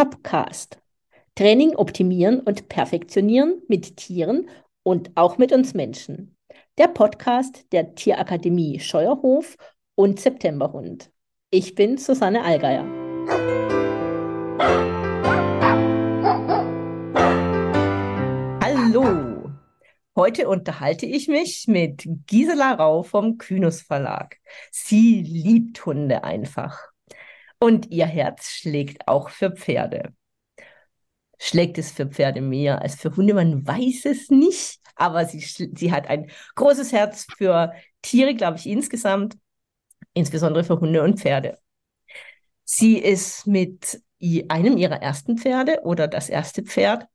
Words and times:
Topcast. 0.00 0.80
Training 1.34 1.76
optimieren 1.76 2.40
und 2.40 2.70
perfektionieren 2.70 3.60
mit 3.68 3.98
Tieren 3.98 4.48
und 4.82 5.10
auch 5.14 5.36
mit 5.36 5.52
uns 5.52 5.74
Menschen. 5.74 6.38
Der 6.78 6.88
Podcast 6.88 7.70
der 7.70 7.94
Tierakademie 7.94 8.80
Scheuerhof 8.80 9.58
und 9.96 10.18
Septemberhund. 10.18 11.10
Ich 11.50 11.74
bin 11.74 11.98
Susanne 11.98 12.42
Allgeier. 12.42 12.86
Hallo. 18.62 19.50
Heute 20.16 20.48
unterhalte 20.48 21.04
ich 21.04 21.28
mich 21.28 21.66
mit 21.68 22.08
Gisela 22.26 22.72
Rau 22.72 23.02
vom 23.02 23.36
Kynus 23.36 23.82
Verlag. 23.82 24.38
Sie 24.70 25.20
liebt 25.20 25.84
Hunde 25.84 26.24
einfach. 26.24 26.89
Und 27.60 27.90
ihr 27.90 28.06
Herz 28.06 28.48
schlägt 28.48 29.06
auch 29.06 29.28
für 29.28 29.52
Pferde. 29.52 30.14
Schlägt 31.38 31.78
es 31.78 31.92
für 31.92 32.06
Pferde 32.06 32.40
mehr 32.40 32.82
als 32.82 32.96
für 32.96 33.14
Hunde? 33.14 33.34
Man 33.34 33.66
weiß 33.66 34.06
es 34.06 34.30
nicht, 34.30 34.80
aber 34.96 35.24
sie, 35.26 35.40
sie 35.40 35.92
hat 35.92 36.06
ein 36.08 36.30
großes 36.54 36.92
Herz 36.92 37.26
für 37.36 37.72
Tiere, 38.02 38.34
glaube 38.34 38.58
ich, 38.58 38.66
insgesamt, 38.66 39.36
insbesondere 40.14 40.64
für 40.64 40.80
Hunde 40.80 41.02
und 41.02 41.20
Pferde. 41.20 41.58
Sie 42.64 42.98
ist 42.98 43.46
mit 43.46 44.02
einem 44.48 44.76
ihrer 44.76 45.02
ersten 45.02 45.38
Pferde 45.38 45.80
oder 45.82 46.08
das 46.08 46.28
erste 46.28 46.62
Pferd 46.62 47.06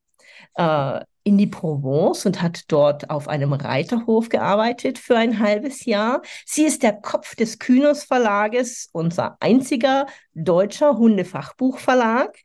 äh, 0.54 1.00
in 1.26 1.36
die 1.38 1.48
Provence 1.48 2.24
und 2.24 2.40
hat 2.40 2.62
dort 2.68 3.10
auf 3.10 3.26
einem 3.26 3.52
Reiterhof 3.52 4.28
gearbeitet 4.28 4.96
für 4.96 5.16
ein 5.16 5.40
halbes 5.40 5.84
Jahr. 5.84 6.22
Sie 6.44 6.62
ist 6.62 6.84
der 6.84 6.92
Kopf 6.92 7.34
des 7.34 7.58
Kynos 7.58 8.04
Verlages, 8.04 8.88
unser 8.92 9.36
einziger 9.40 10.06
deutscher 10.34 10.96
Hundefachbuchverlag. 10.96 12.38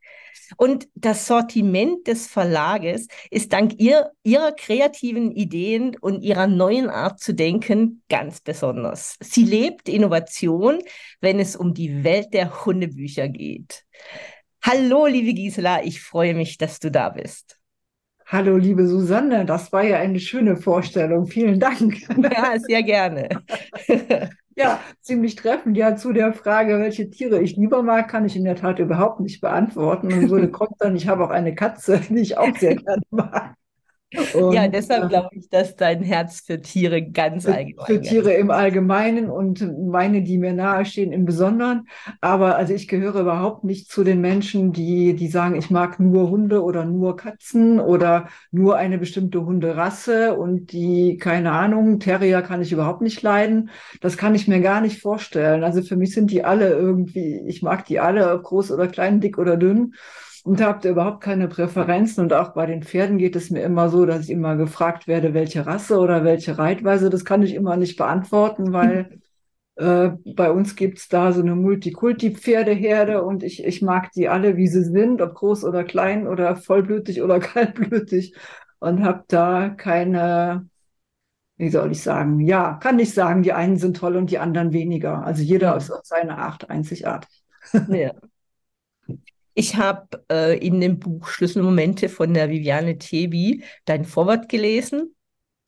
Und 0.56 0.88
das 0.96 1.28
Sortiment 1.28 2.08
des 2.08 2.26
Verlages 2.26 3.06
ist 3.30 3.52
dank 3.52 3.74
ihr, 3.78 4.10
ihrer 4.24 4.50
kreativen 4.50 5.30
Ideen 5.30 5.96
und 6.00 6.22
ihrer 6.22 6.48
neuen 6.48 6.90
Art 6.90 7.20
zu 7.20 7.34
denken 7.34 8.02
ganz 8.08 8.40
besonders. 8.40 9.16
Sie 9.20 9.44
lebt 9.44 9.88
Innovation, 9.88 10.80
wenn 11.20 11.38
es 11.38 11.54
um 11.54 11.72
die 11.72 12.02
Welt 12.02 12.34
der 12.34 12.64
Hundebücher 12.64 13.28
geht. 13.28 13.84
Hallo, 14.60 15.06
liebe 15.06 15.34
Gisela, 15.34 15.84
ich 15.84 16.02
freue 16.02 16.34
mich, 16.34 16.58
dass 16.58 16.80
du 16.80 16.90
da 16.90 17.08
bist. 17.10 17.61
Hallo, 18.32 18.56
liebe 18.56 18.86
Susanne, 18.86 19.44
das 19.44 19.74
war 19.74 19.82
ja 19.82 19.98
eine 19.98 20.18
schöne 20.18 20.56
Vorstellung. 20.56 21.26
Vielen 21.26 21.60
Dank. 21.60 21.96
Ja, 22.32 22.58
sehr 22.58 22.82
gerne. 22.82 23.28
Ja, 24.54 24.80
ziemlich 25.00 25.34
treffend. 25.34 25.78
Ja, 25.78 25.96
zu 25.96 26.12
der 26.12 26.34
Frage, 26.34 26.78
welche 26.78 27.08
Tiere 27.08 27.40
ich 27.40 27.56
lieber 27.56 27.82
mag, 27.82 28.08
kann 28.08 28.26
ich 28.26 28.36
in 28.36 28.44
der 28.44 28.54
Tat 28.54 28.78
überhaupt 28.80 29.20
nicht 29.20 29.40
beantworten. 29.40 30.12
Und 30.12 30.28
würde 30.28 30.50
kontern, 30.50 30.94
ich 30.94 31.08
habe 31.08 31.24
auch 31.24 31.30
eine 31.30 31.54
Katze, 31.54 32.00
die 32.10 32.20
ich 32.20 32.36
auch 32.36 32.54
sehr 32.58 32.76
gerne 32.76 33.00
mag. 33.10 33.54
Und, 34.34 34.52
ja, 34.52 34.68
deshalb 34.68 35.08
glaube 35.08 35.28
ich, 35.32 35.48
dass 35.48 35.76
dein 35.76 36.02
Herz 36.02 36.40
für 36.40 36.60
Tiere 36.60 37.02
ganz 37.02 37.44
für, 37.44 37.54
allgemein 37.54 37.86
Für 37.86 38.00
Tiere 38.00 38.32
im 38.34 38.50
Allgemeinen 38.50 39.30
und 39.30 39.66
meine, 39.88 40.22
die 40.22 40.38
mir 40.38 40.52
nahestehen, 40.52 41.12
im 41.12 41.24
Besonderen. 41.24 41.88
Aber 42.20 42.56
also 42.56 42.74
ich 42.74 42.88
gehöre 42.88 43.20
überhaupt 43.20 43.64
nicht 43.64 43.90
zu 43.90 44.04
den 44.04 44.20
Menschen, 44.20 44.72
die, 44.72 45.14
die 45.14 45.28
sagen, 45.28 45.56
ich 45.56 45.70
mag 45.70 46.00
nur 46.00 46.30
Hunde 46.30 46.62
oder 46.62 46.84
nur 46.84 47.16
Katzen 47.16 47.80
oder 47.80 48.28
nur 48.50 48.76
eine 48.76 48.98
bestimmte 48.98 49.44
Hunderasse 49.44 50.34
und 50.34 50.72
die, 50.72 51.16
keine 51.16 51.52
Ahnung, 51.52 51.98
Terrier 51.98 52.42
kann 52.42 52.62
ich 52.62 52.72
überhaupt 52.72 53.02
nicht 53.02 53.22
leiden. 53.22 53.70
Das 54.00 54.16
kann 54.16 54.34
ich 54.34 54.48
mir 54.48 54.60
gar 54.60 54.80
nicht 54.80 55.00
vorstellen. 55.00 55.64
Also 55.64 55.82
für 55.82 55.96
mich 55.96 56.12
sind 56.12 56.30
die 56.30 56.44
alle 56.44 56.70
irgendwie, 56.70 57.42
ich 57.46 57.62
mag 57.62 57.86
die 57.86 58.00
alle, 58.00 58.40
groß 58.42 58.72
oder 58.72 58.88
klein, 58.88 59.20
dick 59.20 59.38
oder 59.38 59.56
dünn 59.56 59.94
und 60.44 60.60
habe 60.60 60.88
überhaupt 60.88 61.22
keine 61.22 61.48
Präferenzen. 61.48 62.24
Und 62.24 62.32
auch 62.32 62.54
bei 62.54 62.66
den 62.66 62.82
Pferden 62.82 63.18
geht 63.18 63.36
es 63.36 63.50
mir 63.50 63.62
immer 63.62 63.88
so, 63.88 64.06
dass 64.06 64.24
ich 64.24 64.30
immer 64.30 64.56
gefragt 64.56 65.06
werde, 65.06 65.34
welche 65.34 65.66
Rasse 65.66 65.98
oder 65.98 66.24
welche 66.24 66.58
Reitweise. 66.58 67.10
Das 67.10 67.24
kann 67.24 67.42
ich 67.42 67.54
immer 67.54 67.76
nicht 67.76 67.96
beantworten, 67.96 68.72
weil 68.72 69.20
äh, 69.76 70.10
bei 70.34 70.50
uns 70.50 70.76
gibt's 70.76 71.08
da 71.08 71.32
so 71.32 71.40
eine 71.40 71.54
Multikulti-Pferdeherde 71.54 73.22
und 73.22 73.42
ich, 73.42 73.64
ich 73.64 73.82
mag 73.82 74.12
die 74.12 74.28
alle, 74.28 74.56
wie 74.56 74.68
sie 74.68 74.84
sind, 74.84 75.22
ob 75.22 75.34
groß 75.34 75.64
oder 75.64 75.84
klein 75.84 76.26
oder 76.26 76.56
vollblütig 76.56 77.22
oder 77.22 77.40
kaltblütig 77.40 78.34
und 78.80 79.02
habe 79.02 79.24
da 79.28 79.70
keine, 79.70 80.68
wie 81.56 81.70
soll 81.70 81.92
ich 81.92 82.02
sagen, 82.02 82.40
ja, 82.40 82.74
kann 82.82 82.96
nicht 82.96 83.14
sagen, 83.14 83.42
die 83.42 83.52
einen 83.52 83.76
sind 83.76 83.96
toll 83.96 84.16
und 84.16 84.30
die 84.30 84.38
anderen 84.38 84.72
weniger. 84.72 85.24
Also 85.24 85.42
jeder 85.42 85.76
ist 85.76 85.90
auf 85.90 86.04
seine 86.04 86.38
Art 86.38 86.68
einzigartig. 86.68 87.44
Ja. 87.88 88.12
Ich 89.54 89.76
habe 89.76 90.24
äh, 90.30 90.58
in 90.58 90.80
dem 90.80 90.98
Buch 90.98 91.28
Schlüsselmomente 91.28 92.08
von 92.08 92.32
der 92.34 92.50
Viviane 92.50 92.98
Tebi 92.98 93.64
dein 93.84 94.04
Vorwort 94.04 94.48
gelesen. 94.48 95.14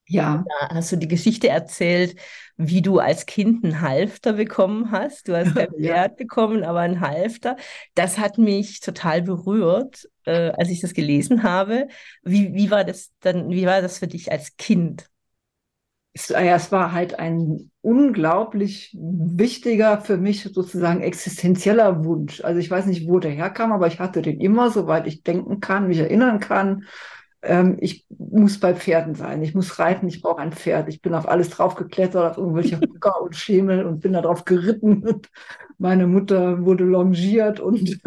Ja. 0.06 0.44
Da 0.46 0.74
hast 0.74 0.92
du 0.92 0.96
die 0.96 1.08
Geschichte 1.08 1.48
erzählt, 1.48 2.16
wie 2.56 2.82
du 2.82 2.98
als 2.98 3.26
Kind 3.26 3.64
einen 3.64 3.80
Halfter 3.80 4.34
bekommen 4.34 4.90
hast. 4.90 5.28
Du 5.28 5.36
hast 5.36 5.54
kein 5.54 5.68
Pferd 5.80 5.80
ja. 5.80 6.08
bekommen, 6.08 6.62
aber 6.62 6.80
einen 6.80 7.00
Halfter. 7.00 7.56
Das 7.94 8.18
hat 8.18 8.38
mich 8.38 8.80
total 8.80 9.22
berührt, 9.22 10.08
äh, 10.24 10.50
als 10.50 10.68
ich 10.70 10.80
das 10.80 10.94
gelesen 10.94 11.42
habe. 11.42 11.88
Wie, 12.22 12.54
wie 12.54 12.70
war 12.70 12.84
das 12.84 13.12
dann, 13.20 13.50
wie 13.50 13.66
war 13.66 13.80
das 13.82 13.98
für 13.98 14.06
dich 14.06 14.30
als 14.30 14.56
Kind? 14.56 15.08
Es, 16.14 16.28
ja, 16.28 16.54
es 16.54 16.70
war 16.70 16.92
halt 16.92 17.18
ein 17.18 17.70
unglaublich 17.80 18.96
wichtiger 18.98 20.00
für 20.00 20.16
mich 20.16 20.44
sozusagen 20.44 21.02
existenzieller 21.02 22.04
Wunsch. 22.04 22.42
Also 22.42 22.60
ich 22.60 22.70
weiß 22.70 22.86
nicht, 22.86 23.08
wo 23.08 23.18
der 23.18 23.32
herkam, 23.32 23.72
aber 23.72 23.88
ich 23.88 23.98
hatte 23.98 24.22
den 24.22 24.40
immer, 24.40 24.70
soweit 24.70 25.06
ich 25.08 25.24
denken 25.24 25.60
kann, 25.60 25.88
mich 25.88 25.98
erinnern 25.98 26.38
kann. 26.38 26.84
Ähm, 27.42 27.76
ich 27.80 28.06
muss 28.16 28.60
bei 28.60 28.74
Pferden 28.76 29.16
sein. 29.16 29.42
Ich 29.42 29.54
muss 29.56 29.78
reiten. 29.80 30.06
Ich 30.06 30.22
brauche 30.22 30.40
ein 30.40 30.52
Pferd. 30.52 30.88
Ich 30.88 31.02
bin 31.02 31.14
auf 31.14 31.28
alles 31.28 31.50
draufgeklettert, 31.50 32.24
auf 32.32 32.38
irgendwelche 32.38 32.80
Hocker 32.80 33.20
und 33.20 33.34
Schemel 33.34 33.84
und 33.84 34.00
bin 34.00 34.12
da 34.12 34.22
drauf 34.22 34.44
geritten. 34.44 35.06
Und 35.06 35.28
meine 35.78 36.06
Mutter 36.06 36.64
wurde 36.64 36.84
longiert 36.84 37.58
und 37.58 38.00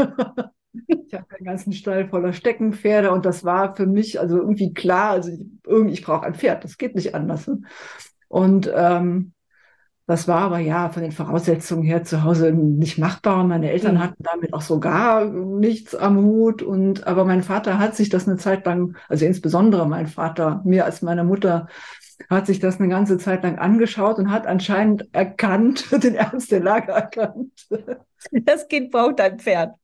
Ich 0.74 1.14
habe 1.14 1.26
einen 1.36 1.46
ganzen 1.46 1.74
Stall 1.74 2.08
voller 2.08 2.34
Steckenpferde 2.34 3.12
und 3.12 3.26
das 3.26 3.44
war 3.44 3.76
für 3.76 3.88
mich 3.88 4.20
also 4.20 4.38
irgendwie 4.38 4.74
klar, 4.74 5.12
also 5.12 5.32
irgendwie, 5.66 5.94
ich 5.94 6.04
brauche 6.04 6.26
ein 6.26 6.36
Pferd, 6.36 6.64
das 6.64 6.78
geht 6.78 6.96
nicht 6.96 7.16
anders. 7.16 7.48
Ne? 7.48 7.62
Und 8.28 8.72
ähm, 8.74 9.34
das 10.08 10.26
war 10.30 10.40
aber 10.40 10.60
ja 10.60 10.88
von 10.88 11.04
den 11.04 11.12
Voraussetzungen 11.12 11.84
her 11.84 12.04
zu 12.04 12.24
Hause 12.24 12.54
nicht 12.54 12.98
machbar. 12.98 13.44
Meine 13.44 13.70
Eltern 13.72 13.96
mhm. 13.96 14.00
hatten 14.00 14.24
damit 14.24 14.54
auch 14.54 14.62
so 14.62 14.80
gar 14.80 15.26
nichts 15.26 15.96
am 15.96 16.18
Hut. 16.24 16.62
Und 16.62 17.06
aber 17.06 17.26
mein 17.26 17.44
Vater 17.44 17.78
hat 17.78 17.96
sich 17.96 18.08
das 18.08 18.26
eine 18.26 18.38
Zeit 18.38 18.66
lang, 18.66 18.96
also 19.10 19.26
insbesondere 19.26 19.86
mein 19.86 20.08
Vater, 20.08 20.62
mehr 20.64 20.86
als 20.86 21.02
meine 21.02 21.26
Mutter, 21.26 21.68
hat 22.30 22.48
sich 22.48 22.60
das 22.60 22.80
eine 22.80 22.88
ganze 22.88 23.18
Zeit 23.18 23.44
lang 23.44 23.60
angeschaut 23.60 24.18
und 24.18 24.32
hat 24.32 24.48
anscheinend 24.48 25.14
erkannt, 25.14 25.92
den 26.04 26.16
Ernst 26.16 26.52
der 26.52 26.62
Lage 26.62 26.94
erkannt. 26.94 27.68
Das 28.32 28.68
Kind 28.70 28.92
braucht 28.92 29.20
ein 29.20 29.40
Pferd. 29.40 29.76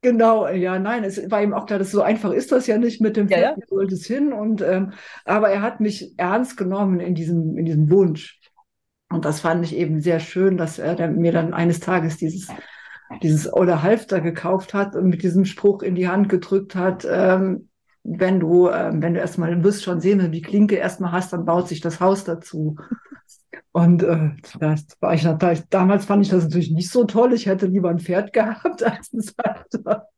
Genau, 0.00 0.46
ja, 0.48 0.78
nein, 0.78 1.02
es 1.02 1.30
war 1.30 1.42
ihm 1.42 1.52
auch 1.52 1.66
klar, 1.66 1.80
dass 1.80 1.90
so 1.90 2.02
einfach 2.02 2.30
ist 2.30 2.52
das 2.52 2.68
ja 2.68 2.78
nicht 2.78 3.00
mit 3.00 3.16
dem 3.16 3.28
Pferd, 3.28 3.40
ja, 3.40 3.50
ja. 3.50 3.66
sollte 3.66 3.94
es 3.94 4.06
hin. 4.06 4.32
Und 4.32 4.62
ähm, 4.62 4.92
aber 5.24 5.50
er 5.50 5.62
hat 5.62 5.80
mich 5.80 6.14
ernst 6.18 6.56
genommen 6.56 7.00
in 7.00 7.14
diesem, 7.14 7.56
in 7.58 7.64
diesem 7.64 7.90
Wunsch. 7.90 8.40
Und 9.10 9.24
das 9.24 9.40
fand 9.40 9.64
ich 9.64 9.74
eben 9.74 10.00
sehr 10.00 10.20
schön, 10.20 10.56
dass 10.56 10.78
er 10.78 11.08
mir 11.08 11.32
dann 11.32 11.54
eines 11.54 11.80
Tages 11.80 12.16
dieses, 12.18 12.48
dieses 13.22 13.52
Olle 13.52 13.82
Halfter 13.82 14.20
gekauft 14.20 14.74
hat 14.74 14.94
und 14.94 15.08
mit 15.08 15.22
diesem 15.22 15.44
Spruch 15.44 15.82
in 15.82 15.94
die 15.94 16.08
Hand 16.08 16.28
gedrückt 16.28 16.74
hat, 16.74 17.06
ähm, 17.10 17.68
wenn 18.04 18.40
du, 18.40 18.68
ähm, 18.68 19.02
wenn 19.02 19.14
du 19.14 19.20
erstmal, 19.20 19.54
du 19.54 19.64
wirst 19.64 19.82
schon 19.82 20.00
sehen, 20.00 20.18
wenn 20.18 20.26
du 20.26 20.32
die 20.32 20.42
Klinke 20.42 20.76
erstmal 20.76 21.12
hast, 21.12 21.32
dann 21.32 21.44
baut 21.44 21.68
sich 21.68 21.80
das 21.80 22.00
Haus 22.00 22.24
dazu. 22.24 22.76
Und 23.72 24.02
äh, 24.02 24.30
das 24.58 24.86
war 25.00 25.14
ich 25.14 25.24
natürlich, 25.24 25.68
damals 25.68 26.04
fand 26.04 26.24
ich 26.24 26.30
das 26.30 26.44
natürlich 26.44 26.70
nicht 26.70 26.90
so 26.90 27.04
toll. 27.04 27.32
Ich 27.32 27.46
hätte 27.46 27.66
lieber 27.66 27.90
ein 27.90 27.98
Pferd 27.98 28.32
gehabt 28.32 28.82
als 28.82 29.12
ein 29.12 29.20
Salter. 29.20 30.08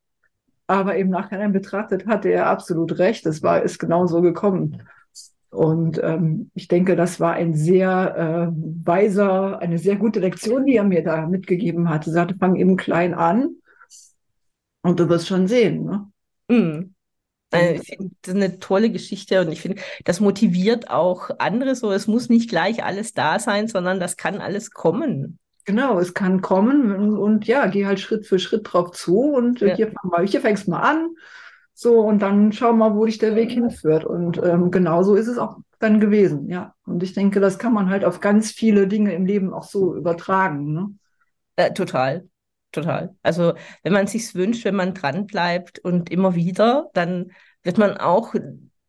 Aber 0.67 0.97
im 0.97 1.11
Nachhinein 1.11 1.53
betrachtet 1.53 2.07
hatte 2.07 2.29
er 2.29 2.47
absolut 2.47 2.99
recht. 2.99 3.27
Es 3.27 3.43
war, 3.43 3.63
ist 3.63 3.79
genau 3.79 4.07
so 4.07 4.21
gekommen. 4.23 4.83
Und 5.51 6.01
ähm, 6.03 6.51
ich 6.55 6.69
denke, 6.69 6.95
das 6.95 7.19
war 7.19 7.33
ein 7.33 7.55
sehr 7.55 8.17
äh, 8.17 8.53
weiser, 8.87 9.59
eine 9.59 9.79
sehr 9.79 9.97
gute 9.97 10.21
Lektion, 10.21 10.67
die 10.67 10.77
er 10.77 10.85
mir 10.85 11.03
da 11.03 11.27
mitgegeben 11.27 11.89
hat. 11.89 12.07
Er 12.07 12.13
sagte, 12.13 12.37
fang 12.39 12.55
eben 12.55 12.77
klein 12.77 13.15
an 13.15 13.57
und 14.83 15.01
du 15.01 15.09
wirst 15.09 15.27
schon 15.27 15.49
sehen. 15.49 15.85
Ne? 15.85 16.07
Mm. 16.49 16.95
Äh, 17.53 17.75
ich 17.75 17.89
finde 17.89 18.15
das 18.23 18.35
eine 18.35 18.59
tolle 18.59 18.91
Geschichte 18.91 19.41
und 19.41 19.53
ich 19.53 19.61
finde, 19.61 19.83
das 20.05 20.21
motiviert 20.21 20.91
auch 20.91 21.31
andere 21.39 21.75
so. 21.75 21.93
Es 21.93 22.07
muss 22.07 22.29
nicht 22.29 22.51
gleich 22.51 22.85
alles 22.85 23.13
da 23.13 23.39
sein, 23.39 23.69
sondern 23.69 24.01
das 24.01 24.17
kann 24.17 24.41
alles 24.41 24.71
kommen. 24.71 25.39
Genau, 25.65 25.99
es 25.99 26.15
kann 26.15 26.41
kommen 26.41 26.95
und, 26.95 27.17
und 27.17 27.47
ja, 27.47 27.67
geh 27.67 27.87
halt 27.87 28.01
Schritt 28.01 28.27
für 28.27 28.39
Schritt 28.39 28.63
drauf 28.65 28.93
zu 28.93 29.21
und 29.21 29.61
ja. 29.61 29.75
hier, 29.75 29.87
fang 29.89 30.11
mal, 30.11 30.27
hier 30.27 30.41
fängst 30.41 30.69
mal 30.69 30.81
an. 30.81 31.11
So, 31.75 32.01
und 32.01 32.21
dann 32.21 32.53
schau 32.53 32.73
mal, 32.73 32.95
wo 32.95 33.07
dich 33.07 33.19
der 33.19 33.35
Weg 33.37 33.53
hinführt. 33.53 34.05
Und 34.05 34.39
ähm, 34.43 34.71
genauso 34.71 35.15
ist 35.15 35.29
es 35.29 35.39
auch 35.39 35.59
dann 35.79 35.99
gewesen, 35.99 36.49
ja. 36.49 36.75
Und 36.85 37.03
ich 37.03 37.15
denke, 37.15 37.41
das 37.41 37.59
kann 37.59 37.73
man 37.73 37.89
halt 37.89 38.05
auf 38.05 38.21
ganz 38.21 38.51
viele 38.51 38.87
Dinge 38.87 39.15
im 39.15 39.25
Leben 39.25 39.55
auch 39.55 39.63
so 39.63 39.95
übertragen. 39.95 40.73
Ne? 40.73 40.95
Äh, 41.57 41.73
total. 41.73 42.29
Total. 42.73 43.15
Also 43.23 43.55
wenn 43.83 43.93
man 43.93 44.07
sich's 44.07 44.35
wünscht, 44.35 44.65
wenn 44.65 44.77
man 44.77 44.95
dran 44.95 45.27
bleibt 45.27 45.79
und 45.79 46.11
immer 46.11 46.35
wieder, 46.35 46.91
dann 46.95 47.33
wird 47.63 47.79
man 47.79 47.97
auch 47.97 48.35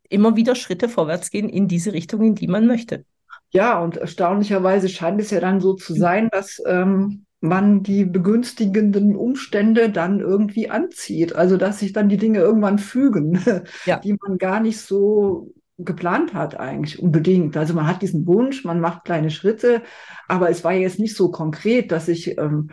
immer 0.10 0.36
wieder 0.36 0.56
Schritte 0.56 0.90
vorwärts 0.90 1.32
gehen 1.32 1.50
in 1.50 1.68
diese 1.68 1.94
Richtung, 1.94 2.22
in 2.24 2.36
die 2.36 2.48
man 2.48 2.68
möchte. 2.68 3.06
Ja, 3.52 3.80
und 3.80 3.98
erstaunlicherweise 3.98 4.88
scheint 4.88 5.20
es 5.20 5.32
ja 5.32 5.40
dann 5.40 5.60
so 5.60 5.74
zu 5.74 5.94
sein, 5.94 6.30
dass 6.32 6.62
ähm, 6.66 7.26
man 7.42 7.84
die 7.84 8.06
begünstigenden 8.06 9.16
Umstände 9.16 9.90
dann 9.90 10.20
irgendwie 10.20 10.70
anzieht. 10.70 11.36
Also 11.36 11.58
dass 11.58 11.80
sich 11.80 11.92
dann 11.92 12.08
die 12.08 12.18
Dinge 12.18 12.40
irgendwann 12.40 12.80
fügen, 12.80 13.42
ja. 13.86 14.00
die 14.00 14.16
man 14.22 14.38
gar 14.38 14.60
nicht 14.60 14.80
so 14.80 15.54
geplant 15.78 16.34
hat 16.34 16.60
eigentlich 16.60 17.02
unbedingt. 17.02 17.58
Also 17.58 17.74
man 17.74 17.88
hat 17.88 18.02
diesen 18.02 18.28
Wunsch, 18.28 18.64
man 18.64 18.80
macht 18.80 19.04
kleine 19.04 19.32
Schritte, 19.32 19.82
aber 20.28 20.50
es 20.50 20.64
war 20.64 20.74
jetzt 20.74 21.00
nicht 21.00 21.16
so 21.16 21.32
konkret, 21.32 21.92
dass 21.92 22.08
ich 22.08 22.38
ähm, 22.38 22.38
ähm, 22.38 22.72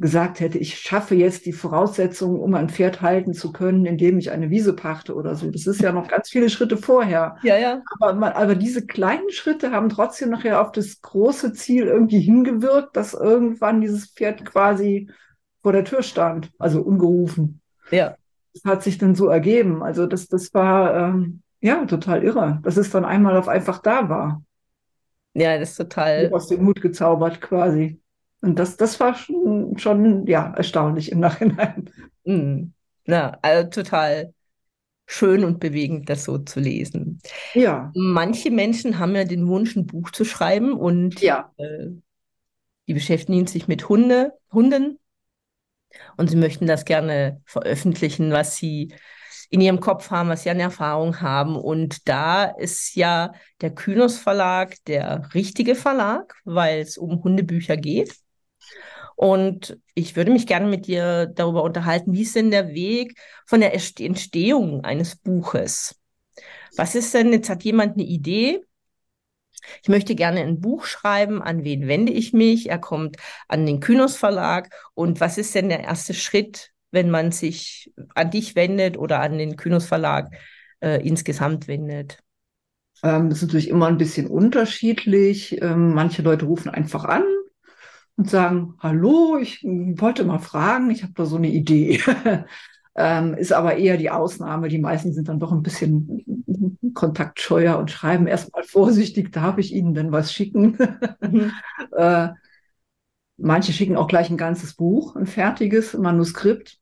gesagt 0.00 0.40
hätte, 0.40 0.58
ich 0.58 0.78
schaffe 0.78 1.14
jetzt 1.14 1.46
die 1.46 1.52
Voraussetzungen, 1.52 2.40
um 2.40 2.54
ein 2.54 2.68
Pferd 2.68 3.00
halten 3.00 3.32
zu 3.32 3.52
können, 3.52 3.86
indem 3.86 4.18
ich 4.18 4.30
eine 4.30 4.50
Wiese 4.50 4.74
pachte 4.74 5.14
oder 5.14 5.34
so. 5.34 5.50
Das 5.50 5.66
ist 5.66 5.80
ja 5.80 5.92
noch 5.92 6.08
ganz 6.08 6.28
viele 6.28 6.50
Schritte 6.50 6.76
vorher. 6.76 7.36
Ja, 7.42 7.56
ja. 7.56 7.82
Aber, 7.98 8.14
man, 8.14 8.32
aber 8.32 8.54
diese 8.54 8.86
kleinen 8.86 9.30
Schritte 9.30 9.70
haben 9.70 9.88
trotzdem 9.88 10.30
nachher 10.30 10.60
auf 10.60 10.72
das 10.72 11.00
große 11.00 11.52
Ziel 11.52 11.86
irgendwie 11.86 12.20
hingewirkt, 12.20 12.96
dass 12.96 13.14
irgendwann 13.14 13.80
dieses 13.80 14.06
Pferd 14.06 14.44
quasi 14.44 15.08
vor 15.62 15.72
der 15.72 15.84
Tür 15.84 16.02
stand, 16.02 16.50
also 16.58 16.82
ungerufen. 16.82 17.60
Ja. 17.90 18.16
Das 18.52 18.64
hat 18.64 18.82
sich 18.82 18.98
dann 18.98 19.14
so 19.14 19.28
ergeben. 19.28 19.82
Also 19.82 20.06
das, 20.06 20.28
das 20.28 20.52
war 20.54 20.96
ähm, 20.96 21.42
ja 21.60 21.84
total 21.86 22.22
irre, 22.22 22.60
dass 22.62 22.76
es 22.76 22.90
dann 22.90 23.04
einmal 23.04 23.36
auf 23.36 23.48
einfach 23.48 23.78
da 23.78 24.08
war. 24.08 24.42
Ja, 25.34 25.58
das 25.58 25.70
ist 25.70 25.76
total. 25.76 26.30
Aus 26.32 26.48
dem 26.48 26.64
Mut 26.64 26.80
gezaubert 26.80 27.40
quasi. 27.40 28.00
Und 28.40 28.58
das, 28.58 28.76
das 28.76 29.00
war 29.00 29.14
schon, 29.14 29.78
schon 29.78 30.26
ja, 30.26 30.52
erstaunlich 30.54 31.10
im 31.10 31.20
Nachhinein. 31.20 31.90
Ja, 33.06 33.38
also 33.42 33.68
total 33.70 34.34
schön 35.06 35.44
und 35.44 35.60
bewegend, 35.60 36.10
das 36.10 36.24
so 36.24 36.38
zu 36.38 36.60
lesen. 36.60 37.20
Ja. 37.54 37.92
Manche 37.94 38.50
Menschen 38.50 38.98
haben 38.98 39.14
ja 39.14 39.24
den 39.24 39.46
Wunsch, 39.46 39.76
ein 39.76 39.86
Buch 39.86 40.10
zu 40.10 40.24
schreiben 40.24 40.72
und 40.72 41.20
ja. 41.20 41.52
äh, 41.56 41.86
die 42.88 42.94
beschäftigen 42.94 43.46
sich 43.46 43.68
mit 43.68 43.88
Hunde, 43.88 44.32
Hunden 44.52 44.98
und 46.16 46.28
sie 46.28 46.36
möchten 46.36 46.66
das 46.66 46.84
gerne 46.84 47.40
veröffentlichen, 47.44 48.32
was 48.32 48.56
sie 48.56 48.92
in 49.48 49.60
ihrem 49.60 49.80
Kopf 49.80 50.10
haben, 50.10 50.28
was 50.28 50.42
sie 50.42 50.50
an 50.50 50.60
Erfahrung 50.60 51.20
haben. 51.20 51.56
Und 51.56 52.08
da 52.08 52.44
ist 52.44 52.96
ja 52.96 53.32
der 53.60 53.74
Kynos 53.74 54.18
Verlag 54.18 54.74
der 54.86 55.28
richtige 55.34 55.74
Verlag, 55.76 56.34
weil 56.44 56.80
es 56.80 56.98
um 56.98 57.22
Hundebücher 57.22 57.76
geht. 57.76 58.16
Und 59.16 59.78
ich 59.94 60.14
würde 60.14 60.30
mich 60.30 60.46
gerne 60.46 60.66
mit 60.66 60.86
dir 60.86 61.26
darüber 61.26 61.62
unterhalten, 61.62 62.12
wie 62.12 62.22
ist 62.22 62.36
denn 62.36 62.50
der 62.50 62.68
Weg 62.68 63.18
von 63.46 63.60
der 63.60 63.72
Entstehung 63.74 64.84
eines 64.84 65.16
Buches? 65.16 65.98
Was 66.76 66.94
ist 66.94 67.14
denn, 67.14 67.32
jetzt 67.32 67.48
hat 67.48 67.64
jemand 67.64 67.94
eine 67.94 68.04
Idee, 68.04 68.60
ich 69.82 69.88
möchte 69.88 70.14
gerne 70.14 70.40
ein 70.40 70.60
Buch 70.60 70.84
schreiben, 70.84 71.42
an 71.42 71.64
wen 71.64 71.88
wende 71.88 72.12
ich 72.12 72.32
mich? 72.32 72.68
Er 72.68 72.78
kommt 72.78 73.16
an 73.48 73.66
den 73.66 73.80
Kynos 73.80 74.16
Verlag. 74.16 74.70
Und 74.94 75.20
was 75.20 75.38
ist 75.38 75.54
denn 75.54 75.68
der 75.68 75.80
erste 75.80 76.14
Schritt, 76.14 76.70
wenn 76.90 77.10
man 77.10 77.32
sich 77.32 77.92
an 78.14 78.30
dich 78.30 78.54
wendet 78.54 78.96
oder 78.96 79.20
an 79.20 79.38
den 79.38 79.56
Kynos 79.56 79.86
Verlag 79.86 80.30
äh, 80.80 81.04
insgesamt 81.06 81.68
wendet? 81.68 82.18
Ähm, 83.02 83.28
das 83.28 83.38
ist 83.38 83.48
natürlich 83.48 83.68
immer 83.68 83.86
ein 83.86 83.98
bisschen 83.98 84.26
unterschiedlich. 84.26 85.60
Ähm, 85.60 85.94
manche 85.94 86.22
Leute 86.22 86.46
rufen 86.46 86.70
einfach 86.70 87.04
an 87.04 87.24
und 88.16 88.30
sagen, 88.30 88.74
hallo, 88.80 89.38
ich 89.40 89.62
wollte 89.62 90.24
mal 90.24 90.38
fragen, 90.38 90.90
ich 90.90 91.02
habe 91.02 91.12
da 91.14 91.26
so 91.26 91.36
eine 91.36 91.48
Idee. 91.48 92.00
ähm, 92.96 93.34
ist 93.34 93.52
aber 93.52 93.76
eher 93.76 93.98
die 93.98 94.10
Ausnahme. 94.10 94.68
Die 94.68 94.78
meisten 94.78 95.12
sind 95.12 95.28
dann 95.28 95.38
doch 95.38 95.52
ein 95.52 95.62
bisschen 95.62 96.54
kontaktscheuer 96.94 97.78
und 97.78 97.90
schreiben 97.90 98.26
erstmal 98.26 98.64
vorsichtig, 98.64 99.32
darf 99.32 99.58
ich 99.58 99.74
Ihnen 99.74 99.94
denn 99.94 100.12
was 100.12 100.32
schicken? 100.32 100.78
Mhm. 101.20 101.52
äh, 101.96 102.28
manche 103.36 103.72
schicken 103.72 103.96
auch 103.96 104.08
gleich 104.08 104.30
ein 104.30 104.38
ganzes 104.38 104.74
Buch, 104.74 105.14
ein 105.14 105.26
fertiges 105.26 105.92
Manuskript. 105.92 106.78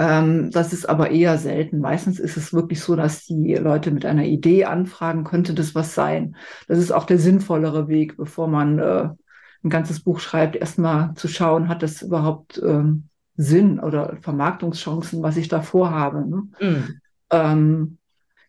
Ähm, 0.00 0.52
das 0.52 0.72
ist 0.72 0.88
aber 0.88 1.10
eher 1.10 1.36
selten. 1.38 1.80
Meistens 1.80 2.20
ist 2.20 2.36
es 2.36 2.52
wirklich 2.52 2.80
so, 2.80 2.94
dass 2.94 3.24
die 3.24 3.54
Leute 3.54 3.90
mit 3.90 4.06
einer 4.06 4.24
Idee 4.24 4.66
anfragen, 4.66 5.24
könnte 5.24 5.52
das 5.54 5.74
was 5.74 5.94
sein. 5.94 6.36
Das 6.68 6.78
ist 6.78 6.92
auch 6.92 7.04
der 7.04 7.18
sinnvollere 7.18 7.88
Weg, 7.88 8.16
bevor 8.16 8.46
man 8.46 8.78
äh, 8.78 9.08
ein 9.64 9.70
ganzes 9.70 10.00
Buch 10.00 10.20
schreibt, 10.20 10.56
erstmal 10.56 11.14
zu 11.14 11.28
schauen, 11.28 11.68
hat 11.68 11.82
das 11.82 12.02
überhaupt 12.02 12.60
ähm, 12.64 13.08
Sinn 13.36 13.80
oder 13.80 14.16
Vermarktungschancen, 14.20 15.22
was 15.22 15.36
ich 15.36 15.48
da 15.48 15.62
vorhabe. 15.62 16.28
Ne? 16.28 16.42
Mhm. 16.60 17.00
Ähm, 17.30 17.98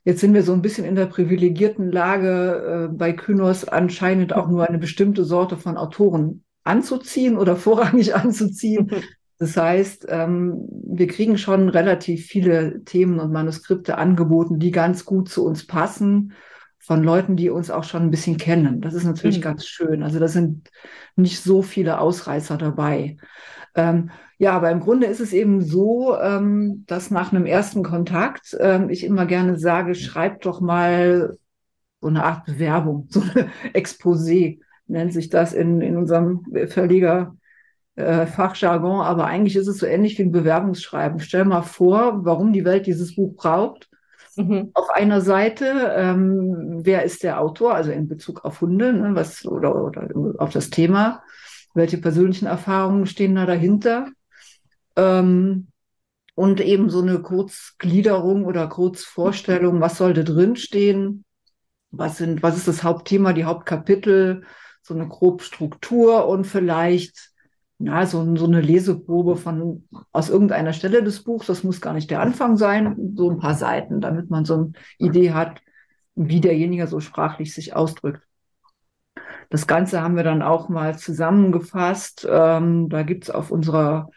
jetzt 0.04 0.20
sind 0.22 0.34
wir 0.34 0.44
so 0.44 0.54
ein 0.54 0.62
bisschen 0.62 0.86
in 0.86 0.96
der 0.96 1.06
privilegierten 1.06 1.92
Lage, 1.92 2.90
äh, 2.90 2.94
bei 2.94 3.14
Kynos 3.14 3.68
anscheinend 3.68 4.34
auch 4.34 4.48
nur 4.48 4.68
eine 4.68 4.80
bestimmte 4.80 5.24
Sorte 5.26 5.58
von 5.58 5.78
Autoren 5.78 6.44
anzuziehen 6.64 7.38
oder 7.38 7.56
vorrangig 7.56 8.16
anzuziehen. 8.16 8.92
Das 9.42 9.56
heißt, 9.56 10.08
ähm, 10.10 10.68
wir 10.70 11.08
kriegen 11.08 11.38
schon 11.38 11.70
relativ 11.70 12.26
viele 12.26 12.84
Themen 12.84 13.22
und 13.22 13.32
Manuskripte 13.32 13.98
angeboten, 13.98 14.60
die 14.60 14.72
ganz 14.72 15.06
gut 15.06 15.30
zu 15.30 15.46
uns 15.46 15.66
passen 15.66 16.34
von 16.90 17.04
Leuten, 17.04 17.36
die 17.36 17.52
uns 17.52 17.70
auch 17.70 17.84
schon 17.84 18.02
ein 18.02 18.10
bisschen 18.10 18.38
kennen. 18.38 18.82
Das 18.82 18.96
ist 18.96 19.04
natürlich 19.04 19.38
mhm. 19.38 19.44
ganz 19.44 19.68
schön. 19.68 20.02
Also 20.02 20.18
da 20.18 20.28
sind 20.28 20.72
nicht 21.16 21.40
so 21.40 21.62
viele 21.62 22.00
Ausreißer 22.00 22.58
dabei. 22.58 23.18
Ähm, 23.76 24.10
ja, 24.40 24.54
aber 24.54 24.72
im 24.72 24.80
Grunde 24.80 25.06
ist 25.06 25.20
es 25.20 25.32
eben 25.32 25.62
so, 25.62 26.18
ähm, 26.20 26.86
dass 26.88 27.12
nach 27.12 27.32
einem 27.32 27.46
ersten 27.46 27.84
Kontakt 27.84 28.58
ähm, 28.60 28.90
ich 28.90 29.04
immer 29.04 29.28
gerne 29.28 29.60
sage, 29.60 29.94
schreibt 29.94 30.48
doch 30.48 30.62
mal 30.62 31.38
so 32.02 32.08
eine 32.08 32.24
Art 32.24 32.46
Bewerbung, 32.46 33.06
so 33.10 33.22
eine 33.22 33.52
Exposé 33.76 34.60
nennt 34.88 35.14
sich 35.14 35.30
das 35.30 35.54
in, 35.54 35.82
in 35.82 35.96
unserem 35.96 36.44
Verleger. 36.70 37.36
Äh, 37.98 38.26
Fachjargon, 38.26 39.02
aber 39.02 39.26
eigentlich 39.26 39.58
ist 39.58 39.68
es 39.68 39.78
so 39.78 39.86
ähnlich 39.86 40.18
wie 40.18 40.24
ein 40.24 40.32
Bewerbungsschreiben. 40.32 41.20
Stell 41.20 41.46
mal 41.46 41.62
vor, 41.62 42.26
warum 42.26 42.52
die 42.52 42.66
Welt 42.66 42.88
dieses 42.88 43.16
Buch 43.16 43.36
braucht 43.36 43.89
Mhm. 44.40 44.72
Auf 44.74 44.90
einer 44.90 45.20
Seite, 45.20 45.94
ähm, 45.98 46.80
wer 46.86 47.04
ist 47.04 47.24
der 47.24 47.42
Autor, 47.42 47.76
also 47.76 47.92
in 47.92 48.08
Bezug 48.08 48.46
auf 48.46 48.62
Hunde, 48.62 48.94
ne, 48.94 49.14
was, 49.14 49.46
oder, 49.46 49.76
oder 49.76 50.08
auf 50.38 50.52
das 50.52 50.70
Thema, 50.70 51.24
welche 51.74 51.98
persönlichen 51.98 52.46
Erfahrungen 52.46 53.06
stehen 53.06 53.36
da 53.36 53.46
dahinter? 53.46 54.08
Ähm, 54.96 55.68
und 56.36 56.62
eben 56.62 56.90
so 56.90 57.02
eine 57.02 57.20
Kurzgliederung 57.20 58.46
oder 58.46 58.68
Kurzvorstellung, 58.68 59.82
was 59.82 59.98
sollte 59.98 60.24
drinstehen? 60.24 61.26
Was 61.92 62.18
sind, 62.18 62.42
was 62.42 62.56
ist 62.56 62.68
das 62.70 62.84
Hauptthema, 62.84 63.34
die 63.34 63.44
Hauptkapitel, 63.44 64.44
so 64.82 64.94
eine 64.94 65.08
grobe 65.10 65.44
Struktur 65.44 66.28
und 66.30 66.46
vielleicht 66.46 67.32
na, 67.80 68.06
so, 68.06 68.36
so 68.36 68.46
eine 68.46 68.60
Leseprobe 68.60 69.38
von 69.38 69.88
aus 70.12 70.30
irgendeiner 70.30 70.74
Stelle 70.74 71.02
des 71.02 71.24
Buchs, 71.24 71.48
das 71.48 71.64
muss 71.64 71.80
gar 71.80 71.94
nicht 71.94 72.12
der 72.12 72.22
Anfang 72.22 72.58
sein, 72.58 73.14
so 73.16 73.32
ein 73.32 73.40
paar 73.40 73.56
Seiten, 73.56 74.02
damit 74.02 74.30
man 74.30 74.44
so 74.44 74.54
eine 74.56 74.72
Idee 74.98 75.32
hat, 75.32 75.62
wie 76.16 76.42
derjenige 76.42 76.88
so 76.88 77.00
sprachlich 77.00 77.54
sich 77.54 77.76
ausdrückt. 77.76 78.22
Das 79.50 79.66
Ganze 79.66 80.02
haben 80.02 80.18
wir 80.18 80.24
dann 80.24 80.42
auch 80.42 80.68
mal 80.68 80.98
zusammengefasst. 80.98 82.28
Ähm, 82.30 82.90
da 82.90 83.04
gibt's 83.04 83.30
auf 83.30 83.50
unserer 83.50 84.10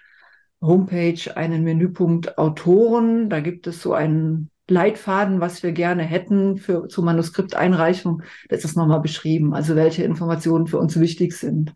Homepage 0.61 1.37
einen 1.37 1.63
Menüpunkt 1.63 2.39
Autoren. 2.39 3.31
Da 3.31 3.41
gibt 3.41 3.69
es 3.69 3.81
so 3.81 3.95
einen 3.95 4.51
Leitfaden, 4.69 5.41
was 5.41 5.63
wir 5.63 5.73
gerne 5.73 6.03
hätten 6.03 6.57
für 6.57 6.89
zur 6.89 7.05
Manuskripteinreichung. 7.05 8.23
Da 8.49 8.57
ist 8.57 8.65
das 8.65 8.75
nochmal 8.75 9.01
beschrieben, 9.01 9.55
also 9.55 9.77
welche 9.77 10.03
Informationen 10.03 10.67
für 10.67 10.79
uns 10.79 10.99
wichtig 10.99 11.37
sind. 11.37 11.75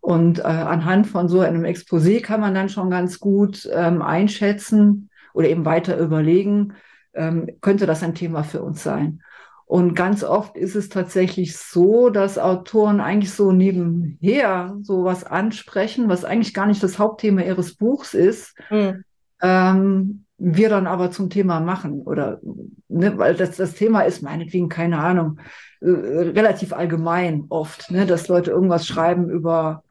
Und 0.00 0.38
äh, 0.38 0.42
anhand 0.42 1.06
von 1.06 1.28
so 1.28 1.40
einem 1.40 1.64
Exposé 1.64 2.22
kann 2.22 2.40
man 2.40 2.54
dann 2.54 2.68
schon 2.68 2.90
ganz 2.90 3.18
gut 3.18 3.68
ähm, 3.72 4.02
einschätzen 4.02 5.10
oder 5.34 5.48
eben 5.48 5.64
weiter 5.64 5.98
überlegen, 5.98 6.74
ähm, 7.14 7.48
könnte 7.60 7.86
das 7.86 8.02
ein 8.02 8.14
Thema 8.14 8.42
für 8.42 8.62
uns 8.62 8.82
sein. 8.82 9.22
Und 9.66 9.94
ganz 9.94 10.24
oft 10.24 10.56
ist 10.56 10.74
es 10.76 10.88
tatsächlich 10.88 11.58
so, 11.58 12.08
dass 12.08 12.38
Autoren 12.38 13.00
eigentlich 13.00 13.34
so 13.34 13.52
nebenher 13.52 14.78
sowas 14.80 15.24
ansprechen, 15.24 16.08
was 16.08 16.24
eigentlich 16.24 16.54
gar 16.54 16.64
nicht 16.64 16.82
das 16.82 16.98
Hauptthema 16.98 17.42
ihres 17.42 17.74
Buchs 17.74 18.14
ist, 18.14 18.56
mhm. 18.70 19.04
ähm, 19.42 20.24
wir 20.38 20.70
dann 20.70 20.86
aber 20.86 21.10
zum 21.10 21.28
Thema 21.28 21.60
machen 21.60 22.00
oder 22.00 22.40
ne, 22.88 23.18
weil 23.18 23.34
das, 23.34 23.56
das 23.56 23.74
Thema 23.74 24.02
ist 24.02 24.22
meinetwegen 24.22 24.70
keine 24.70 25.00
Ahnung 25.00 25.38
äh, 25.80 25.90
relativ 25.90 26.72
allgemein 26.72 27.44
oft, 27.50 27.90
ne, 27.90 28.06
dass 28.06 28.28
Leute 28.28 28.52
irgendwas 28.52 28.86
schreiben 28.86 29.28
über 29.28 29.82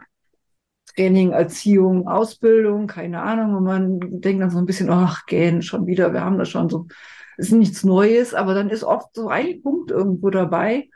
Training, 0.98 1.32
Erziehung, 1.32 2.08
Ausbildung, 2.08 2.88
keine 2.88 3.22
Ahnung. 3.24 3.56
Und 3.56 3.64
man 3.66 4.00
denkt 4.22 4.42
dann 4.44 4.50
so 4.52 4.58
ein 4.60 4.66
bisschen, 4.66 4.90
ach, 4.90 5.26
gehen 5.28 5.62
schon 5.62 5.88
wieder, 5.88 6.14
wir 6.14 6.24
haben 6.26 6.40
das 6.40 6.50
schon 6.50 6.70
so, 6.70 6.88
ist 7.38 7.54
nichts 7.54 7.84
Neues, 7.86 8.34
aber 8.34 8.56
dann 8.56 8.70
ist 8.70 8.84
oft 8.84 9.16
so 9.16 9.30
ein 9.30 9.62
Punkt 9.62 9.92
irgendwo 9.92 10.30
dabei, 10.32 10.90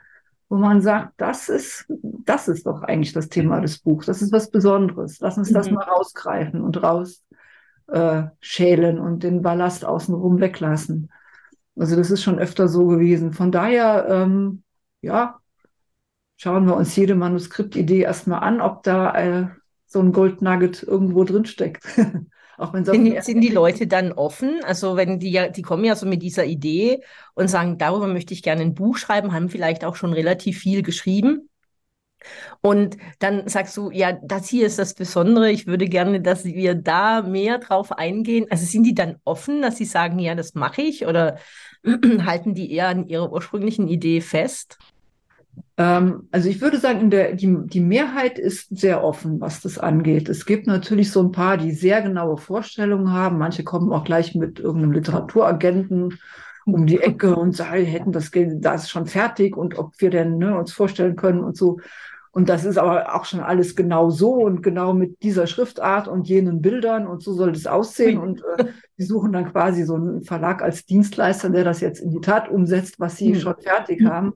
wo 0.49 0.57
man 0.57 0.81
sagt, 0.81 1.13
das 1.17 1.49
ist, 1.49 1.85
das 2.25 2.47
ist 2.49 2.65
doch 2.67 2.83
eigentlich 2.83 3.13
das 3.13 3.29
Thema 3.29 3.61
des 3.61 3.79
Buchs. 3.79 4.07
Das 4.07 4.21
ist 4.21 4.33
was 4.33 4.51
Besonderes. 4.51 5.19
Lass 5.21 5.37
uns 5.37 5.51
das 5.51 5.69
Mhm. 5.69 5.75
mal 5.75 5.83
rausgreifen 5.85 6.61
und 6.61 6.83
raus 6.83 7.23
äh, 7.87 8.23
und 8.99 9.23
den 9.23 9.41
Ballast 9.41 9.85
außenrum 9.85 10.39
weglassen. 10.41 11.11
Also 11.77 11.95
das 11.95 12.11
ist 12.11 12.23
schon 12.23 12.39
öfter 12.39 12.67
so 12.67 12.87
gewesen. 12.87 13.33
Von 13.33 13.51
daher, 13.51 14.07
ähm, 14.09 14.63
ja, 15.01 15.39
schauen 16.37 16.65
wir 16.65 16.75
uns 16.75 16.95
jede 16.95 17.15
Manuskriptidee 17.15 18.01
erstmal 18.01 18.41
an, 18.41 18.61
ob 18.61 18.83
da 18.83 19.13
äh, 19.15 19.47
so 19.91 19.99
ein 19.99 20.13
Gold 20.13 20.41
Nugget 20.41 20.83
irgendwo 20.83 21.25
drin 21.25 21.45
steckt. 21.45 21.83
Auch 22.57 22.73
wenn 22.73 22.85
Sind, 22.85 23.23
sind 23.23 23.41
die 23.41 23.49
Leute 23.49 23.87
dann 23.87 24.13
offen? 24.13 24.63
Also 24.63 24.95
wenn 24.95 25.19
die 25.19 25.31
ja, 25.31 25.49
die 25.49 25.63
kommen 25.63 25.83
ja 25.83 25.95
so 25.95 26.05
mit 26.05 26.21
dieser 26.21 26.45
Idee 26.45 27.01
und 27.33 27.49
sagen, 27.49 27.77
darüber 27.77 28.07
möchte 28.07 28.33
ich 28.33 28.43
gerne 28.43 28.61
ein 28.61 28.75
Buch 28.75 28.97
schreiben, 28.97 29.33
haben 29.33 29.49
vielleicht 29.49 29.83
auch 29.83 29.95
schon 29.95 30.13
relativ 30.13 30.59
viel 30.59 30.83
geschrieben. 30.83 31.49
Und 32.61 32.97
dann 33.19 33.47
sagst 33.47 33.75
du, 33.75 33.89
ja, 33.91 34.13
das 34.13 34.47
hier 34.47 34.67
ist 34.67 34.79
das 34.79 34.93
Besondere. 34.93 35.51
Ich 35.51 35.67
würde 35.67 35.87
gerne, 35.87 36.21
dass 36.21 36.45
wir 36.45 36.75
da 36.75 37.23
mehr 37.23 37.57
drauf 37.57 37.91
eingehen. 37.91 38.45
Also 38.49 38.65
sind 38.65 38.83
die 38.83 38.93
dann 38.93 39.17
offen, 39.23 39.61
dass 39.61 39.77
sie 39.77 39.85
sagen, 39.85 40.19
ja, 40.19 40.35
das 40.35 40.53
mache 40.53 40.83
ich? 40.83 41.07
Oder 41.07 41.39
halten 42.25 42.53
die 42.53 42.71
eher 42.71 42.87
an 42.89 43.07
ihrer 43.07 43.31
ursprünglichen 43.31 43.87
Idee 43.87 44.21
fest? 44.21 44.77
Ähm, 45.81 46.27
also 46.31 46.47
ich 46.49 46.61
würde 46.61 46.77
sagen, 46.77 47.09
der, 47.09 47.33
die, 47.33 47.57
die 47.65 47.79
Mehrheit 47.79 48.37
ist 48.37 48.77
sehr 48.77 49.03
offen, 49.03 49.41
was 49.41 49.61
das 49.61 49.77
angeht. 49.79 50.29
Es 50.29 50.45
gibt 50.45 50.67
natürlich 50.67 51.11
so 51.11 51.21
ein 51.23 51.31
paar, 51.31 51.57
die 51.57 51.71
sehr 51.71 52.01
genaue 52.03 52.37
Vorstellungen 52.37 53.11
haben. 53.11 53.37
Manche 53.39 53.63
kommen 53.63 53.91
auch 53.91 54.03
gleich 54.03 54.35
mit 54.35 54.59
irgendeinem 54.59 54.91
Literaturagenten 54.91 56.19
um 56.65 56.85
die 56.85 56.99
Ecke 56.99 57.35
und 57.35 57.55
sagen, 57.55 57.83
hätten 57.85 58.11
das, 58.11 58.31
Geld- 58.31 58.63
das 58.63 58.83
ist 58.83 58.89
schon 58.91 59.07
fertig 59.07 59.57
und 59.57 59.79
ob 59.79 59.93
wir 59.99 60.11
denn 60.11 60.37
ne, 60.37 60.55
uns 60.57 60.71
vorstellen 60.71 61.15
können 61.15 61.39
und 61.43 61.57
so. 61.57 61.79
Und 62.33 62.47
das 62.47 62.63
ist 62.63 62.77
aber 62.77 63.15
auch 63.15 63.25
schon 63.25 63.41
alles 63.41 63.75
genau 63.75 64.09
so 64.09 64.35
und 64.35 64.61
genau 64.61 64.93
mit 64.93 65.21
dieser 65.23 65.47
Schriftart 65.47 66.07
und 66.07 66.29
jenen 66.29 66.61
Bildern 66.61 67.07
und 67.07 67.23
so 67.23 67.33
soll 67.33 67.51
das 67.53 67.65
aussehen. 67.67 68.19
Und 68.19 68.41
äh, 68.57 68.65
die 68.97 69.03
suchen 69.03 69.33
dann 69.33 69.51
quasi 69.51 69.83
so 69.83 69.95
einen 69.95 70.21
Verlag 70.21 70.61
als 70.61 70.85
Dienstleister, 70.85 71.49
der 71.49 71.63
das 71.63 71.81
jetzt 71.81 71.99
in 71.99 72.11
die 72.11 72.21
Tat 72.21 72.47
umsetzt, 72.49 72.99
was 72.99 73.17
sie 73.17 73.33
Hm. 73.33 73.41
schon 73.41 73.55
fertig 73.59 74.05
haben. 74.05 74.33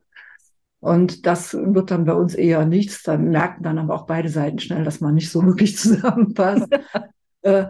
Und 0.86 1.26
das 1.26 1.56
wird 1.56 1.90
dann 1.90 2.06
bei 2.06 2.14
uns 2.14 2.36
eher 2.36 2.64
nichts. 2.64 3.02
Dann 3.02 3.32
merken 3.32 3.64
dann 3.64 3.80
aber 3.80 3.96
auch 3.96 4.06
beide 4.06 4.30
Seiten 4.30 4.60
schnell, 4.60 4.84
dass 4.84 5.02
man 5.02 5.16
nicht 5.16 5.32
so 5.32 5.44
wirklich 5.46 5.76
zusammenpasst. 5.80 6.68
äh, 7.42 7.66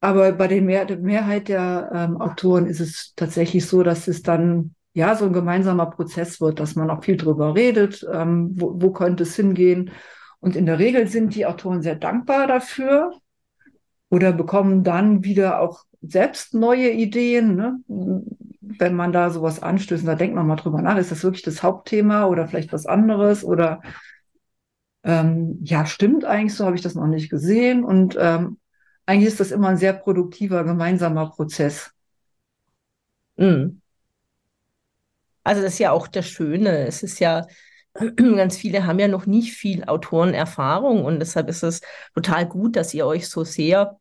aber 0.00 0.32
bei 0.32 0.48
den 0.48 0.66
Mehr 0.66 0.84
der 0.84 0.98
Mehrheit 0.98 1.46
der 1.46 1.92
ähm, 1.94 2.20
Autoren 2.20 2.66
ist 2.66 2.80
es 2.80 3.12
tatsächlich 3.14 3.66
so, 3.66 3.84
dass 3.84 4.08
es 4.08 4.22
dann 4.22 4.74
ja 4.94 5.14
so 5.14 5.26
ein 5.26 5.32
gemeinsamer 5.32 5.86
Prozess 5.86 6.40
wird, 6.40 6.58
dass 6.58 6.74
man 6.74 6.90
auch 6.90 7.04
viel 7.04 7.16
drüber 7.16 7.54
redet, 7.54 8.04
ähm, 8.12 8.50
wo, 8.56 8.72
wo 8.74 8.90
könnte 8.90 9.22
es 9.22 9.36
hingehen. 9.36 9.92
Und 10.40 10.56
in 10.56 10.66
der 10.66 10.80
Regel 10.80 11.06
sind 11.06 11.36
die 11.36 11.46
Autoren 11.46 11.82
sehr 11.82 11.94
dankbar 11.94 12.48
dafür 12.48 13.12
oder 14.10 14.32
bekommen 14.32 14.82
dann 14.82 15.22
wieder 15.22 15.60
auch 15.60 15.84
selbst 16.08 16.54
neue 16.54 16.90
Ideen, 16.90 17.56
ne? 17.56 17.78
wenn 17.88 18.94
man 18.94 19.12
da 19.12 19.30
sowas 19.30 19.62
anstößt. 19.62 20.06
Da 20.06 20.14
denkt 20.14 20.34
man 20.34 20.46
mal 20.46 20.56
drüber 20.56 20.82
nach, 20.82 20.98
ist 20.98 21.10
das 21.10 21.22
wirklich 21.22 21.42
das 21.42 21.62
Hauptthema 21.62 22.26
oder 22.26 22.46
vielleicht 22.48 22.72
was 22.72 22.86
anderes 22.86 23.44
oder 23.44 23.82
ähm, 25.04 25.60
ja, 25.62 25.86
stimmt 25.86 26.24
eigentlich, 26.24 26.54
so 26.54 26.64
habe 26.64 26.76
ich 26.76 26.82
das 26.82 26.94
noch 26.96 27.06
nicht 27.06 27.30
gesehen. 27.30 27.84
Und 27.84 28.16
ähm, 28.18 28.58
eigentlich 29.06 29.28
ist 29.28 29.40
das 29.40 29.52
immer 29.52 29.68
ein 29.68 29.76
sehr 29.76 29.92
produktiver 29.92 30.64
gemeinsamer 30.64 31.30
Prozess. 31.30 31.92
Mm. 33.36 33.80
Also 35.44 35.62
das 35.62 35.74
ist 35.74 35.78
ja 35.78 35.92
auch 35.92 36.08
das 36.08 36.26
Schöne. 36.26 36.86
Es 36.86 37.04
ist 37.04 37.20
ja, 37.20 37.46
ganz 38.16 38.56
viele 38.56 38.84
haben 38.84 38.98
ja 38.98 39.06
noch 39.06 39.26
nicht 39.26 39.52
viel 39.52 39.84
Autorenerfahrung 39.84 41.04
und 41.04 41.20
deshalb 41.20 41.48
ist 41.48 41.62
es 41.62 41.82
total 42.14 42.46
gut, 42.46 42.74
dass 42.74 42.92
ihr 42.92 43.06
euch 43.06 43.28
so 43.28 43.44
sehr 43.44 44.00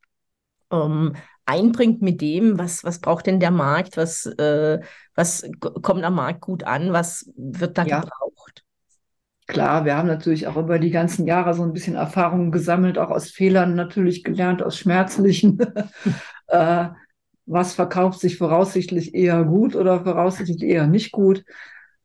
ähm, 0.71 1.15
einbringt 1.45 2.01
mit 2.01 2.21
dem, 2.21 2.57
was, 2.59 2.83
was 2.83 2.99
braucht 2.99 3.27
denn 3.27 3.39
der 3.39 3.51
Markt, 3.51 3.97
was, 3.97 4.25
äh, 4.25 4.79
was 5.15 5.43
kommt 5.81 6.03
am 6.03 6.15
Markt 6.15 6.41
gut 6.41 6.63
an, 6.63 6.93
was 6.93 7.31
wird 7.37 7.77
da 7.77 7.83
Ja. 7.83 7.85
gebraucht. 7.85 8.63
Klar, 9.47 9.85
wir 9.85 9.95
haben 9.95 10.07
natürlich 10.07 10.47
auch 10.47 10.57
über 10.57 10.79
die 10.79 10.89
ganzen 10.89 11.27
Jahre 11.27 11.53
so 11.53 11.61
ein 11.63 11.71
bisschen 11.73 11.95
Erfahrungen 11.95 12.51
gesammelt, 12.51 12.97
auch 12.97 13.11
aus 13.11 13.29
Fehlern 13.29 13.75
natürlich 13.75 14.23
gelernt, 14.23 14.63
aus 14.63 14.77
schmerzlichen. 14.77 15.59
äh, 16.47 16.87
was 17.45 17.75
verkauft 17.75 18.19
sich 18.19 18.37
voraussichtlich 18.37 19.13
eher 19.13 19.43
gut 19.45 19.75
oder 19.75 20.03
voraussichtlich 20.03 20.63
eher 20.63 20.87
nicht 20.87 21.11
gut? 21.11 21.39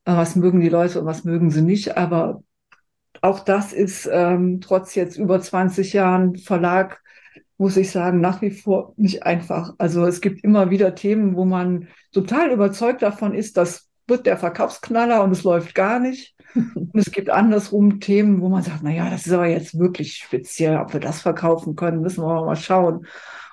Äh, 0.04 0.16
was 0.16 0.36
mögen 0.36 0.60
die 0.60 0.68
Leute 0.68 1.00
und 1.00 1.06
was 1.06 1.24
mögen 1.24 1.50
sie 1.50 1.62
nicht? 1.62 1.96
Aber 1.96 2.42
auch 3.22 3.40
das 3.40 3.72
ist 3.72 4.08
ähm, 4.12 4.60
trotz 4.60 4.94
jetzt 4.94 5.16
über 5.18 5.40
20 5.40 5.92
Jahren 5.92 6.36
Verlag, 6.36 7.02
muss 7.60 7.76
ich 7.76 7.90
sagen, 7.90 8.22
nach 8.22 8.40
wie 8.40 8.50
vor 8.50 8.94
nicht 8.96 9.24
einfach. 9.24 9.74
Also 9.76 10.06
es 10.06 10.22
gibt 10.22 10.42
immer 10.42 10.70
wieder 10.70 10.94
Themen, 10.94 11.36
wo 11.36 11.44
man 11.44 11.88
total 12.10 12.50
überzeugt 12.52 13.02
davon 13.02 13.34
ist, 13.34 13.58
das 13.58 13.90
wird 14.08 14.24
der 14.24 14.38
Verkaufsknaller 14.38 15.22
und 15.22 15.30
es 15.30 15.44
läuft 15.44 15.74
gar 15.74 16.00
nicht. 16.00 16.34
Und 16.54 16.96
es 16.96 17.12
gibt 17.12 17.30
andersrum 17.30 18.00
Themen, 18.00 18.40
wo 18.40 18.48
man 18.48 18.64
sagt, 18.64 18.80
na 18.82 18.90
ja, 18.90 19.08
das 19.08 19.24
ist 19.24 19.32
aber 19.32 19.46
jetzt 19.46 19.78
wirklich 19.78 20.16
speziell, 20.16 20.78
ob 20.78 20.92
wir 20.92 20.98
das 20.98 21.20
verkaufen 21.20 21.76
können, 21.76 22.00
müssen 22.00 22.24
wir 22.24 22.44
mal 22.44 22.56
schauen. 22.56 23.06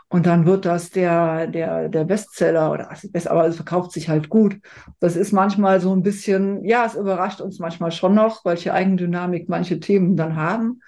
Und 0.08 0.26
dann 0.26 0.48
wird 0.48 0.66
das 0.66 0.90
der, 0.90 1.46
der, 1.46 1.90
der 1.90 2.06
Bestseller 2.06 2.72
oder 2.72 2.90
aber 3.26 3.48
es 3.48 3.56
verkauft 3.58 3.92
sich 3.92 4.10
halt 4.10 4.30
gut. 4.30 4.58
Das 5.00 5.16
ist 5.16 5.32
manchmal 5.32 5.80
so 5.80 5.94
ein 5.94 6.02
bisschen, 6.02 6.64
ja, 6.64 6.86
es 6.86 6.96
überrascht 6.96 7.42
uns 7.42 7.60
manchmal 7.60 7.92
schon 7.92 8.16
noch, 8.16 8.46
welche 8.46 8.74
Eigendynamik 8.74 9.48
manche 9.48 9.80
Themen 9.80 10.16
dann 10.16 10.38
haben. 10.38 10.82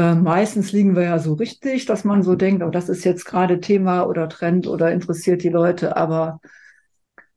Äh, 0.00 0.14
meistens 0.14 0.72
liegen 0.72 0.96
wir 0.96 1.02
ja 1.02 1.18
so 1.18 1.34
richtig, 1.34 1.84
dass 1.84 2.04
man 2.04 2.22
so 2.22 2.34
denkt, 2.34 2.62
oh, 2.62 2.70
das 2.70 2.88
ist 2.88 3.04
jetzt 3.04 3.26
gerade 3.26 3.60
Thema 3.60 4.04
oder 4.04 4.30
Trend 4.30 4.66
oder 4.66 4.90
interessiert 4.92 5.42
die 5.42 5.50
Leute, 5.50 5.94
aber 5.94 6.40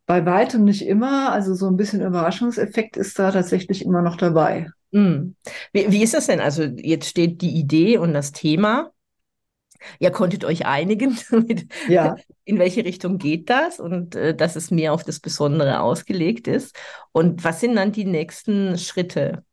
bei 0.05 0.25
weitem 0.25 0.63
nicht 0.63 0.86
immer. 0.86 1.34
Also 1.34 1.55
so 1.55 1.67
ein 1.67 1.75
bisschen 1.75 2.00
Überraschungseffekt 2.01 2.96
ist 2.96 3.20
da 3.20 3.32
tatsächlich 3.32 3.84
immer 3.84 4.01
noch 4.01 4.15
dabei. 4.15 4.70
Mm. 4.91 5.36
Wie, 5.74 5.91
wie 5.91 6.03
ist 6.03 6.13
das 6.13 6.27
denn? 6.27 6.39
Also 6.39 6.63
jetzt 6.63 7.10
steht 7.10 7.41
die 7.41 7.51
Idee 7.51 7.98
und 7.98 8.13
das 8.13 8.32
Thema. 8.32 8.91
Ihr 10.00 10.12
konntet 10.12 10.46
euch 10.46 10.65
einigen, 10.65 11.17
Ja. 11.89 12.15
in 12.46 12.60
welche 12.60 12.86
Richtung 12.86 13.17
geht 13.17 13.50
das 13.50 13.82
und 13.82 14.15
äh, 14.15 14.34
dass 14.34 14.55
es 14.55 14.72
mehr 14.72 14.93
auf 14.93 15.03
das 15.03 15.20
Besondere 15.20 15.82
ausgelegt 15.82 16.48
ist. 16.48 16.77
Und 17.12 17.43
was 17.43 17.60
sind 17.60 17.75
dann 17.75 17.91
die 17.91 18.05
nächsten 18.05 18.77
Schritte? 18.77 19.43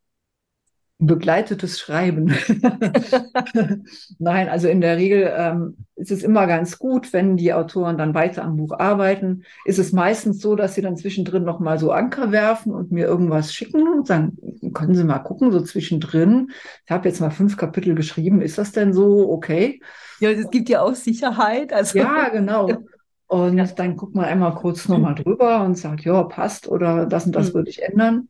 Begleitetes 1.03 1.81
Schreiben. 1.81 2.29
Nein, 4.19 4.49
also 4.51 4.69
in 4.69 4.83
der 4.83 4.99
Regel 4.99 5.33
ähm, 5.35 5.77
ist 5.97 6.11
es 6.11 6.23
immer 6.23 6.47
ganz 6.47 6.79
gut, 6.79 7.13
wenn 7.15 7.37
die 7.39 7.55
Autoren 7.55 7.97
dann 7.97 8.15
weiter 8.15 8.45
am 8.45 8.57
Buch 8.59 8.79
arbeiten. 8.79 9.45
Ist 9.65 9.79
es 9.79 9.93
meistens 9.93 10.41
so, 10.41 10.57
dass 10.57 10.75
sie 10.75 10.83
dann 10.83 10.99
zwischendrin 10.99 11.45
noch 11.45 11.59
mal 11.59 11.79
so 11.79 11.91
Anker 11.91 12.33
werfen 12.33 12.75
und 12.75 12.93
mir 12.93 13.07
irgendwas 13.07 13.55
schicken 13.55 13.89
und 13.89 14.07
sagen, 14.07 14.37
können 14.75 14.95
Sie 14.95 15.05
mal 15.05 15.21
gucken, 15.21 15.53
so 15.53 15.61
zwischendrin. 15.63 16.51
Ich 16.85 16.91
habe 16.93 17.09
jetzt 17.09 17.21
mal 17.21 17.31
fünf 17.31 17.57
Kapitel 17.57 17.95
geschrieben. 17.95 18.43
Ist 18.43 18.59
das 18.59 18.73
denn 18.73 18.93
so 18.93 19.31
okay? 19.31 19.81
Ja, 20.19 20.31
es 20.31 20.51
gibt 20.51 20.69
ja 20.69 20.83
auch 20.83 20.95
Sicherheit. 20.95 21.73
Also 21.73 21.99
Ja, 21.99 22.29
genau. 22.29 22.69
Und 23.27 23.79
dann 23.79 23.97
guckt 23.97 24.15
man 24.17 24.25
einmal 24.25 24.55
kurz 24.57 24.89
nochmal 24.89 25.15
drüber 25.15 25.63
und 25.63 25.79
sagt, 25.79 26.01
ja, 26.05 26.21
passt 26.25 26.67
oder 26.67 27.07
das 27.07 27.27
und 27.27 27.33
das 27.37 27.51
Mhm. 27.51 27.55
würde 27.55 27.71
ich 27.71 27.81
ändern. 27.81 28.29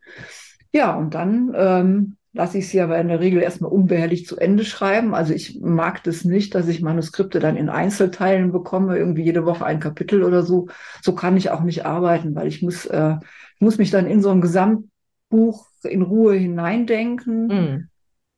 Ja, 0.73 0.95
und 0.95 1.15
dann 1.15 1.53
ähm, 1.57 2.17
lasse 2.33 2.59
ich 2.59 2.69
sie 2.69 2.81
aber 2.81 2.99
in 2.99 3.09
der 3.09 3.21
Regel 3.21 3.43
erstmal 3.43 3.73
unbehelligt 3.73 4.27
zu 4.27 4.37
Ende 4.37 4.65
schreiben. 4.65 5.15
Also 5.15 5.35
ich 5.35 5.61
mag 5.61 6.05
das 6.05 6.25
nicht, 6.25 6.55
dass 6.55 6.69
ich 6.69 6.81
Manuskripte 6.81 7.41
dann 7.41 7.57
in 7.57 7.69
Einzelteilen 7.69 8.53
bekomme, 8.53 8.97
irgendwie 8.97 9.25
jede 9.25 9.45
Woche 9.45 9.65
ein 9.65 9.81
Kapitel 9.81 10.23
oder 10.23 10.43
so. 10.43 10.69
So 11.03 11.15
kann 11.15 11.37
ich 11.37 11.51
auch 11.51 11.63
nicht 11.63 11.85
arbeiten, 11.85 12.35
weil 12.35 12.47
ich 12.47 12.63
muss, 12.63 12.87
äh, 12.87 13.17
ich 13.57 13.61
muss 13.61 13.79
mich 13.79 13.91
dann 13.91 14.07
in 14.07 14.23
so 14.23 14.31
ein 14.31 14.41
Gesamtbuch 14.41 15.67
in 15.83 16.03
Ruhe 16.03 16.35
hineindenken. 16.35 17.47
Mm. 17.47 17.89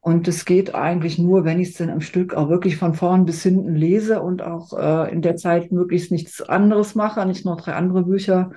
Und 0.01 0.27
es 0.27 0.45
geht 0.45 0.75
eigentlich 0.75 1.19
nur, 1.19 1.45
wenn 1.45 1.61
ich 1.61 1.69
es 1.69 1.77
dann 1.77 1.91
am 1.91 2.01
Stück 2.01 2.35
auch 2.35 2.49
wirklich 2.49 2.77
von 2.77 2.95
vorn 2.95 3.25
bis 3.25 3.43
hinten 3.43 3.77
lese 3.77 4.21
und 4.21 4.43
auch 4.43 4.73
äh, 4.77 5.13
in 5.13 5.23
der 5.23 5.37
Zeit 5.37 5.71
möglichst 5.71 6.11
nichts 6.11 6.43
anderes 6.43 6.97
mache, 6.97 7.25
nicht 7.25 7.45
noch 7.45 7.61
drei 7.61 7.75
andere 7.75 8.03
Bücher, 8.03 8.51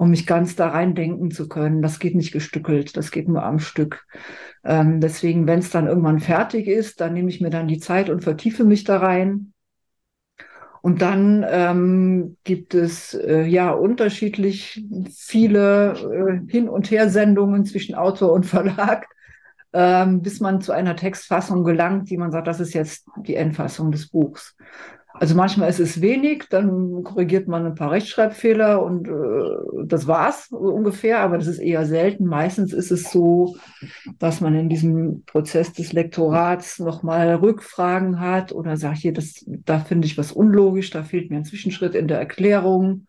um 0.00 0.08
mich 0.08 0.26
ganz 0.26 0.56
da 0.56 0.68
reindenken 0.68 1.30
zu 1.30 1.46
können. 1.46 1.82
Das 1.82 1.98
geht 1.98 2.14
nicht 2.14 2.32
gestückelt, 2.32 2.96
das 2.96 3.10
geht 3.10 3.28
nur 3.28 3.42
am 3.42 3.58
Stück. 3.58 4.06
Ähm, 4.64 4.98
deswegen, 4.98 5.46
wenn 5.46 5.58
es 5.58 5.68
dann 5.68 5.88
irgendwann 5.88 6.20
fertig 6.20 6.68
ist, 6.68 7.02
dann 7.02 7.12
nehme 7.12 7.28
ich 7.28 7.42
mir 7.42 7.50
dann 7.50 7.68
die 7.68 7.80
Zeit 7.80 8.08
und 8.08 8.24
vertiefe 8.24 8.64
mich 8.64 8.84
da 8.84 8.96
rein. 8.96 9.52
Und 10.80 11.02
dann 11.02 11.44
ähm, 11.46 12.38
gibt 12.44 12.72
es 12.72 13.12
äh, 13.12 13.42
ja 13.42 13.72
unterschiedlich 13.72 14.82
viele 15.14 15.92
äh, 15.92 16.50
Hin- 16.50 16.70
und 16.70 16.90
Her-Sendungen 16.90 17.66
zwischen 17.66 17.94
Autor 17.94 18.32
und 18.32 18.46
Verlag 18.46 19.06
ähm, 19.72 20.22
bis 20.22 20.40
man 20.40 20.60
zu 20.60 20.72
einer 20.72 20.96
Textfassung 20.96 21.64
gelangt, 21.64 22.10
die 22.10 22.16
man 22.16 22.32
sagt, 22.32 22.46
das 22.46 22.60
ist 22.60 22.74
jetzt 22.74 23.06
die 23.18 23.36
Endfassung 23.36 23.92
des 23.92 24.08
Buchs. 24.08 24.56
Also 25.20 25.34
manchmal 25.34 25.68
ist 25.68 25.80
es 25.80 26.00
wenig, 26.00 26.46
dann 26.48 27.02
korrigiert 27.04 27.46
man 27.46 27.66
ein 27.66 27.74
paar 27.74 27.90
Rechtschreibfehler 27.90 28.82
und 28.82 29.06
äh, 29.06 29.84
das 29.84 30.06
war's 30.06 30.48
ungefähr, 30.50 31.20
aber 31.20 31.36
das 31.36 31.46
ist 31.46 31.58
eher 31.58 31.84
selten. 31.84 32.24
Meistens 32.24 32.72
ist 32.72 32.90
es 32.90 33.10
so, 33.10 33.58
dass 34.18 34.40
man 34.40 34.54
in 34.54 34.70
diesem 34.70 35.22
Prozess 35.26 35.74
des 35.74 35.92
Lektorats 35.92 36.78
nochmal 36.78 37.34
Rückfragen 37.34 38.18
hat 38.18 38.52
oder 38.52 38.78
sagt, 38.78 38.96
hier, 38.96 39.12
das, 39.12 39.44
da 39.46 39.80
finde 39.80 40.06
ich 40.06 40.16
was 40.16 40.32
unlogisch, 40.32 40.88
da 40.88 41.02
fehlt 41.02 41.30
mir 41.30 41.36
ein 41.36 41.44
Zwischenschritt 41.44 41.94
in 41.94 42.08
der 42.08 42.18
Erklärung. 42.18 43.06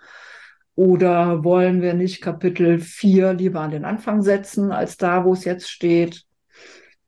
Oder 0.75 1.45
wollen 1.45 1.81
wir 1.81 1.93
nicht 1.93 2.21
Kapitel 2.21 2.79
4 2.79 3.35
lieber 3.35 3.61
an 3.61 3.71
den 3.71 3.85
Anfang 3.85 4.21
setzen, 4.21 4.73
als 4.73 4.97
da, 4.97 5.23
wo 5.23 5.31
es 5.31 5.45
jetzt 5.45 5.69
steht? 5.69 6.25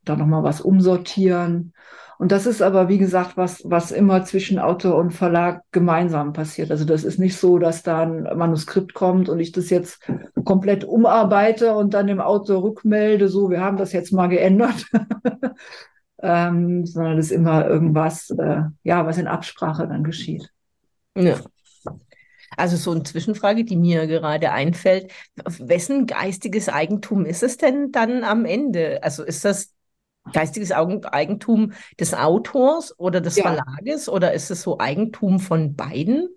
Da 0.05 0.15
nochmal 0.15 0.43
was 0.43 0.61
umsortieren. 0.61 1.73
Und 2.19 2.31
das 2.31 2.45
ist 2.45 2.61
aber, 2.61 2.89
wie 2.89 2.97
gesagt, 2.97 3.37
was, 3.37 3.61
was 3.65 3.91
immer 3.91 4.23
zwischen 4.23 4.59
Autor 4.59 4.95
und 4.95 5.11
Verlag 5.11 5.61
gemeinsam 5.71 6.33
passiert. 6.33 6.71
Also 6.71 6.85
das 6.85 7.03
ist 7.03 7.19
nicht 7.19 7.37
so, 7.37 7.57
dass 7.59 7.83
da 7.83 8.01
ein 8.01 8.23
Manuskript 8.23 8.93
kommt 8.93 9.29
und 9.29 9.39
ich 9.39 9.51
das 9.51 9.69
jetzt 9.69 10.07
komplett 10.45 10.83
umarbeite 10.83 11.75
und 11.75 11.93
dann 11.93 12.07
dem 12.07 12.21
Autor 12.21 12.63
rückmelde, 12.63 13.29
so, 13.29 13.49
wir 13.49 13.61
haben 13.61 13.77
das 13.77 13.93
jetzt 13.93 14.11
mal 14.11 14.27
geändert. 14.27 14.85
ähm, 16.21 16.85
sondern 16.85 17.17
das 17.17 17.27
ist 17.27 17.31
immer 17.31 17.67
irgendwas, 17.67 18.29
äh, 18.31 18.61
ja, 18.83 19.05
was 19.05 19.17
in 19.17 19.27
Absprache 19.27 19.87
dann 19.87 20.03
geschieht. 20.03 20.49
Ja. 21.15 21.39
Also 22.55 22.77
so 22.77 22.91
eine 22.91 23.03
Zwischenfrage, 23.03 23.65
die 23.65 23.75
mir 23.75 24.07
gerade 24.07 24.51
einfällt. 24.51 25.11
Wessen 25.59 26.05
geistiges 26.05 26.69
Eigentum 26.69 27.25
ist 27.25 27.43
es 27.43 27.57
denn 27.57 27.91
dann 27.91 28.23
am 28.23 28.45
Ende? 28.45 29.01
Also 29.03 29.23
ist 29.23 29.43
das 29.43 29.73
geistiges 30.31 30.71
Eigentum 30.71 31.73
des 31.99 32.13
Autors 32.13 32.97
oder 32.97 33.19
des 33.21 33.35
ja. 33.35 33.43
Verlages 33.43 34.07
oder 34.07 34.33
ist 34.33 34.51
es 34.51 34.61
so 34.61 34.79
Eigentum 34.79 35.39
von 35.39 35.75
beiden? 35.75 36.29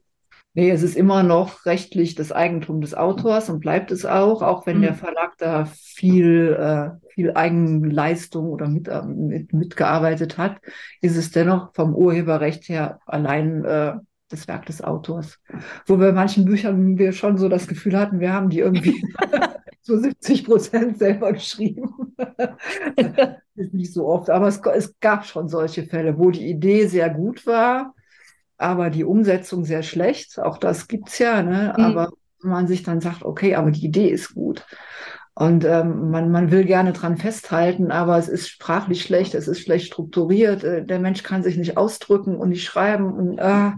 Nee, 0.54 0.70
es 0.70 0.82
ist 0.82 0.96
immer 0.96 1.22
noch 1.22 1.66
rechtlich 1.66 2.14
das 2.14 2.32
Eigentum 2.32 2.80
des 2.80 2.94
Autors 2.94 3.50
und 3.50 3.60
bleibt 3.60 3.90
es 3.90 4.06
auch, 4.06 4.40
auch 4.40 4.66
wenn 4.66 4.78
mhm. 4.78 4.82
der 4.82 4.94
Verlag 4.94 5.36
da 5.36 5.66
viel, 5.66 6.56
äh, 6.58 7.10
viel 7.12 7.34
Eigenleistung 7.34 8.48
oder 8.48 8.66
mit, 8.66 8.88
äh, 8.88 9.02
mit, 9.02 9.52
mitgearbeitet 9.52 10.38
hat, 10.38 10.56
ist 11.02 11.16
es 11.16 11.30
dennoch 11.30 11.74
vom 11.74 11.94
Urheberrecht 11.94 12.70
her 12.70 13.00
allein 13.04 13.66
äh, 13.66 13.96
das 14.30 14.48
Werk 14.48 14.64
des 14.64 14.82
Autors. 14.82 15.38
Wo 15.84 15.98
bei 15.98 16.12
manchen 16.12 16.46
Büchern 16.46 16.96
wir 16.96 17.12
schon 17.12 17.36
so 17.36 17.50
das 17.50 17.68
Gefühl 17.68 17.98
hatten, 17.98 18.20
wir 18.20 18.32
haben 18.32 18.48
die 18.48 18.60
irgendwie 18.60 19.04
zu 19.86 20.00
70 20.00 20.44
Prozent 20.44 20.98
selber 20.98 21.32
geschrieben. 21.32 22.14
nicht 23.54 23.92
so 23.92 24.06
oft, 24.06 24.30
aber 24.30 24.48
es, 24.48 24.60
es 24.74 24.98
gab 25.00 25.24
schon 25.24 25.48
solche 25.48 25.84
Fälle, 25.84 26.18
wo 26.18 26.30
die 26.30 26.48
Idee 26.48 26.86
sehr 26.86 27.08
gut 27.08 27.46
war, 27.46 27.94
aber 28.58 28.90
die 28.90 29.04
Umsetzung 29.04 29.64
sehr 29.64 29.82
schlecht. 29.82 30.40
Auch 30.40 30.58
das 30.58 30.88
gibt 30.88 31.08
es 31.08 31.18
ja, 31.20 31.42
ne? 31.42 31.72
Mhm. 31.76 31.84
aber 31.84 32.10
man 32.40 32.66
sich 32.66 32.82
dann 32.82 33.00
sagt, 33.00 33.24
okay, 33.24 33.54
aber 33.54 33.70
die 33.70 33.86
Idee 33.86 34.08
ist 34.08 34.34
gut. 34.34 34.66
Und 35.34 35.64
ähm, 35.64 36.10
man, 36.10 36.30
man 36.30 36.50
will 36.50 36.64
gerne 36.64 36.92
dran 36.92 37.16
festhalten, 37.16 37.90
aber 37.90 38.16
es 38.16 38.28
ist 38.28 38.48
sprachlich 38.48 39.02
schlecht, 39.02 39.34
es 39.34 39.48
ist 39.48 39.60
schlecht 39.60 39.86
strukturiert, 39.86 40.64
äh, 40.64 40.84
der 40.84 40.98
Mensch 40.98 41.22
kann 41.22 41.42
sich 41.42 41.56
nicht 41.56 41.76
ausdrücken 41.76 42.36
und 42.36 42.48
nicht 42.48 42.64
schreiben 42.64 43.12
und 43.12 43.38
äh, 43.38 43.72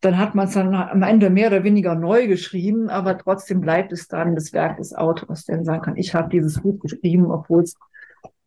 dann 0.00 0.16
hat 0.18 0.34
man 0.34 0.48
es 0.48 0.54
dann 0.54 0.74
am 0.74 1.02
Ende 1.02 1.28
mehr 1.28 1.48
oder 1.48 1.62
weniger 1.62 1.94
neu 1.94 2.26
geschrieben, 2.26 2.88
aber 2.88 3.18
trotzdem 3.18 3.60
bleibt 3.60 3.92
es 3.92 4.08
dann 4.08 4.34
das 4.34 4.52
Werk 4.52 4.78
des 4.78 4.94
Autors, 4.94 5.44
der 5.44 5.62
sagen 5.64 5.82
kann, 5.82 5.96
ich 5.96 6.14
habe 6.14 6.30
dieses 6.30 6.62
Buch 6.62 6.78
geschrieben, 6.80 7.30
obwohl 7.30 7.62
es 7.62 7.74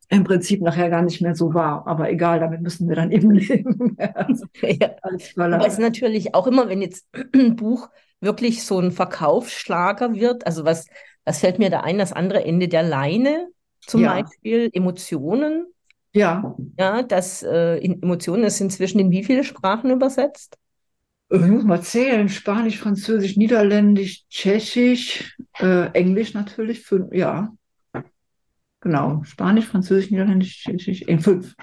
im 0.10 0.24
Prinzip 0.24 0.62
nachher 0.62 0.90
gar 0.90 1.02
nicht 1.02 1.22
mehr 1.22 1.36
so 1.36 1.54
war. 1.54 1.88
Aber 1.88 2.10
egal, 2.10 2.40
damit 2.40 2.62
müssen 2.62 2.90
wir 2.90 2.96
dann 2.96 3.12
eben 3.12 3.32
leben. 3.32 3.96
also, 4.14 4.46
ja. 4.62 4.92
Aber 5.38 5.66
es 5.66 5.74
ist 5.74 5.80
natürlich 5.80 6.34
auch 6.34 6.48
immer, 6.48 6.70
wenn 6.70 6.82
jetzt 6.82 7.08
ein 7.36 7.56
Buch 7.56 7.90
wirklich 8.20 8.64
so 8.64 8.80
ein 8.80 8.92
Verkaufsschlager 8.92 10.16
wird, 10.16 10.48
also 10.48 10.66
was, 10.66 10.88
was 11.26 11.40
fällt 11.40 11.60
mir 11.60 11.70
da 11.70 11.82
ein, 11.82 11.98
das 11.98 12.14
andere 12.14 12.44
Ende 12.46 12.68
der 12.68 12.84
Leine 12.84 13.48
zum 13.82 14.02
ja. 14.02 14.22
Beispiel, 14.22 14.70
Emotionen. 14.74 15.68
Ja. 16.14 16.56
Ja, 16.78 17.04
das 17.04 17.44
äh, 17.44 17.78
Emotionen 17.78 18.44
ist 18.44 18.62
inzwischen 18.62 19.00
in 19.00 19.12
wie 19.12 19.24
viele 19.24 19.44
Sprachen 19.44 19.90
übersetzt? 19.90 20.58
Ich 21.42 21.52
muss 21.52 21.64
mal 21.64 21.82
zählen, 21.82 22.30
Spanisch, 22.30 22.78
Französisch, 22.78 23.38
Niederländisch, 23.38 24.28
Tschechisch, 24.30 25.36
äh, 25.60 25.88
Englisch 25.94 26.34
natürlich, 26.34 26.82
fünf, 26.82 27.12
ja. 27.14 27.52
Genau, 28.82 29.24
Spanisch, 29.24 29.66
Französisch, 29.66 30.12
Niederländisch, 30.12 30.64
Tschechisch, 30.64 31.02
in 31.02 31.20
fünf. 31.20 31.56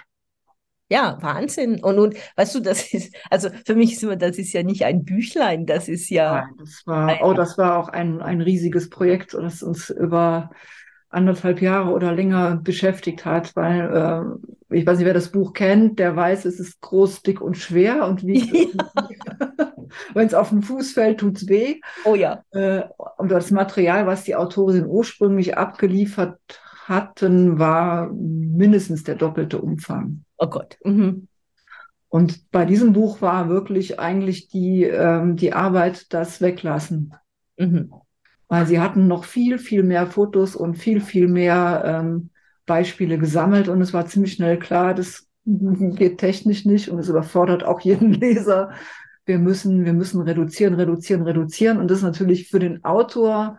Ja, 0.90 1.18
Wahnsinn. 1.20 1.84
Und 1.84 1.96
nun, 1.96 2.14
weißt 2.34 2.56
du, 2.56 2.60
das 2.60 2.92
ist, 2.92 3.14
also 3.30 3.48
für 3.64 3.76
mich 3.76 3.92
ist 3.92 4.02
immer, 4.02 4.16
das 4.16 4.38
ist 4.38 4.52
ja 4.52 4.64
nicht 4.64 4.84
ein 4.84 5.04
Büchlein, 5.04 5.66
das 5.66 5.88
ist 5.88 6.10
ja. 6.10 6.40
Nein, 6.40 6.54
das 6.58 6.82
war, 6.84 7.18
oh, 7.22 7.32
das 7.32 7.56
war 7.56 7.78
auch 7.78 7.88
ein, 7.88 8.20
ein 8.20 8.40
riesiges 8.40 8.90
Projekt, 8.90 9.34
das 9.34 9.62
uns 9.62 9.90
über 9.90 10.50
anderthalb 11.10 11.62
Jahre 11.62 11.90
oder 11.90 12.12
länger 12.12 12.56
beschäftigt 12.56 13.24
hat, 13.24 13.54
weil 13.54 14.40
äh, 14.70 14.76
ich 14.76 14.86
weiß 14.86 14.98
nicht, 14.98 15.06
wer 15.06 15.14
das 15.14 15.30
Buch 15.30 15.52
kennt, 15.52 15.98
der 16.00 16.16
weiß, 16.16 16.44
es 16.44 16.58
ist 16.58 16.80
groß, 16.80 17.22
dick 17.22 17.40
und 17.40 17.56
schwer 17.56 18.06
und 18.08 18.26
wiegt. 18.26 18.52
Ja. 19.26 19.29
Wenn 20.14 20.26
es 20.26 20.34
auf 20.34 20.50
den 20.50 20.62
Fuß 20.62 20.92
fällt, 20.92 21.20
tut 21.20 21.36
es 21.36 21.48
weh. 21.48 21.80
Oh 22.04 22.14
ja. 22.14 22.42
Äh, 22.50 22.82
und 23.18 23.30
das 23.30 23.50
Material, 23.50 24.06
was 24.06 24.24
die 24.24 24.36
Autorin 24.36 24.86
ursprünglich 24.86 25.56
abgeliefert 25.56 26.38
hatten, 26.86 27.58
war 27.58 28.10
mindestens 28.12 29.04
der 29.04 29.14
doppelte 29.14 29.58
Umfang. 29.60 30.24
Oh 30.38 30.48
Gott. 30.48 30.78
Mhm. 30.84 31.28
Und 32.08 32.50
bei 32.50 32.64
diesem 32.64 32.92
Buch 32.92 33.22
war 33.22 33.48
wirklich 33.48 34.00
eigentlich 34.00 34.48
die, 34.48 34.82
ähm, 34.82 35.36
die 35.36 35.52
Arbeit 35.52 36.12
das 36.12 36.40
Weglassen. 36.40 37.14
Mhm 37.56 37.92
weil 38.50 38.66
sie 38.66 38.80
hatten 38.80 39.06
noch 39.06 39.24
viel, 39.24 39.58
viel 39.58 39.84
mehr 39.84 40.08
Fotos 40.08 40.56
und 40.56 40.74
viel, 40.74 41.00
viel 41.00 41.28
mehr 41.28 41.82
ähm, 41.86 42.30
Beispiele 42.66 43.16
gesammelt 43.16 43.68
und 43.68 43.80
es 43.80 43.94
war 43.94 44.06
ziemlich 44.06 44.32
schnell 44.32 44.58
klar, 44.58 44.92
das 44.92 45.28
geht 45.44 46.18
technisch 46.18 46.64
nicht 46.66 46.88
und 46.88 46.98
es 46.98 47.08
überfordert 47.08 47.62
auch 47.62 47.80
jeden 47.80 48.12
Leser. 48.20 48.72
Wir 49.26 49.38
müssen, 49.38 49.84
wir 49.84 49.92
müssen 49.92 50.20
reduzieren, 50.22 50.74
reduzieren, 50.74 51.22
reduzieren 51.22 51.78
und 51.78 51.90
das 51.90 51.98
ist 51.98 52.04
natürlich 52.04 52.48
für 52.48 52.58
den 52.58 52.84
Autor 52.84 53.58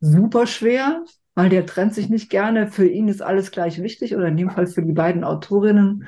super 0.00 0.46
schwer, 0.46 1.04
weil 1.34 1.48
der 1.48 1.66
trennt 1.66 1.94
sich 1.94 2.08
nicht 2.08 2.30
gerne. 2.30 2.68
Für 2.68 2.86
ihn 2.86 3.08
ist 3.08 3.22
alles 3.22 3.50
gleich 3.50 3.82
wichtig 3.82 4.14
oder 4.14 4.28
in 4.28 4.36
dem 4.36 4.50
Fall 4.50 4.66
für 4.66 4.82
die 4.82 4.92
beiden 4.92 5.24
Autorinnen. 5.24 6.06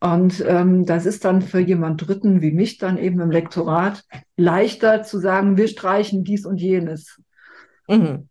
Und 0.00 0.44
ähm, 0.46 0.86
das 0.86 1.06
ist 1.06 1.24
dann 1.24 1.42
für 1.42 1.58
jemand 1.58 2.06
Dritten 2.06 2.40
wie 2.40 2.52
mich 2.52 2.78
dann 2.78 2.98
eben 2.98 3.20
im 3.20 3.30
Lektorat 3.30 4.04
leichter 4.36 5.02
zu 5.02 5.18
sagen, 5.18 5.56
wir 5.56 5.68
streichen 5.68 6.24
dies 6.24 6.46
und 6.46 6.60
jenes. 6.60 7.20
Mhm. 7.88 8.28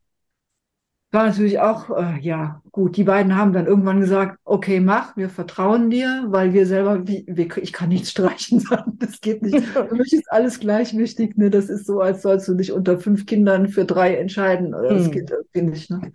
War 1.14 1.28
natürlich 1.28 1.60
auch, 1.60 1.90
äh, 1.90 2.20
ja, 2.22 2.62
gut. 2.72 2.96
Die 2.96 3.04
beiden 3.04 3.36
haben 3.36 3.52
dann 3.52 3.66
irgendwann 3.66 4.00
gesagt, 4.00 4.40
okay, 4.46 4.80
mach, 4.80 5.18
wir 5.18 5.30
vertrauen 5.30 5.90
dir, 5.90 6.24
weil 6.28 6.54
wir 6.54 6.66
selber, 6.66 7.06
wie, 7.06 7.26
wir, 7.28 7.58
ich 7.58 7.74
kann 7.74 7.90
nichts 7.90 8.12
streichen 8.12 8.60
sagen, 8.62 8.98
das 8.98 9.20
geht 9.20 9.42
nicht. 9.42 9.66
Für 9.68 9.94
mich 9.94 10.14
ist 10.14 10.32
alles 10.32 10.60
gleich 10.60 10.96
wichtig, 10.96 11.38
ne? 11.38 11.50
Das 11.50 11.70
ist 11.70 11.86
so, 11.86 12.00
als 12.00 12.22
sollst 12.22 12.48
du 12.48 12.54
dich 12.54 12.72
unter 12.72 12.98
fünf 12.98 13.26
Kindern 13.26 13.68
für 13.68 13.84
drei 13.84 14.16
entscheiden. 14.16 14.72
Das 14.72 15.08
mhm. 15.08 15.12
geht 15.12 15.32
irgendwie 15.32 15.62
nicht, 15.62 15.90
ne? 15.90 16.14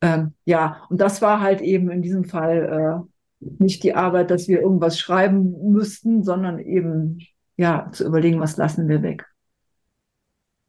Ähm, 0.00 0.34
ja, 0.44 0.82
und 0.90 1.00
das 1.00 1.22
war 1.22 1.40
halt 1.40 1.60
eben 1.60 1.90
in 1.90 2.02
diesem 2.02 2.24
Fall 2.24 3.06
äh, 3.40 3.54
nicht 3.58 3.82
die 3.84 3.94
Arbeit, 3.94 4.30
dass 4.30 4.48
wir 4.48 4.60
irgendwas 4.60 4.98
schreiben 4.98 5.72
müssten, 5.72 6.24
sondern 6.24 6.58
eben, 6.58 7.20
ja, 7.56 7.88
zu 7.92 8.04
überlegen, 8.04 8.40
was 8.40 8.56
lassen 8.56 8.88
wir 8.88 9.02
weg. 9.02 9.26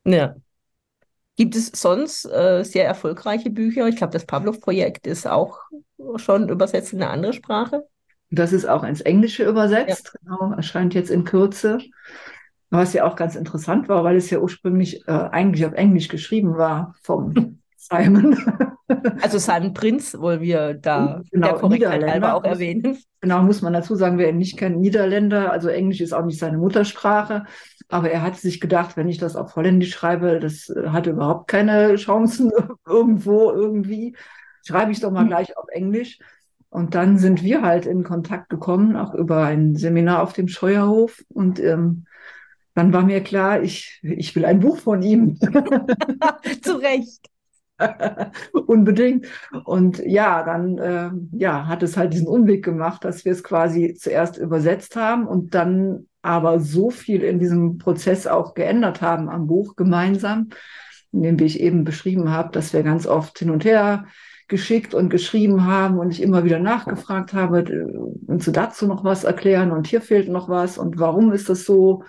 Ja. 0.05 0.35
Gibt 1.39 1.55
es 1.55 1.67
sonst 1.67 2.25
äh, 2.25 2.65
sehr 2.65 2.85
erfolgreiche 2.85 3.49
Bücher? 3.49 3.87
Ich 3.87 3.95
glaube, 3.95 4.11
das 4.11 4.25
Pavlov-Projekt 4.25 5.07
ist 5.07 5.25
auch 5.25 5.61
schon 6.17 6.49
übersetzt 6.49 6.91
in 6.91 7.01
eine 7.01 7.11
andere 7.11 7.31
Sprache. 7.31 7.85
Das 8.29 8.51
ist 8.51 8.65
auch 8.65 8.83
ins 8.83 8.99
Englische 8.99 9.45
übersetzt, 9.45 10.11
ja. 10.13 10.19
genau, 10.35 10.51
erscheint 10.57 10.93
jetzt 10.95 11.09
in 11.09 11.23
Kürze. 11.23 11.77
Was 12.71 12.91
ja 12.91 13.05
auch 13.05 13.15
ganz 13.15 13.37
interessant 13.37 13.87
war, 13.87 14.03
weil 14.03 14.17
es 14.17 14.29
ja 14.29 14.39
ursprünglich 14.39 15.07
äh, 15.07 15.11
eigentlich 15.11 15.65
auf 15.65 15.71
Englisch 15.71 16.09
geschrieben 16.09 16.57
war 16.57 16.93
vom 17.03 17.33
Simon. 17.79 18.37
Also 19.21 19.37
Simon 19.37 19.73
Prinz 19.73 20.17
wollen 20.19 20.41
wir 20.41 20.73
da 20.73 21.21
genau, 21.31 21.47
der 21.47 21.55
Korrektheit 21.57 22.03
halber 22.03 22.33
auch 22.33 22.43
erwähnen. 22.43 22.97
Genau, 23.21 23.41
muss 23.43 23.61
man 23.61 23.73
dazu 23.73 23.95
sagen, 23.95 24.17
wer 24.17 24.29
ihn 24.29 24.37
nicht 24.37 24.57
kennt, 24.57 24.79
Niederländer, 24.79 25.51
also 25.51 25.69
Englisch 25.69 26.01
ist 26.01 26.13
auch 26.13 26.25
nicht 26.25 26.39
seine 26.39 26.57
Muttersprache. 26.57 27.45
Aber 27.87 28.11
er 28.11 28.21
hat 28.21 28.37
sich 28.37 28.59
gedacht, 28.59 28.97
wenn 28.97 29.07
ich 29.07 29.17
das 29.17 29.35
auf 29.35 29.55
Holländisch 29.55 29.91
schreibe, 29.91 30.39
das 30.39 30.69
äh, 30.69 30.89
hat 30.89 31.07
überhaupt 31.07 31.47
keine 31.47 31.95
Chancen 31.95 32.51
irgendwo 32.87 33.51
irgendwie. 33.51 34.15
Schreibe 34.65 34.91
ich 34.91 34.99
doch 34.99 35.11
mal 35.11 35.21
hm. 35.21 35.29
gleich 35.29 35.57
auf 35.57 35.67
Englisch. 35.69 36.19
Und 36.69 36.93
dann 36.93 37.17
sind 37.17 37.43
wir 37.43 37.61
halt 37.61 37.85
in 37.85 38.03
Kontakt 38.03 38.49
gekommen, 38.49 38.95
auch 38.95 39.15
über 39.15 39.43
ein 39.45 39.75
Seminar 39.75 40.21
auf 40.21 40.33
dem 40.33 40.47
Scheuerhof. 40.47 41.23
Und 41.29 41.59
ähm, 41.59 42.05
dann 42.75 42.93
war 42.93 43.03
mir 43.03 43.21
klar, 43.21 43.63
ich, 43.63 43.99
ich 44.03 44.35
will 44.35 44.45
ein 44.45 44.59
Buch 44.59 44.77
von 44.77 45.01
ihm. 45.01 45.39
Zu 46.61 46.75
Recht. 46.75 47.29
Unbedingt. 48.67 49.27
Und 49.65 49.99
ja, 49.99 50.43
dann 50.43 50.77
äh, 50.77 51.09
ja, 51.37 51.67
hat 51.67 51.83
es 51.83 51.97
halt 51.97 52.13
diesen 52.13 52.27
Unweg 52.27 52.63
gemacht, 52.63 53.03
dass 53.03 53.25
wir 53.25 53.31
es 53.31 53.43
quasi 53.43 53.95
zuerst 53.95 54.37
übersetzt 54.37 54.95
haben 54.95 55.27
und 55.27 55.55
dann 55.55 56.07
aber 56.21 56.59
so 56.59 56.89
viel 56.89 57.23
in 57.23 57.39
diesem 57.39 57.77
Prozess 57.77 58.27
auch 58.27 58.53
geändert 58.53 59.01
haben 59.01 59.29
am 59.29 59.47
Buch 59.47 59.75
gemeinsam, 59.75 60.49
in 61.11 61.23
dem 61.23 61.39
ich 61.39 61.59
eben 61.59 61.83
beschrieben 61.83 62.29
habe, 62.29 62.51
dass 62.51 62.73
wir 62.73 62.83
ganz 62.83 63.07
oft 63.07 63.39
hin 63.39 63.49
und 63.49 63.63
her 63.63 64.05
geschickt 64.49 64.93
und 64.93 65.09
geschrieben 65.09 65.65
haben 65.65 65.99
und 65.99 66.11
ich 66.11 66.21
immer 66.21 66.43
wieder 66.43 66.59
nachgefragt 66.59 67.33
habe, 67.33 67.63
und 68.25 68.45
du 68.45 68.51
dazu 68.51 68.87
noch 68.87 69.03
was 69.03 69.23
erklären 69.23 69.71
und 69.71 69.87
hier 69.87 70.01
fehlt 70.01 70.27
noch 70.27 70.49
was 70.49 70.77
und 70.77 70.99
warum 70.99 71.31
ist 71.31 71.49
das 71.49 71.65
so? 71.65 72.03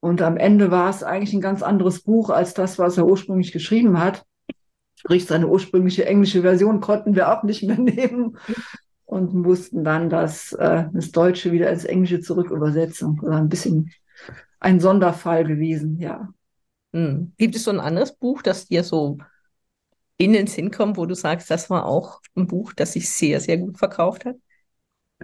Und 0.00 0.22
am 0.22 0.36
Ende 0.36 0.70
war 0.70 0.88
es 0.90 1.02
eigentlich 1.02 1.34
ein 1.34 1.40
ganz 1.40 1.62
anderes 1.62 2.00
Buch 2.00 2.30
als 2.30 2.54
das, 2.54 2.78
was 2.78 2.96
er 2.96 3.06
ursprünglich 3.06 3.52
geschrieben 3.52 4.00
hat. 4.00 4.24
Sprich, 4.98 5.26
seine 5.26 5.46
ursprüngliche 5.46 6.06
englische 6.06 6.42
Version 6.42 6.80
konnten 6.80 7.14
wir 7.14 7.32
auch 7.32 7.44
nicht 7.44 7.62
mehr 7.62 7.78
nehmen 7.78 8.36
und 9.04 9.32
mussten 9.32 9.84
dann 9.84 10.10
das, 10.10 10.52
äh, 10.52 10.84
das 10.92 11.12
Deutsche 11.12 11.52
wieder 11.52 11.70
ins 11.70 11.84
Englische 11.84 12.20
zurück 12.20 12.50
übersetzen. 12.50 13.16
Das 13.22 13.30
war 13.30 13.38
ein 13.38 13.48
bisschen 13.48 13.92
ein 14.60 14.80
Sonderfall 14.80 15.44
gewesen, 15.44 15.98
ja. 15.98 16.28
Hm. 16.92 17.32
Gibt 17.38 17.54
es 17.54 17.64
so 17.64 17.70
ein 17.70 17.80
anderes 17.80 18.12
Buch, 18.12 18.42
das 18.42 18.66
dir 18.66 18.82
so 18.82 19.18
in 20.16 20.32
den 20.32 20.48
Sinn 20.48 20.72
kommt, 20.72 20.96
wo 20.96 21.06
du 21.06 21.14
sagst, 21.14 21.48
das 21.48 21.70
war 21.70 21.86
auch 21.86 22.20
ein 22.34 22.48
Buch, 22.48 22.72
das 22.72 22.94
sich 22.94 23.08
sehr, 23.08 23.40
sehr 23.40 23.58
gut 23.58 23.78
verkauft 23.78 24.24
hat? 24.24 24.36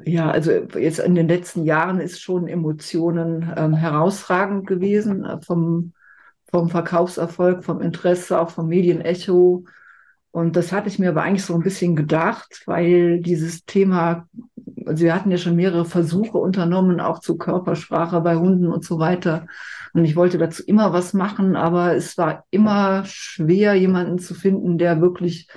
Ja, 0.04 0.30
also 0.30 0.52
jetzt 0.52 1.00
in 1.00 1.14
den 1.14 1.28
letzten 1.28 1.64
Jahren 1.64 2.00
ist 2.00 2.20
schon 2.20 2.46
Emotionen 2.46 3.52
ähm, 3.56 3.74
herausragend 3.74 4.66
gewesen, 4.66 5.24
äh, 5.24 5.40
vom, 5.40 5.94
vom 6.54 6.70
Verkaufserfolg, 6.70 7.64
vom 7.64 7.80
Interesse, 7.80 8.38
auch 8.38 8.50
vom 8.50 8.68
Medienecho. 8.68 9.64
Und 10.30 10.54
das 10.54 10.70
hatte 10.70 10.86
ich 10.86 11.00
mir 11.00 11.08
aber 11.08 11.24
eigentlich 11.24 11.44
so 11.44 11.52
ein 11.52 11.64
bisschen 11.64 11.96
gedacht, 11.96 12.62
weil 12.66 13.18
dieses 13.18 13.64
Thema, 13.64 14.28
also 14.86 15.02
wir 15.02 15.16
hatten 15.16 15.32
ja 15.32 15.36
schon 15.36 15.56
mehrere 15.56 15.84
Versuche 15.84 16.38
unternommen, 16.38 17.00
auch 17.00 17.18
zu 17.18 17.36
Körpersprache 17.38 18.20
bei 18.20 18.36
Hunden 18.36 18.68
und 18.68 18.84
so 18.84 19.00
weiter. 19.00 19.48
Und 19.94 20.04
ich 20.04 20.14
wollte 20.14 20.38
dazu 20.38 20.62
immer 20.64 20.92
was 20.92 21.12
machen, 21.12 21.56
aber 21.56 21.96
es 21.96 22.16
war 22.18 22.44
immer 22.50 23.02
schwer, 23.04 23.74
jemanden 23.74 24.20
zu 24.20 24.34
finden, 24.34 24.78
der 24.78 25.00
wirklich 25.00 25.48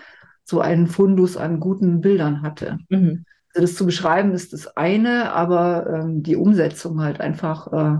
so 0.46 0.62
einen 0.62 0.88
Fundus 0.88 1.38
an 1.38 1.60
guten 1.60 2.02
Bildern 2.02 2.42
hatte. 2.42 2.80
Mhm. 2.90 3.24
Also 3.54 3.68
das 3.68 3.76
zu 3.76 3.86
beschreiben 3.86 4.32
ist 4.32 4.52
das 4.52 4.76
eine, 4.76 5.32
aber 5.32 5.86
ähm, 5.94 6.24
die 6.24 6.36
Umsetzung 6.36 7.04
halt 7.04 7.22
einfach 7.22 7.72
äh, 7.72 7.98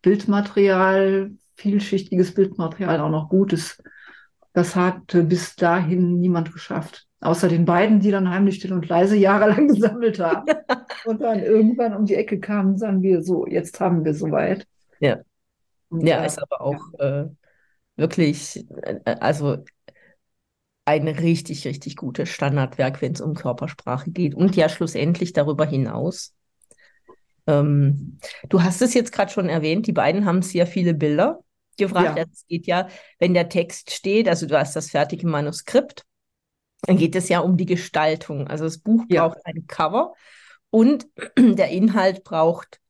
Bildmaterial, 0.00 1.32
vielschichtiges 1.56 2.34
Bildmaterial, 2.34 3.00
auch 3.00 3.10
noch 3.10 3.28
gutes, 3.28 3.82
das 4.52 4.76
hat 4.76 5.06
bis 5.08 5.56
dahin 5.56 6.18
niemand 6.18 6.52
geschafft. 6.52 7.06
Außer 7.20 7.48
den 7.48 7.64
beiden, 7.64 8.00
die 8.00 8.10
dann 8.10 8.30
heimlich 8.30 8.56
still 8.56 8.72
und 8.72 8.88
leise 8.88 9.16
jahrelang 9.16 9.68
gesammelt 9.68 10.18
haben. 10.18 10.46
und 11.04 11.20
dann 11.20 11.40
irgendwann 11.40 11.94
um 11.94 12.06
die 12.06 12.14
Ecke 12.14 12.40
kamen, 12.40 12.78
sagen 12.78 13.02
wir 13.02 13.22
so, 13.22 13.46
jetzt 13.46 13.80
haben 13.80 14.04
wir 14.04 14.14
soweit. 14.14 14.66
Ja. 15.00 15.18
Und, 15.88 16.06
ja, 16.06 16.22
äh, 16.22 16.26
ist 16.26 16.40
aber 16.40 16.60
auch 16.60 16.80
ja. 16.98 17.22
äh, 17.22 17.28
wirklich, 17.96 18.66
äh, 18.82 19.16
also 19.20 19.58
ein 20.84 21.08
richtig, 21.08 21.66
richtig 21.66 21.96
gutes 21.96 22.28
Standardwerk, 22.28 23.02
wenn 23.02 23.12
es 23.12 23.20
um 23.20 23.34
Körpersprache 23.34 24.10
geht. 24.10 24.34
Und 24.34 24.54
ja, 24.54 24.68
schlussendlich 24.68 25.32
darüber 25.32 25.66
hinaus. 25.66 26.32
Ähm, 27.46 28.18
du 28.48 28.62
hast 28.62 28.82
es 28.82 28.94
jetzt 28.94 29.12
gerade 29.12 29.32
schon 29.32 29.48
erwähnt, 29.48 29.86
die 29.86 29.92
beiden 29.92 30.24
haben 30.24 30.42
sehr 30.42 30.66
viele 30.66 30.94
Bilder 30.94 31.40
gefragt. 31.76 32.18
Ja. 32.18 32.24
Es 32.30 32.46
geht 32.46 32.66
ja, 32.66 32.88
wenn 33.18 33.34
der 33.34 33.48
Text 33.48 33.90
steht, 33.92 34.28
also 34.28 34.46
du 34.46 34.58
hast 34.58 34.76
das 34.76 34.90
fertige 34.90 35.26
Manuskript, 35.26 36.04
dann 36.82 36.96
geht 36.96 37.16
es 37.16 37.28
ja 37.28 37.40
um 37.40 37.56
die 37.56 37.66
Gestaltung. 37.66 38.48
Also 38.48 38.64
das 38.64 38.78
Buch 38.78 39.04
ja. 39.08 39.26
braucht 39.26 39.44
ein 39.44 39.66
Cover 39.66 40.14
und 40.70 41.06
der 41.38 41.68
Inhalt 41.70 42.24
braucht 42.24 42.80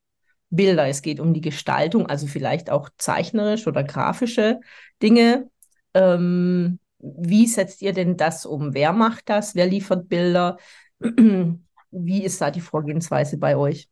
Bilder. 0.51 0.87
Es 0.87 1.03
geht 1.03 1.21
um 1.21 1.35
die 1.35 1.41
Gestaltung, 1.41 2.07
also 2.07 2.27
vielleicht 2.27 2.71
auch 2.71 2.89
zeichnerisch 2.99 3.67
oder 3.67 3.85
grafische 3.85 4.61
Dinge. 5.03 5.51
Ähm, 5.95 6.79
wie 6.99 7.47
setzt 7.47 7.83
ihr 7.83 7.93
denn 7.93 8.17
das 8.17 8.47
um? 8.47 8.75
Wer 8.75 8.93
macht 8.93 9.29
das? 9.29 9.55
Wer 9.55 9.67
liefert 9.67 10.09
Bilder? 10.09 10.57
Wie 11.91 12.25
ist 12.25 12.41
da 12.41 12.51
die 12.51 12.61
Vorgehensweise 12.61 13.39
bei 13.39 13.57
euch? 13.57 13.89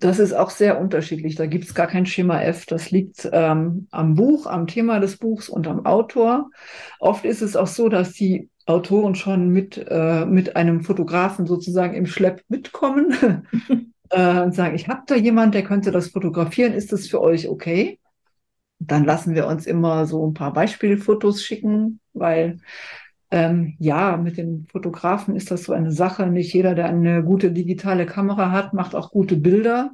Das 0.00 0.20
ist 0.20 0.32
auch 0.32 0.50
sehr 0.50 0.80
unterschiedlich. 0.80 1.34
Da 1.34 1.46
gibt 1.46 1.64
es 1.64 1.74
gar 1.74 1.88
kein 1.88 2.06
Schema 2.06 2.40
F. 2.40 2.66
Das 2.66 2.92
liegt 2.92 3.28
ähm, 3.32 3.88
am 3.90 4.14
Buch, 4.14 4.46
am 4.46 4.68
Thema 4.68 5.00
des 5.00 5.16
Buchs 5.16 5.48
und 5.48 5.66
am 5.66 5.86
Autor. 5.86 6.50
Oft 7.00 7.24
ist 7.24 7.42
es 7.42 7.56
auch 7.56 7.66
so, 7.66 7.88
dass 7.88 8.12
die 8.12 8.48
Autoren 8.66 9.16
schon 9.16 9.48
mit, 9.48 9.84
äh, 9.88 10.24
mit 10.24 10.54
einem 10.54 10.82
Fotografen 10.82 11.46
sozusagen 11.46 11.94
im 11.94 12.06
Schlepp 12.06 12.44
mitkommen 12.48 13.46
äh, 14.10 14.40
und 14.40 14.54
sagen, 14.54 14.76
ich 14.76 14.86
habe 14.88 15.02
da 15.06 15.16
jemand, 15.16 15.54
der 15.54 15.64
könnte 15.64 15.90
das 15.90 16.08
fotografieren. 16.08 16.74
Ist 16.74 16.92
das 16.92 17.08
für 17.08 17.20
euch 17.20 17.48
okay? 17.48 17.98
Dann 18.78 19.04
lassen 19.04 19.34
wir 19.34 19.48
uns 19.48 19.66
immer 19.66 20.06
so 20.06 20.24
ein 20.24 20.34
paar 20.34 20.52
Beispielfotos 20.52 21.42
schicken, 21.42 21.98
weil 22.12 22.60
ähm, 23.30 23.76
ja, 23.78 24.16
mit 24.16 24.38
den 24.38 24.66
Fotografen 24.70 25.36
ist 25.36 25.50
das 25.50 25.64
so 25.64 25.72
eine 25.72 25.92
Sache. 25.92 26.26
Nicht 26.26 26.52
jeder, 26.54 26.74
der 26.74 26.86
eine 26.86 27.22
gute 27.22 27.52
digitale 27.52 28.06
Kamera 28.06 28.50
hat, 28.50 28.72
macht 28.74 28.94
auch 28.94 29.10
gute 29.10 29.36
Bilder. 29.36 29.90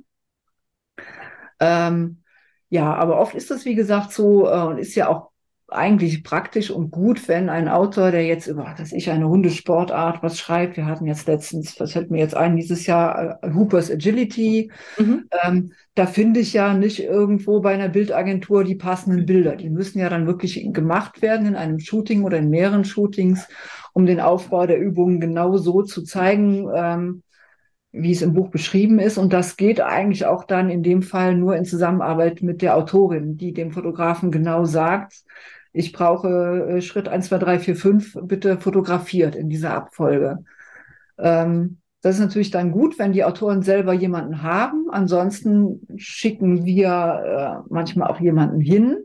Ähm, 1.61 2.23
ja, 2.69 2.95
aber 2.95 3.19
oft 3.21 3.35
ist 3.35 3.51
das, 3.51 3.65
wie 3.65 3.75
gesagt, 3.75 4.13
so 4.13 4.49
äh, 4.49 4.63
und 4.67 4.79
ist 4.79 4.95
ja 4.95 5.09
auch 5.09 5.31
eigentlich 5.69 6.23
praktisch 6.23 6.71
und 6.71 6.91
gut, 6.91 7.27
wenn 7.27 7.49
ein 7.49 7.69
Autor, 7.69 8.11
der 8.11 8.25
jetzt 8.25 8.47
über, 8.47 8.75
dass 8.77 8.93
ich 8.93 9.11
eine 9.11 9.29
Hundesportart 9.29 10.23
was 10.23 10.39
schreibt, 10.39 10.77
wir 10.77 10.87
hatten 10.87 11.07
jetzt 11.07 11.27
letztens, 11.27 11.79
was 11.81 11.93
fällt 11.93 12.11
mir 12.11 12.19
jetzt 12.19 12.37
ein, 12.37 12.57
dieses 12.57 12.87
Jahr 12.87 13.39
äh, 13.43 13.53
Hoopers 13.53 13.91
Agility, 13.91 14.71
mhm. 14.99 15.25
ähm, 15.43 15.73
da 15.95 16.07
finde 16.07 16.41
ich 16.41 16.53
ja 16.53 16.75
nicht 16.75 17.01
irgendwo 17.01 17.61
bei 17.61 17.73
einer 17.73 17.89
Bildagentur 17.89 18.65
die 18.65 18.75
passenden 18.75 19.27
Bilder. 19.27 19.57
Die 19.57 19.71
müssen 19.71 19.99
ja 19.99 20.09
dann 20.09 20.27
wirklich 20.27 20.69
gemacht 20.73 21.23
werden 21.23 21.47
in 21.47 21.57
einem 21.57 21.79
Shooting 21.79 22.25
oder 22.25 22.39
in 22.39 22.51
mehreren 22.51 22.85
Shootings, 22.85 23.49
um 23.93 24.05
den 24.05 24.21
Aufbau 24.21 24.67
der 24.67 24.79
Übungen 24.79 25.21
genau 25.21 25.57
so 25.57 25.83
zu 25.83 26.03
zeigen, 26.03 26.69
ähm, 26.75 27.23
wie 27.93 28.11
es 28.11 28.23
im 28.23 28.35
Buch 28.35 28.51
beschrieben 28.51 28.99
ist. 28.99 29.19
Und 29.19 29.33
das 29.33 29.57
geht 29.57 29.81
eigentlich 29.81 30.27
auch 30.27 30.45
dann 30.45 30.69
in 30.69 30.83
dem 30.83 31.01
Fall 31.03 31.37
nur 31.37 31.57
in 31.57 31.65
Zusammenarbeit 31.65 32.43
mit 32.43 32.61
der 32.61 32.77
Autorin, 32.77 33.37
die 33.37 33.53
dem 33.53 33.71
Fotografen 33.71 34.33
genau 34.33 34.65
sagt, 34.65 35.25
ich 35.75 35.93
brauche 35.93 36.77
äh, 36.77 36.81
Schritt 36.81 37.09
1, 37.09 37.27
2, 37.27 37.39
3, 37.39 37.59
4, 37.59 37.77
5 37.77 38.19
bitte 38.23 38.59
fotografiert 38.59 39.35
in 39.35 39.49
dieser 39.51 39.75
Abfolge. 39.75 40.45
Ähm, 41.19 41.79
das 42.01 42.17
ist 42.17 42.21
natürlich 42.21 42.51
dann 42.53 42.71
gut, 42.71 42.99
wenn 42.99 43.13
die 43.13 43.25
Autoren 43.25 43.63
selber 43.63 43.93
jemanden 43.93 44.43
haben. 44.43 44.89
Ansonsten 44.91 45.81
schicken 45.97 46.65
wir 46.65 47.65
äh, 47.67 47.69
manchmal 47.73 48.09
auch 48.09 48.21
jemanden 48.21 48.61
hin. 48.61 48.99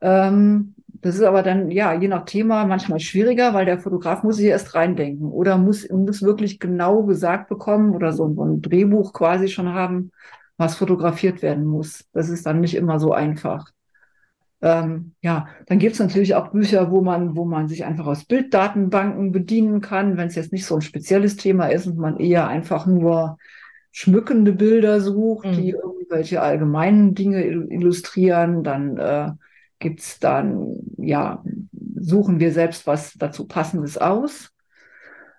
Ähm, 0.00 0.74
das 0.86 1.16
ist 1.16 1.22
aber 1.22 1.42
dann, 1.42 1.70
ja, 1.70 1.92
je 1.92 2.08
nach 2.08 2.24
Thema 2.24 2.64
manchmal 2.64 3.00
schwieriger, 3.00 3.52
weil 3.52 3.66
der 3.66 3.78
Fotograf 3.78 4.22
muss 4.22 4.36
sich 4.36 4.46
erst 4.46 4.74
reindenken 4.74 5.30
oder 5.30 5.58
muss, 5.58 5.86
muss 5.90 6.22
wirklich 6.22 6.58
genau 6.58 7.02
gesagt 7.04 7.48
bekommen 7.50 7.94
oder 7.94 8.12
so, 8.12 8.32
so 8.34 8.44
ein 8.44 8.62
Drehbuch 8.62 9.12
quasi 9.12 9.48
schon 9.48 9.74
haben, 9.74 10.10
was 10.56 10.76
fotografiert 10.76 11.42
werden 11.42 11.66
muss. 11.66 12.08
Das 12.12 12.30
ist 12.30 12.46
dann 12.46 12.60
nicht 12.60 12.76
immer 12.76 12.98
so 12.98 13.12
einfach. 13.12 13.75
Ähm, 14.62 15.12
ja, 15.20 15.48
dann 15.66 15.78
gibt 15.78 15.94
es 15.94 16.00
natürlich 16.00 16.34
auch 16.34 16.50
Bücher, 16.50 16.90
wo 16.90 17.02
man, 17.02 17.36
wo 17.36 17.44
man 17.44 17.68
sich 17.68 17.84
einfach 17.84 18.06
aus 18.06 18.24
Bilddatenbanken 18.24 19.32
bedienen 19.32 19.80
kann, 19.80 20.16
wenn 20.16 20.28
es 20.28 20.34
jetzt 20.34 20.52
nicht 20.52 20.64
so 20.64 20.76
ein 20.76 20.82
spezielles 20.82 21.36
Thema 21.36 21.66
ist 21.66 21.86
und 21.86 21.98
man 21.98 22.16
eher 22.16 22.48
einfach 22.48 22.86
nur 22.86 23.36
schmückende 23.92 24.52
Bilder 24.52 25.00
sucht, 25.00 25.46
mhm. 25.46 25.52
die 25.52 25.70
irgendwelche 25.70 26.42
allgemeinen 26.42 27.14
Dinge 27.14 27.44
illustrieren, 27.44 28.62
dann 28.62 28.96
äh, 28.96 29.30
gibt's 29.78 30.18
dann, 30.18 30.76
ja, 30.96 31.42
suchen 31.98 32.40
wir 32.40 32.52
selbst 32.52 32.86
was 32.86 33.14
dazu 33.14 33.46
Passendes 33.46 33.98
aus. 33.98 34.50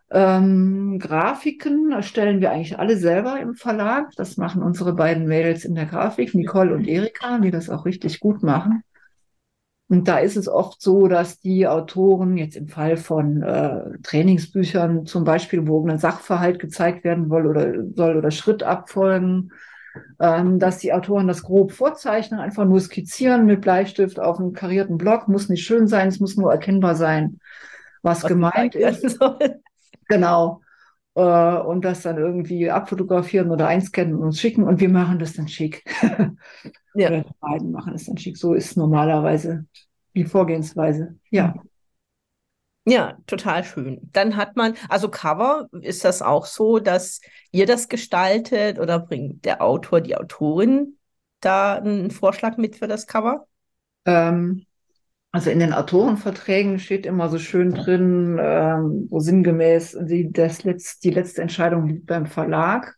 Ähm, 0.09 0.99
Grafiken 0.99 1.91
erstellen 1.91 2.39
wir 2.39 2.51
eigentlich 2.51 2.79
alle 2.79 2.97
selber 2.97 3.39
im 3.39 3.55
Verlag. 3.55 4.11
Das 4.15 4.37
machen 4.37 4.63
unsere 4.63 4.93
beiden 4.93 5.27
Mädels 5.27 5.65
in 5.65 5.75
der 5.75 5.85
Grafik, 5.85 6.33
Nicole 6.33 6.73
und 6.73 6.87
Erika, 6.87 7.39
die 7.39 7.51
das 7.51 7.69
auch 7.69 7.85
richtig 7.85 8.19
gut 8.19 8.41
machen. 8.41 8.83
Und 9.89 10.07
da 10.07 10.17
ist 10.17 10.35
es 10.35 10.49
oft 10.49 10.81
so, 10.81 11.07
dass 11.07 11.39
die 11.39 11.65
Autoren 11.65 12.37
jetzt 12.37 12.57
im 12.57 12.67
Fall 12.67 12.97
von 12.97 13.41
äh, 13.41 13.97
Trainingsbüchern 14.03 15.05
zum 15.05 15.23
Beispiel, 15.23 15.65
wo 15.65 15.87
ein 15.87 15.97
Sachverhalt 15.97 16.59
gezeigt 16.59 17.05
werden 17.05 17.29
soll 17.29 17.47
oder, 17.47 17.73
soll 17.95 18.17
oder 18.17 18.31
Schrittabfolgen, 18.31 19.53
ähm, 20.19 20.59
dass 20.59 20.79
die 20.79 20.91
Autoren 20.91 21.27
das 21.27 21.41
grob 21.43 21.71
vorzeichnen, 21.71 22.39
einfach 22.39 22.65
nur 22.65 22.81
skizzieren 22.81 23.45
mit 23.45 23.61
Bleistift 23.61 24.19
auf 24.19 24.39
einem 24.39 24.51
karierten 24.51 24.97
Block, 24.97 25.29
muss 25.29 25.47
nicht 25.47 25.63
schön 25.63 25.87
sein, 25.87 26.09
es 26.09 26.19
muss 26.19 26.35
nur 26.35 26.51
erkennbar 26.51 26.95
sein, 26.95 27.39
was, 28.01 28.23
was 28.23 28.29
gemeint 28.29 28.75
ist. 28.75 29.19
Genau. 30.09 30.61
Äh, 31.15 31.21
und 31.21 31.83
das 31.83 32.03
dann 32.03 32.17
irgendwie 32.17 32.69
abfotografieren 32.71 33.51
oder 33.51 33.67
einscannen 33.67 34.15
und 34.15 34.23
uns 34.23 34.39
schicken 34.39 34.63
und 34.63 34.79
wir 34.79 34.87
machen 34.87 35.19
das 35.19 35.33
dann 35.33 35.49
schick. 35.49 35.83
ja. 36.97 37.09
Oder 37.09 37.21
die 37.21 37.33
beiden 37.39 37.71
machen 37.71 37.93
es 37.93 38.05
dann 38.05 38.17
schick. 38.17 38.37
So 38.37 38.53
ist 38.53 38.75
normalerweise 38.75 39.65
die 40.15 40.25
Vorgehensweise. 40.25 41.15
Ja. 41.29 41.53
Ja, 42.85 43.17
total 43.27 43.65
schön. 43.65 44.09
Dann 44.13 44.37
hat 44.37 44.55
man, 44.55 44.75
also 44.87 45.09
Cover, 45.09 45.67
ist 45.81 46.05
das 46.05 46.21
auch 46.21 46.45
so, 46.45 46.79
dass 46.79 47.19
ihr 47.51 47.65
das 47.65 47.89
gestaltet 47.89 48.79
oder 48.79 48.99
bringt 48.99 49.43
der 49.43 49.61
Autor, 49.61 49.99
die 49.99 50.15
Autorin 50.15 50.97
da 51.41 51.75
einen 51.75 52.11
Vorschlag 52.11 52.55
mit 52.57 52.77
für 52.77 52.87
das 52.87 53.05
Cover? 53.05 53.45
Ähm, 54.05 54.65
also 55.33 55.49
in 55.49 55.59
den 55.59 55.73
Autorenverträgen 55.73 56.79
steht 56.79 57.05
immer 57.05 57.27
so 57.27 57.37
schön 57.37 57.73
drin, 57.73 58.39
ähm, 58.41 59.07
so 59.11 59.19
sinngemäß, 59.19 59.97
die, 60.03 60.31
das 60.31 60.63
Letz-, 60.63 60.99
die 61.01 61.11
letzte 61.11 61.41
Entscheidung 61.41 61.87
liegt 61.87 62.05
beim 62.05 62.25
Verlag. 62.25 62.95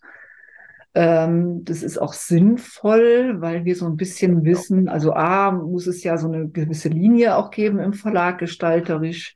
Ähm, 0.95 1.63
das 1.65 1.84
ist 1.84 1.99
auch 1.99 2.13
sinnvoll, 2.13 3.38
weil 3.39 3.63
wir 3.65 3.75
so 3.75 3.86
ein 3.86 3.95
bisschen 3.95 4.43
wissen, 4.43 4.89
also 4.89 5.13
A, 5.13 5.52
muss 5.52 5.88
es 5.88 6.04
ja 6.04 6.17
so 6.17 6.28
eine 6.28 6.47
gewisse 6.49 6.89
Linie 6.89 7.36
auch 7.36 7.52
geben 7.52 7.80
im 7.80 7.93
Verlag 7.93 8.39
gestalterisch. 8.39 9.36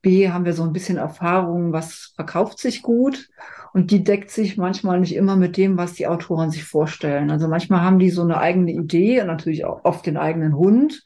B, 0.00 0.28
haben 0.28 0.44
wir 0.44 0.52
so 0.52 0.62
ein 0.62 0.72
bisschen 0.72 0.98
Erfahrung, 0.98 1.72
was 1.72 2.12
verkauft 2.14 2.60
sich 2.60 2.82
gut. 2.82 3.28
Und 3.72 3.90
die 3.90 4.04
deckt 4.04 4.30
sich 4.30 4.56
manchmal 4.56 5.00
nicht 5.00 5.14
immer 5.16 5.36
mit 5.36 5.56
dem, 5.56 5.76
was 5.76 5.94
die 5.94 6.06
Autoren 6.06 6.50
sich 6.50 6.64
vorstellen. 6.64 7.30
Also 7.30 7.48
manchmal 7.48 7.82
haben 7.82 7.98
die 7.98 8.10
so 8.10 8.22
eine 8.22 8.38
eigene 8.38 8.70
Idee 8.72 9.20
und 9.20 9.26
natürlich 9.26 9.64
auch 9.64 9.84
oft 9.84 10.06
den 10.06 10.16
eigenen 10.16 10.56
Hund, 10.56 11.02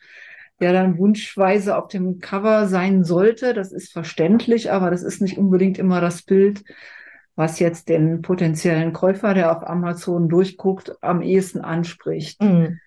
der 0.61 0.75
dann 0.75 0.99
wunschweise 0.99 1.77
auf 1.77 1.89
dem 1.89 2.19
Cover 2.19 2.69
sein 2.69 3.03
sollte. 3.03 3.55
Das 3.55 3.73
ist 3.73 3.93
verständlich, 3.93 4.71
aber 4.71 4.91
das 4.91 5.03
ist 5.03 5.23
nicht 5.23 5.39
unbedingt 5.39 5.79
immer 5.79 6.01
das 6.01 6.23
Bild, 6.23 6.63
was 7.41 7.59
jetzt 7.59 7.89
den 7.89 8.21
potenziellen 8.21 8.93
Käufer, 8.93 9.33
der 9.33 9.57
auf 9.57 9.67
Amazon 9.67 10.29
durchguckt, 10.29 11.03
am 11.03 11.23
ehesten 11.23 11.63
anspricht. 11.63 12.43
Mhm. 12.43 12.79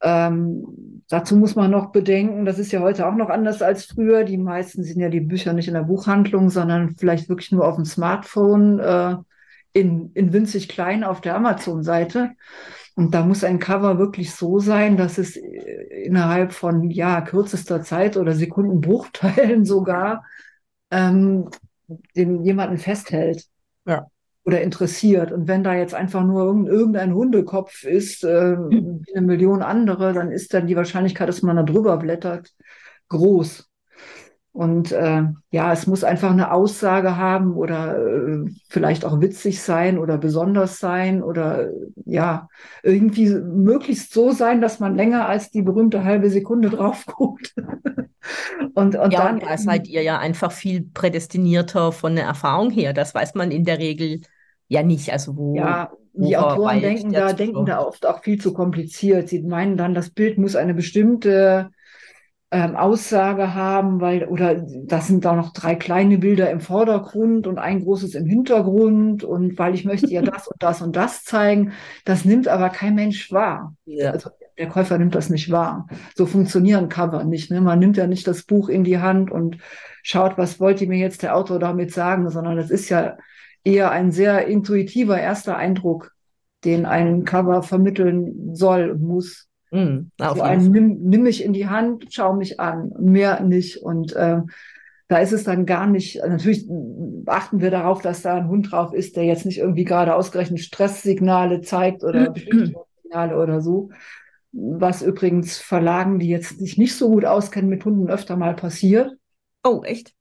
Ähm, 0.00 1.02
dazu 1.08 1.36
muss 1.36 1.56
man 1.56 1.72
noch 1.72 1.90
bedenken, 1.90 2.44
das 2.44 2.60
ist 2.60 2.70
ja 2.70 2.82
heute 2.82 3.04
auch 3.08 3.16
noch 3.16 3.30
anders 3.30 3.62
als 3.62 3.86
früher. 3.86 4.22
Die 4.22 4.38
meisten 4.38 4.84
sind 4.84 5.00
ja 5.00 5.08
die 5.08 5.20
Bücher 5.20 5.54
nicht 5.54 5.66
in 5.66 5.74
der 5.74 5.82
Buchhandlung, 5.82 6.50
sondern 6.50 6.94
vielleicht 6.96 7.28
wirklich 7.28 7.50
nur 7.50 7.66
auf 7.66 7.74
dem 7.74 7.84
Smartphone 7.84 8.78
äh, 8.78 9.16
in, 9.72 10.12
in 10.14 10.32
winzig 10.32 10.68
klein 10.68 11.02
auf 11.02 11.20
der 11.20 11.34
Amazon-Seite. 11.34 12.30
Und 12.94 13.12
da 13.12 13.24
muss 13.24 13.42
ein 13.42 13.58
Cover 13.58 13.98
wirklich 13.98 14.32
so 14.32 14.60
sein, 14.60 14.96
dass 14.96 15.18
es 15.18 15.36
äh, 15.36 16.04
innerhalb 16.04 16.52
von 16.52 16.90
ja 16.90 17.22
kürzester 17.22 17.82
Zeit 17.82 18.16
oder 18.16 18.34
Sekundenbruchteilen 18.34 19.64
sogar 19.64 20.24
ähm, 20.92 21.50
den 22.14 22.44
jemanden 22.44 22.78
festhält. 22.78 23.50
Ja. 23.90 24.06
Oder 24.44 24.62
interessiert. 24.62 25.32
Und 25.32 25.48
wenn 25.48 25.64
da 25.64 25.74
jetzt 25.74 25.94
einfach 25.94 26.24
nur 26.24 26.66
irgendein 26.66 27.12
Hundekopf 27.12 27.84
ist, 27.84 28.24
äh, 28.24 28.56
mhm. 28.56 29.02
wie 29.04 29.16
eine 29.16 29.26
Million 29.26 29.62
andere, 29.62 30.12
dann 30.12 30.30
ist 30.30 30.54
dann 30.54 30.66
die 30.66 30.76
Wahrscheinlichkeit, 30.76 31.28
dass 31.28 31.42
man 31.42 31.56
da 31.56 31.62
drüber 31.62 31.96
blättert, 31.98 32.54
groß. 33.08 33.68
Und 34.52 34.90
äh, 34.92 35.24
ja, 35.52 35.72
es 35.72 35.86
muss 35.86 36.02
einfach 36.02 36.30
eine 36.30 36.52
Aussage 36.52 37.16
haben 37.16 37.54
oder 37.54 37.96
äh, 37.96 38.50
vielleicht 38.68 39.04
auch 39.04 39.20
witzig 39.20 39.62
sein 39.62 39.96
oder 39.98 40.18
besonders 40.18 40.78
sein 40.80 41.22
oder 41.22 41.68
äh, 41.68 41.72
ja, 42.04 42.48
irgendwie 42.82 43.28
möglichst 43.28 44.12
so 44.12 44.32
sein, 44.32 44.60
dass 44.60 44.80
man 44.80 44.96
länger 44.96 45.28
als 45.28 45.50
die 45.50 45.62
berühmte 45.62 46.02
halbe 46.02 46.30
Sekunde 46.30 46.70
drauf 46.70 47.06
guckt. 47.06 47.54
Und, 48.74 48.96
und 48.96 49.12
ja, 49.12 49.24
dann 49.24 49.40
da 49.40 49.56
seid 49.56 49.88
ihr 49.88 50.02
ja 50.02 50.18
einfach 50.18 50.52
viel 50.52 50.82
prädestinierter 50.82 51.92
von 51.92 52.16
der 52.16 52.24
Erfahrung 52.24 52.70
her. 52.70 52.92
Das 52.92 53.14
weiß 53.14 53.34
man 53.34 53.50
in 53.50 53.64
der 53.64 53.78
Regel 53.78 54.20
ja 54.68 54.82
nicht. 54.82 55.12
Also 55.12 55.36
wo, 55.36 55.54
ja, 55.56 55.90
die 56.12 56.36
Autoren 56.36 56.80
denken 56.80 57.12
da, 57.12 57.32
denken 57.32 57.64
da 57.66 57.80
oft 57.80 58.06
auch 58.06 58.22
viel 58.22 58.40
zu 58.40 58.52
kompliziert. 58.52 59.28
Sie 59.28 59.42
meinen 59.42 59.76
dann, 59.76 59.94
das 59.94 60.10
Bild 60.10 60.38
muss 60.38 60.56
eine 60.56 60.74
bestimmte 60.74 61.70
ähm, 62.50 62.74
Aussage 62.74 63.54
haben, 63.54 64.00
weil, 64.00 64.24
oder 64.24 64.56
das 64.56 65.06
sind 65.06 65.24
da 65.24 65.34
noch 65.34 65.52
drei 65.52 65.76
kleine 65.76 66.18
Bilder 66.18 66.50
im 66.50 66.60
Vordergrund 66.60 67.46
und 67.46 67.58
ein 67.58 67.84
großes 67.84 68.14
im 68.16 68.26
Hintergrund 68.26 69.22
und 69.22 69.56
weil 69.58 69.74
ich 69.74 69.84
möchte 69.84 70.08
ja 70.08 70.22
das 70.22 70.48
und 70.48 70.62
das 70.62 70.82
und 70.82 70.96
das 70.96 71.24
zeigen. 71.24 71.72
Das 72.04 72.24
nimmt 72.24 72.48
aber 72.48 72.70
kein 72.70 72.94
Mensch 72.94 73.30
wahr. 73.30 73.74
Ja. 73.84 74.10
Also 74.10 74.30
der 74.60 74.68
Käufer 74.68 74.98
nimmt 74.98 75.14
das 75.14 75.30
nicht 75.30 75.50
wahr. 75.50 75.88
So 76.14 76.26
funktionieren 76.26 76.90
Cover 76.90 77.24
nicht. 77.24 77.50
Ne? 77.50 77.62
Man 77.62 77.78
nimmt 77.78 77.96
ja 77.96 78.06
nicht 78.06 78.26
das 78.26 78.42
Buch 78.42 78.68
in 78.68 78.84
die 78.84 78.98
Hand 78.98 79.30
und 79.30 79.56
schaut, 80.02 80.36
was 80.36 80.60
wollte 80.60 80.86
mir 80.86 80.98
jetzt 80.98 81.22
der 81.22 81.34
Autor 81.34 81.58
damit 81.58 81.94
sagen, 81.94 82.28
sondern 82.28 82.58
das 82.58 82.70
ist 82.70 82.90
ja 82.90 83.16
eher 83.64 83.90
ein 83.90 84.12
sehr 84.12 84.46
intuitiver 84.46 85.18
erster 85.18 85.56
Eindruck, 85.56 86.12
den 86.66 86.84
ein 86.84 87.24
Cover 87.24 87.62
vermitteln 87.62 88.54
soll 88.54 88.90
und 88.90 89.02
muss. 89.02 89.48
Mm, 89.70 90.10
so 90.18 90.42
einen 90.42 90.70
nimm, 90.70 90.98
nimm 91.04 91.22
mich 91.22 91.42
in 91.42 91.54
die 91.54 91.68
Hand, 91.68 92.08
schau 92.10 92.34
mich 92.34 92.60
an, 92.60 92.92
mehr 93.00 93.40
nicht. 93.40 93.78
Und 93.78 94.12
äh, 94.14 94.42
da 95.08 95.18
ist 95.18 95.32
es 95.32 95.44
dann 95.44 95.64
gar 95.64 95.86
nicht, 95.86 96.20
natürlich 96.22 96.68
achten 97.24 97.62
wir 97.62 97.70
darauf, 97.70 98.02
dass 98.02 98.20
da 98.20 98.34
ein 98.34 98.48
Hund 98.48 98.70
drauf 98.70 98.92
ist, 98.92 99.16
der 99.16 99.24
jetzt 99.24 99.46
nicht 99.46 99.58
irgendwie 99.58 99.84
gerade 99.84 100.14
ausgerechnet 100.14 100.60
Stresssignale 100.60 101.62
zeigt 101.62 102.04
oder 102.04 102.34
Signale 103.02 103.38
oder 103.38 103.62
so 103.62 103.88
was 104.52 105.02
übrigens 105.02 105.58
Verlagen, 105.58 106.18
die 106.18 106.28
jetzt 106.28 106.58
sich 106.58 106.78
nicht 106.78 106.96
so 106.96 107.08
gut 107.10 107.24
auskennen 107.24 107.70
mit 107.70 107.84
Hunden, 107.84 108.08
öfter 108.08 108.36
mal 108.36 108.54
passiert. 108.54 109.12
Oh, 109.62 109.82
echt? 109.84 110.14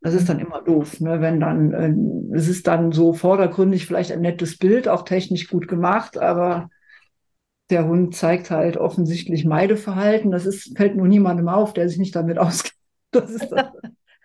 Das 0.00 0.14
ist 0.14 0.28
dann 0.28 0.38
immer 0.38 0.60
doof, 0.60 1.00
ne? 1.00 1.20
wenn 1.20 1.40
dann, 1.40 1.72
äh, 1.72 2.36
es 2.36 2.48
ist 2.48 2.66
dann 2.66 2.92
so 2.92 3.14
vordergründig 3.14 3.86
vielleicht 3.86 4.12
ein 4.12 4.20
nettes 4.20 4.58
Bild, 4.58 4.86
auch 4.86 5.02
technisch 5.02 5.48
gut 5.48 5.66
gemacht, 5.66 6.18
aber 6.18 6.68
der 7.70 7.86
Hund 7.86 8.14
zeigt 8.14 8.50
halt 8.50 8.76
offensichtlich 8.76 9.44
Meideverhalten. 9.44 10.30
Das 10.30 10.44
ist, 10.44 10.76
fällt 10.76 10.96
nur 10.96 11.08
niemandem 11.08 11.48
auf, 11.48 11.72
der 11.72 11.88
sich 11.88 11.98
nicht 11.98 12.14
damit 12.14 12.38
auskennt. 12.38 12.74
Das 13.10 13.30
ist 13.30 13.48
das. 13.48 13.68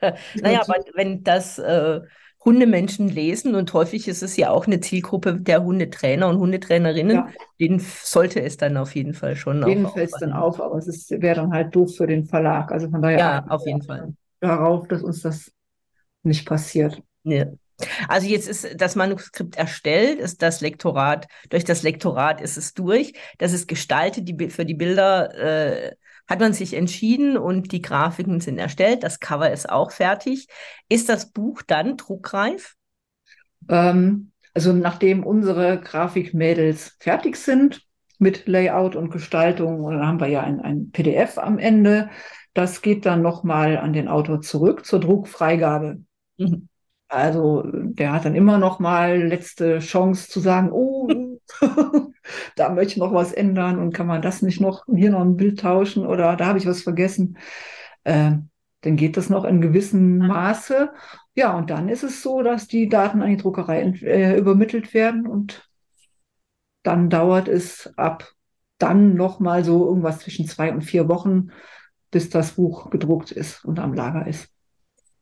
naja, 0.42 0.62
aber 0.62 0.76
wenn 0.96 1.24
das 1.24 1.60
äh, 1.60 2.02
Hundemenschen 2.44 3.10
lesen 3.10 3.56
und 3.56 3.74
häufig 3.74 4.08
ist 4.08 4.24
es 4.24 4.38
ja 4.38 4.50
auch 4.50 4.66
eine 4.66 4.80
Zielgruppe 4.80 5.42
der 5.42 5.64
Hundetrainer 5.64 6.28
und 6.30 6.40
Hundetrainerinnen. 6.40 7.16
Ja. 7.18 7.30
Denen 7.60 7.80
sollte 7.80 8.42
es 8.42 8.56
dann 8.56 8.78
auf 8.78 8.96
jeden 8.96 9.14
Fall 9.14 9.36
schon. 9.36 9.62
Denen 9.62 9.88
fällt 9.88 10.14
es 10.14 10.20
dann 10.20 10.32
auf, 10.32 10.62
aber 10.62 10.78
es 10.78 11.10
wäre 11.10 11.36
dann 11.36 11.52
halt 11.52 11.76
doof 11.76 11.98
für 11.98 12.08
den 12.08 12.26
Verlag. 12.26 12.72
Also 12.72 12.90
von 12.90 13.02
daher 13.02 13.20
ja, 13.20 13.46
auf 13.50 13.66
jeden 13.66 13.82
Fall. 13.82 14.14
darauf, 14.40 14.88
dass 14.88 15.04
uns 15.04 15.22
das 15.22 15.52
nicht 16.24 16.48
passiert. 16.48 17.02
Ja. 17.24 17.46
Also 18.08 18.28
jetzt 18.28 18.48
ist 18.48 18.82
das 18.82 18.96
Manuskript 18.96 19.58
erstellt, 19.58 20.20
ist 20.20 20.42
das 20.42 20.62
Lektorat, 20.62 21.28
durch 21.50 21.64
das 21.64 21.84
Lektorat 21.84 22.42
ist 22.42 22.58
es 22.58 22.74
durch, 22.74 23.14
das 23.38 23.54
ist 23.54 23.68
gestaltet, 23.68 24.28
die, 24.28 24.50
für 24.50 24.66
die 24.66 24.74
Bilder 24.74 25.34
äh, 25.36 25.96
hat 26.30 26.40
man 26.40 26.54
sich 26.54 26.76
entschieden 26.76 27.38
und 27.38 27.72
die 27.72 27.82
Grafiken 27.82 28.40
sind 28.40 28.60
erstellt, 28.60 29.04
das 29.04 29.20
Cover 29.20 29.52
ist 29.52 29.68
auch 29.68 29.92
fertig. 29.92 30.48
Ist 30.88 31.10
das 31.10 31.32
Buch 31.32 31.64
dann 31.66 31.98
druckreif? 31.98 32.76
Ähm, 33.68 34.32
also 34.54 34.72
nachdem 34.72 35.24
unsere 35.24 35.80
Grafikmädels 35.82 36.98
fertig 37.00 37.36
sind 37.36 37.82
mit 38.20 38.48
Layout 38.48 38.96
und 38.96 39.10
Gestaltung, 39.10 39.84
dann 39.90 40.06
haben 40.06 40.20
wir 40.20 40.28
ja 40.28 40.42
ein, 40.42 40.60
ein 40.60 40.92
PDF 40.92 41.40
am 41.40 41.58
Ende. 41.58 42.10
Das 42.54 42.84
geht 42.84 43.08
dann 43.08 43.24
nochmal 43.24 43.78
an 43.78 43.94
den 43.94 44.08
Autor 44.08 44.42
zurück 44.42 44.86
zur 44.86 45.00
Druckfreigabe. 45.00 46.04
Mhm. 46.38 46.70
Also 47.08 47.64
der 47.66 48.14
hat 48.14 48.26
dann 48.26 48.36
immer 48.36 48.60
noch 48.60 48.80
mal 48.80 49.20
letzte 49.20 49.80
Chance 49.80 50.30
zu 50.30 50.40
sagen, 50.40 50.70
oh, 50.72 51.10
da 52.56 52.70
möchte 52.70 52.94
ich 52.94 52.98
noch 52.98 53.14
was 53.14 53.32
ändern 53.32 53.80
und 53.80 53.94
kann 53.94 54.08
man 54.08 54.22
das 54.22 54.42
nicht 54.42 54.62
noch 54.62 54.86
hier 54.94 55.12
noch 55.12 55.22
ein 55.22 55.38
Bild 55.38 55.60
tauschen 55.60 56.06
oder 56.06 56.36
da 56.36 56.48
habe 56.48 56.60
ich 56.60 56.66
was 56.66 56.82
vergessen. 56.84 57.38
Äh, 58.04 58.34
dann 58.82 58.96
geht 58.96 59.18
das 59.18 59.30
noch 59.30 59.44
in 59.46 59.62
gewissem 59.62 60.20
Maße. 60.20 60.92
Ja, 61.36 61.58
und 61.58 61.70
dann 61.70 61.90
ist 61.90 62.04
es 62.04 62.22
so, 62.22 62.42
dass 62.44 62.68
die 62.68 62.90
Daten 62.90 63.22
an 63.22 63.30
die 63.30 63.38
Druckerei 63.38 63.82
äh, 63.82 64.38
übermittelt 64.38 64.94
werden 64.94 65.28
und 65.28 65.70
dann 66.84 67.10
dauert 67.10 67.48
es 67.48 67.92
ab 67.98 68.34
dann 68.78 69.14
noch 69.16 69.40
mal 69.40 69.64
so 69.64 69.86
irgendwas 69.86 70.20
zwischen 70.20 70.48
zwei 70.48 70.72
und 70.74 70.82
vier 70.82 71.10
Wochen, 71.10 71.52
bis 72.12 72.30
das 72.30 72.54
Buch 72.54 72.90
gedruckt 72.90 73.32
ist 73.32 73.64
und 73.66 73.78
am 73.80 73.94
Lager 73.94 74.26
ist 74.26 74.50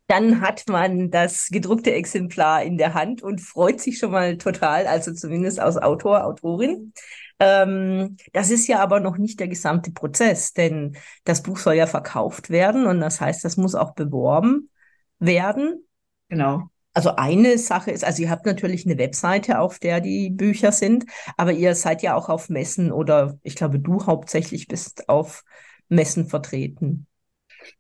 dann 0.07 0.41
hat 0.41 0.63
man 0.69 1.11
das 1.11 1.49
gedruckte 1.49 1.93
Exemplar 1.93 2.63
in 2.63 2.77
der 2.77 2.93
Hand 2.93 3.21
und 3.21 3.41
freut 3.41 3.81
sich 3.81 3.99
schon 3.99 4.11
mal 4.11 4.37
total, 4.37 4.87
also 4.87 5.13
zumindest 5.13 5.59
als 5.59 5.77
Autor, 5.77 6.25
Autorin. 6.25 6.93
Ähm, 7.39 8.17
das 8.33 8.49
ist 8.49 8.67
ja 8.67 8.79
aber 8.79 8.99
noch 8.99 9.17
nicht 9.17 9.39
der 9.39 9.47
gesamte 9.47 9.91
Prozess, 9.91 10.53
denn 10.53 10.97
das 11.25 11.43
Buch 11.43 11.57
soll 11.57 11.75
ja 11.75 11.87
verkauft 11.87 12.49
werden 12.49 12.87
und 12.87 12.99
das 13.01 13.21
heißt, 13.21 13.43
das 13.43 13.57
muss 13.57 13.75
auch 13.75 13.93
beworben 13.93 14.69
werden. 15.19 15.85
Genau. 16.29 16.69
Also 16.93 17.15
eine 17.15 17.59
Sache 17.59 17.91
ist, 17.91 18.03
also 18.03 18.23
ihr 18.23 18.31
habt 18.31 18.47
natürlich 18.47 18.85
eine 18.85 18.97
Webseite, 18.97 19.59
auf 19.59 19.77
der 19.77 20.01
die 20.01 20.31
Bücher 20.31 20.71
sind, 20.71 21.05
aber 21.35 21.51
ihr 21.51 21.75
seid 21.75 22.01
ja 22.01 22.15
auch 22.15 22.27
auf 22.27 22.49
Messen 22.49 22.91
oder 22.91 23.37
ich 23.43 23.55
glaube, 23.55 23.79
du 23.79 24.07
hauptsächlich 24.07 24.67
bist 24.67 25.07
auf 25.07 25.43
Messen 25.89 26.27
vertreten. 26.27 27.05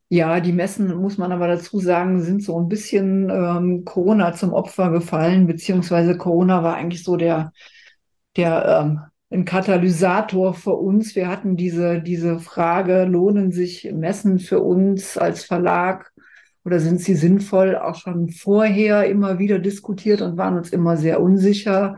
Ja, 0.09 0.39
die 0.39 0.53
Messen, 0.53 0.95
muss 0.95 1.17
man 1.17 1.31
aber 1.33 1.47
dazu 1.47 1.79
sagen, 1.79 2.21
sind 2.21 2.41
so 2.41 2.57
ein 2.59 2.69
bisschen 2.69 3.29
ähm, 3.29 3.83
Corona 3.83 4.33
zum 4.33 4.53
Opfer 4.53 4.89
gefallen, 4.89 5.47
beziehungsweise 5.47 6.17
Corona 6.17 6.63
war 6.63 6.75
eigentlich 6.75 7.03
so 7.03 7.17
der, 7.17 7.51
der 8.37 8.83
ähm, 8.85 9.01
ein 9.29 9.43
Katalysator 9.45 10.53
für 10.53 10.73
uns. 10.73 11.15
Wir 11.15 11.27
hatten 11.27 11.57
diese, 11.57 12.01
diese 12.01 12.39
Frage, 12.39 13.03
lohnen 13.05 13.51
sich 13.51 13.91
Messen 13.93 14.39
für 14.39 14.61
uns 14.61 15.17
als 15.17 15.43
Verlag 15.43 16.11
oder 16.63 16.79
sind 16.79 17.01
sie 17.01 17.15
sinnvoll, 17.15 17.75
auch 17.75 17.95
schon 17.95 18.29
vorher 18.29 19.07
immer 19.09 19.39
wieder 19.39 19.59
diskutiert 19.59 20.21
und 20.21 20.37
waren 20.37 20.57
uns 20.57 20.69
immer 20.69 20.97
sehr 20.97 21.21
unsicher. 21.21 21.97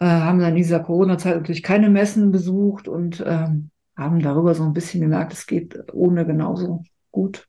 äh, 0.00 0.06
haben 0.06 0.38
dann 0.40 0.50
in 0.50 0.56
dieser 0.56 0.80
Corona-Zeit 0.80 1.36
natürlich 1.36 1.62
keine 1.62 1.90
Messen 1.90 2.30
besucht 2.32 2.88
und 2.88 3.22
ähm, 3.26 3.70
haben 3.96 4.20
darüber 4.20 4.54
so 4.54 4.64
ein 4.64 4.72
bisschen 4.72 5.00
gemerkt, 5.00 5.32
es 5.32 5.46
geht 5.46 5.92
ohne 5.92 6.26
genauso 6.26 6.82
gut. 7.10 7.48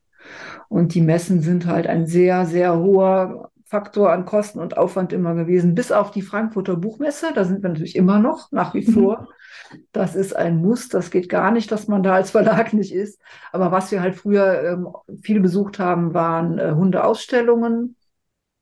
Und 0.68 0.94
die 0.94 1.00
Messen 1.00 1.40
sind 1.40 1.66
halt 1.66 1.86
ein 1.86 2.06
sehr, 2.06 2.46
sehr 2.46 2.78
hoher 2.78 3.50
Faktor 3.68 4.12
an 4.12 4.24
Kosten 4.24 4.60
und 4.60 4.76
Aufwand 4.76 5.12
immer 5.12 5.34
gewesen, 5.34 5.74
bis 5.74 5.90
auf 5.90 6.12
die 6.12 6.22
Frankfurter 6.22 6.76
Buchmesse. 6.76 7.32
Da 7.34 7.44
sind 7.44 7.62
wir 7.62 7.70
natürlich 7.70 7.96
immer 7.96 8.20
noch, 8.20 8.52
nach 8.52 8.74
wie 8.74 8.86
mhm. 8.86 8.92
vor. 8.92 9.28
Das 9.90 10.14
ist 10.14 10.36
ein 10.36 10.58
Muss. 10.58 10.88
Das 10.88 11.10
geht 11.10 11.28
gar 11.28 11.50
nicht, 11.50 11.72
dass 11.72 11.88
man 11.88 12.04
da 12.04 12.14
als 12.14 12.30
Verlag 12.30 12.72
nicht 12.72 12.94
ist. 12.94 13.20
Aber 13.50 13.72
was 13.72 13.90
wir 13.90 14.00
halt 14.00 14.14
früher 14.14 14.62
ähm, 14.62 14.88
viel 15.20 15.40
besucht 15.40 15.80
haben, 15.80 16.14
waren 16.14 16.58
äh, 16.60 16.72
Hundeausstellungen 16.72 17.96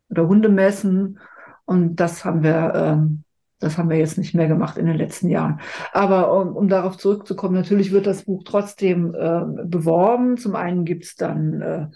oder 0.09 0.27
Hundemessen. 0.27 1.19
Und 1.67 1.97
das 1.97 2.25
haben 2.25 2.43
wir, 2.43 2.73
ähm, 2.75 3.24
das 3.65 3.79
haben 3.79 3.91
wir 3.91 3.97
jetzt 3.97 4.19
nicht 4.19 4.35
mehr 4.35 4.49
gemacht 4.49 4.77
in 4.77 4.87
den 4.87 4.97
letzten 4.97 5.29
Jahren. 5.29 5.61
Aber 5.93 6.33
um, 6.39 6.55
um 6.55 6.69
darauf 6.69 6.99
zurückzukommen, 6.99 7.55
natürlich 7.55 7.93
wird 7.93 8.07
das 8.07 8.25
Buch 8.25 8.43
trotzdem 8.45 9.15
äh, 9.15 9.65
beworben. 9.65 10.37
Zum 10.37 10.55
einen 10.55 10.85
gibt 10.85 11.05
es 11.05 11.17
dann 11.17 11.61
äh, 11.61 11.87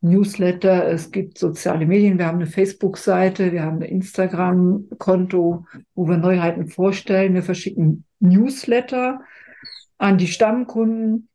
Newsletter, 0.00 0.86
es 0.86 1.10
gibt 1.10 1.38
soziale 1.38 1.86
Medien, 1.86 2.18
wir 2.18 2.26
haben 2.26 2.36
eine 2.36 2.46
Facebook-Seite, 2.46 3.52
wir 3.52 3.62
haben 3.62 3.78
ein 3.78 3.82
Instagram-Konto, 3.82 5.66
wo 5.94 6.08
wir 6.08 6.18
Neuheiten 6.18 6.68
vorstellen. 6.68 7.34
Wir 7.34 7.42
verschicken 7.42 8.04
Newsletter 8.20 9.20
an 9.98 10.18
die 10.18 10.28
Stammkunden. 10.28 11.28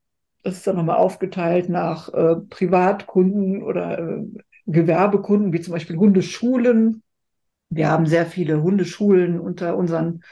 Das 0.44 0.58
ist 0.58 0.67
dann 0.67 0.76
nochmal 0.76 0.98
aufgeteilt 0.98 1.70
nach 1.70 2.13
äh, 2.13 2.36
Privatkunden 2.50 3.62
oder 3.63 4.00
äh, 4.00 4.24
Gewerbekunden, 4.65 5.54
wie 5.54 5.62
zum 5.62 5.74
Beispiel 5.74 5.98
Hundeschulen. 5.98 7.04
Wir 7.71 7.89
haben 7.89 8.05
sehr 8.05 8.25
viele 8.25 8.62
Hundeschulen 8.62 9.39
unter 9.39 9.77
unseren 9.77 10.23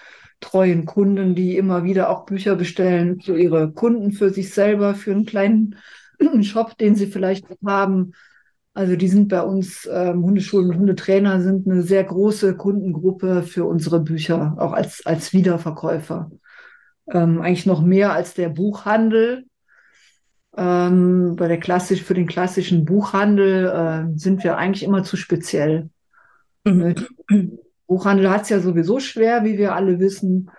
treuen 0.42 0.86
Kunden, 0.86 1.36
die 1.36 1.58
immer 1.58 1.86
wieder 1.86 2.10
auch 2.10 2.26
Bücher 2.26 2.56
bestellen 2.56 3.22
für 3.22 3.40
ihre 3.40 3.72
Kunden, 3.72 4.12
für 4.12 4.30
sich 4.30 4.54
selber, 4.54 4.94
für 4.94 5.12
einen 5.12 5.26
kleinen 5.26 5.76
Shop, 6.44 6.78
den 6.78 6.96
sie 6.96 7.08
vielleicht 7.08 7.46
haben. 7.66 8.12
Also 8.74 8.98
die 8.98 9.08
sind 9.08 9.30
bei 9.30 9.42
uns, 9.42 9.90
ähm, 9.92 10.24
Hundeschulen 10.24 10.70
und 10.70 10.78
Hundetrainer 10.80 11.42
sind 11.42 11.66
eine 11.66 11.82
sehr 11.82 12.04
große 12.04 12.58
Kundengruppe 12.58 13.44
für 13.44 13.64
unsere 13.64 14.02
Bücher, 14.02 14.56
auch 14.58 14.74
als, 14.74 15.06
als 15.06 15.32
Wiederverkäufer. 15.32 16.30
Ähm, 17.10 17.42
eigentlich 17.42 17.66
noch 17.66 17.82
mehr 17.82 18.12
als 18.12 18.34
der 18.34 18.50
Buchhandel. 18.50 19.46
Ähm, 20.58 21.38
bei 21.38 21.48
der 21.48 21.60
klassisch, 21.60 22.04
für 22.04 22.14
den 22.16 22.28
klassischen 22.28 22.84
Buchhandel 22.84 23.66
äh, 23.66 24.18
sind 24.20 24.44
wir 24.44 24.58
eigentlich 24.58 24.84
immer 24.84 25.04
zu 25.04 25.16
speziell. 25.16 25.90
Mhm. 26.66 26.96
Buchhandel 27.88 28.30
hat 28.30 28.44
es 28.44 28.50
ja 28.50 28.60
sowieso 28.60 29.00
schwer, 29.00 29.44
wie 29.44 29.58
wir 29.58 29.76
alle 29.76 30.00
wissen. 30.00 30.50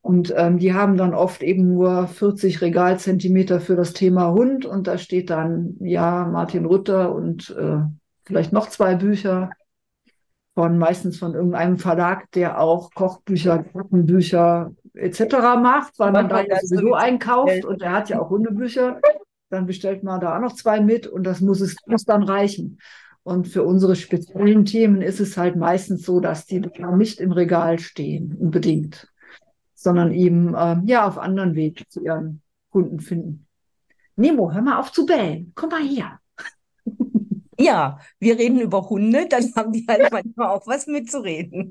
Und 0.00 0.34
ähm, 0.36 0.58
die 0.58 0.74
haben 0.74 0.96
dann 0.96 1.14
oft 1.14 1.42
eben 1.42 1.74
nur 1.74 2.08
40 2.08 2.60
Regalzentimeter 2.60 3.60
für 3.60 3.76
das 3.76 3.92
Thema 3.92 4.32
Hund 4.32 4.66
und 4.66 4.88
da 4.88 4.98
steht 4.98 5.30
dann, 5.30 5.76
ja, 5.78 6.24
Martin 6.24 6.64
Rütter 6.66 7.14
und 7.14 7.50
äh, 7.50 7.78
vielleicht 8.24 8.52
noch 8.52 8.68
zwei 8.68 8.96
Bücher 8.96 9.50
von 10.54 10.76
meistens 10.76 11.18
von 11.18 11.34
irgendeinem 11.34 11.78
Verlag, 11.78 12.30
der 12.32 12.60
auch 12.60 12.90
Kochbücher, 12.94 13.62
Gruppenbücher 13.62 14.72
etc. 14.94 15.20
macht, 15.62 15.98
weil 15.98 16.12
man, 16.12 16.26
man 16.26 16.46
da 16.48 16.56
sowieso 16.62 16.94
einkauft 16.94 17.64
und 17.64 17.80
der 17.80 17.92
hat 17.92 18.08
ja 18.08 18.20
auch 18.20 18.30
Hundebücher. 18.30 19.00
Dann 19.50 19.66
bestellt 19.66 20.02
man 20.02 20.20
da 20.20 20.36
auch 20.36 20.40
noch 20.40 20.54
zwei 20.54 20.80
mit 20.80 21.06
und 21.06 21.24
das 21.24 21.40
muss 21.40 21.60
es 21.60 21.76
muss 21.86 22.04
dann 22.04 22.22
reichen. 22.22 22.78
Und 23.24 23.48
für 23.48 23.62
unsere 23.62 23.94
speziellen 23.94 24.64
Themen 24.64 25.00
ist 25.00 25.20
es 25.20 25.36
halt 25.36 25.56
meistens 25.56 26.04
so, 26.04 26.18
dass 26.18 26.46
die 26.46 26.60
nicht 26.96 27.20
im 27.20 27.32
Regal 27.32 27.78
stehen, 27.78 28.36
unbedingt 28.36 29.12
sondern 29.82 30.12
eben 30.12 30.54
äh, 30.54 30.76
ja 30.86 31.06
auf 31.06 31.18
anderen 31.18 31.54
Weg 31.54 31.84
zu 31.90 32.02
ihren 32.02 32.40
Kunden 32.70 33.00
finden. 33.00 33.46
Nemo, 34.16 34.52
hör 34.52 34.62
mal 34.62 34.78
auf 34.78 34.92
zu 34.92 35.04
bellen. 35.04 35.52
Komm 35.54 35.70
mal 35.70 35.82
her. 35.82 36.18
Ja, 37.58 38.00
wir 38.18 38.38
reden 38.38 38.60
über 38.60 38.88
Hunde, 38.88 39.28
dann 39.28 39.44
haben 39.54 39.72
die 39.72 39.84
halt 39.86 40.10
manchmal 40.10 40.48
auch 40.48 40.66
was 40.66 40.86
mitzureden. 40.86 41.70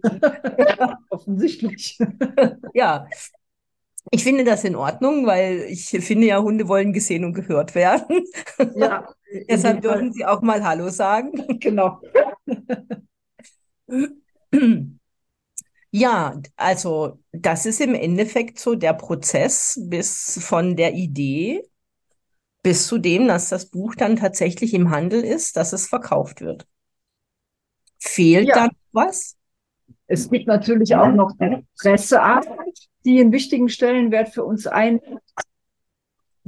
Offensichtlich. 1.09 1.97
Ja, 2.73 3.07
ich 4.11 4.23
finde 4.23 4.45
das 4.45 4.63
in 4.63 4.75
Ordnung, 4.75 5.25
weil 5.25 5.65
ich 5.67 5.87
finde 5.87 6.27
ja, 6.27 6.41
Hunde 6.41 6.67
wollen 6.69 6.93
gesehen 6.93 7.25
und 7.25 7.33
gehört 7.33 7.75
werden. 7.75 8.23
Ja. 8.75 9.09
Deshalb 9.49 9.81
dürfen 9.81 10.11
sie 10.11 10.25
auch 10.25 10.41
mal 10.41 10.63
Hallo 10.63 10.89
sagen. 10.89 11.31
Genau. 11.59 12.01
Ja, 15.91 16.41
also 16.55 17.19
das 17.31 17.65
ist 17.65 17.81
im 17.81 17.93
Endeffekt 17.93 18.59
so 18.59 18.75
der 18.75 18.93
Prozess 18.93 19.79
bis 19.83 20.39
von 20.41 20.75
der 20.77 20.93
Idee 20.93 21.63
bis 22.63 22.87
zu 22.87 22.97
dem, 22.97 23.27
dass 23.27 23.49
das 23.49 23.65
Buch 23.65 23.95
dann 23.95 24.15
tatsächlich 24.15 24.73
im 24.73 24.91
Handel 24.91 25.23
ist, 25.23 25.57
dass 25.57 25.73
es 25.73 25.87
verkauft 25.87 26.41
wird. 26.41 26.67
Fehlt 27.99 28.47
ja. 28.47 28.55
dann 28.55 28.69
was? 28.91 29.35
Es 30.07 30.29
gibt 30.29 30.47
natürlich 30.47 30.95
auch 30.95 31.11
noch 31.11 31.33
Pressearbeit, 31.79 32.89
die 33.05 33.19
einen 33.19 33.31
wichtigen 33.31 33.69
Stellenwert 33.69 34.29
für 34.29 34.43
uns 34.43 34.67
ein. 34.67 34.99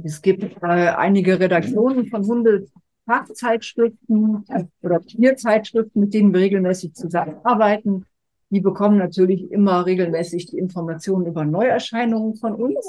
Es 0.04 0.20
gibt 0.20 0.62
äh, 0.62 0.66
einige 0.66 1.40
Redaktionen 1.40 2.06
von 2.08 2.26
Hundefachzeitschriften 2.26 4.44
oder 4.82 5.00
Tierzeitschriften, 5.00 6.02
mit 6.02 6.12
denen 6.12 6.34
wir 6.34 6.40
regelmäßig 6.40 6.92
zusammenarbeiten. 6.92 8.04
Die 8.50 8.60
bekommen 8.60 8.98
natürlich 8.98 9.50
immer 9.50 9.86
regelmäßig 9.86 10.44
die 10.46 10.58
Informationen 10.58 11.26
über 11.26 11.46
Neuerscheinungen 11.46 12.36
von 12.36 12.54
uns. 12.54 12.86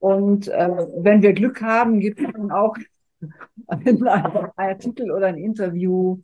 Und 0.00 0.48
äh, 0.48 0.86
wenn 0.98 1.22
wir 1.22 1.32
Glück 1.32 1.62
haben, 1.62 1.98
gibt 1.98 2.20
es 2.20 2.30
dann 2.30 2.50
auch 2.50 2.76
einen 3.68 4.06
Artikel 4.06 5.10
oder 5.10 5.28
ein 5.28 5.38
Interview 5.38 6.18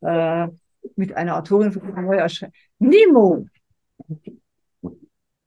äh, 0.00 0.48
mit 0.96 1.14
einer 1.14 1.36
Autorin 1.36 1.70
von 1.70 1.82
Neuerscheinung. 2.02 2.54
Nemo! 2.78 3.44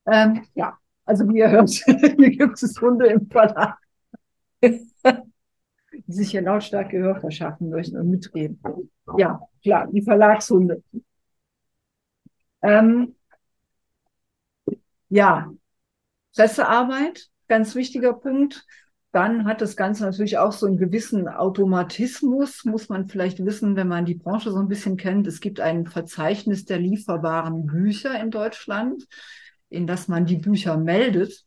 Ähm, 0.06 0.44
ja, 0.54 0.78
also 1.04 1.28
wie 1.30 1.40
ihr 1.40 1.50
hört, 1.50 1.70
hier 2.18 2.30
gibt 2.30 2.62
es 2.62 2.80
Hunde 2.80 3.08
im 3.08 3.28
Verlag, 3.28 3.80
die 4.62 6.12
sich 6.12 6.32
hier 6.32 6.42
lautstark 6.42 6.90
Gehör 6.90 7.20
verschaffen 7.20 7.70
möchten 7.70 7.98
und 7.98 8.10
mitreden. 8.10 8.60
Ja, 9.18 9.42
klar, 9.62 9.88
die 9.92 10.02
Verlagshunde. 10.02 10.84
Ähm, 12.62 13.16
ja, 15.10 15.52
Pressearbeit, 16.36 17.30
ganz 17.48 17.76
wichtiger 17.76 18.14
Punkt. 18.14 18.66
Dann 19.12 19.46
hat 19.46 19.62
das 19.62 19.76
Ganze 19.76 20.04
natürlich 20.04 20.38
auch 20.38 20.52
so 20.52 20.68
einen 20.68 20.78
gewissen 20.78 21.28
Automatismus, 21.28 22.66
muss 22.66 22.90
man 22.90 23.08
vielleicht 23.08 23.44
wissen, 23.44 23.76
wenn 23.76 23.88
man 23.88 24.06
die 24.06 24.16
Branche 24.16 24.52
so 24.52 24.60
ein 24.60 24.68
bisschen 24.68 24.98
kennt. 24.98 25.26
Es 25.26 25.40
gibt 25.40 25.60
ein 25.60 25.88
Verzeichnis 25.88 26.66
der 26.66 26.78
lieferbaren 26.78 27.66
Bücher 27.66 28.20
in 28.22 28.30
Deutschland, 28.30 29.08
in 29.70 29.88
das 29.88 30.08
man 30.08 30.26
die 30.26 30.36
Bücher 30.36 30.78
meldet. 30.78 31.46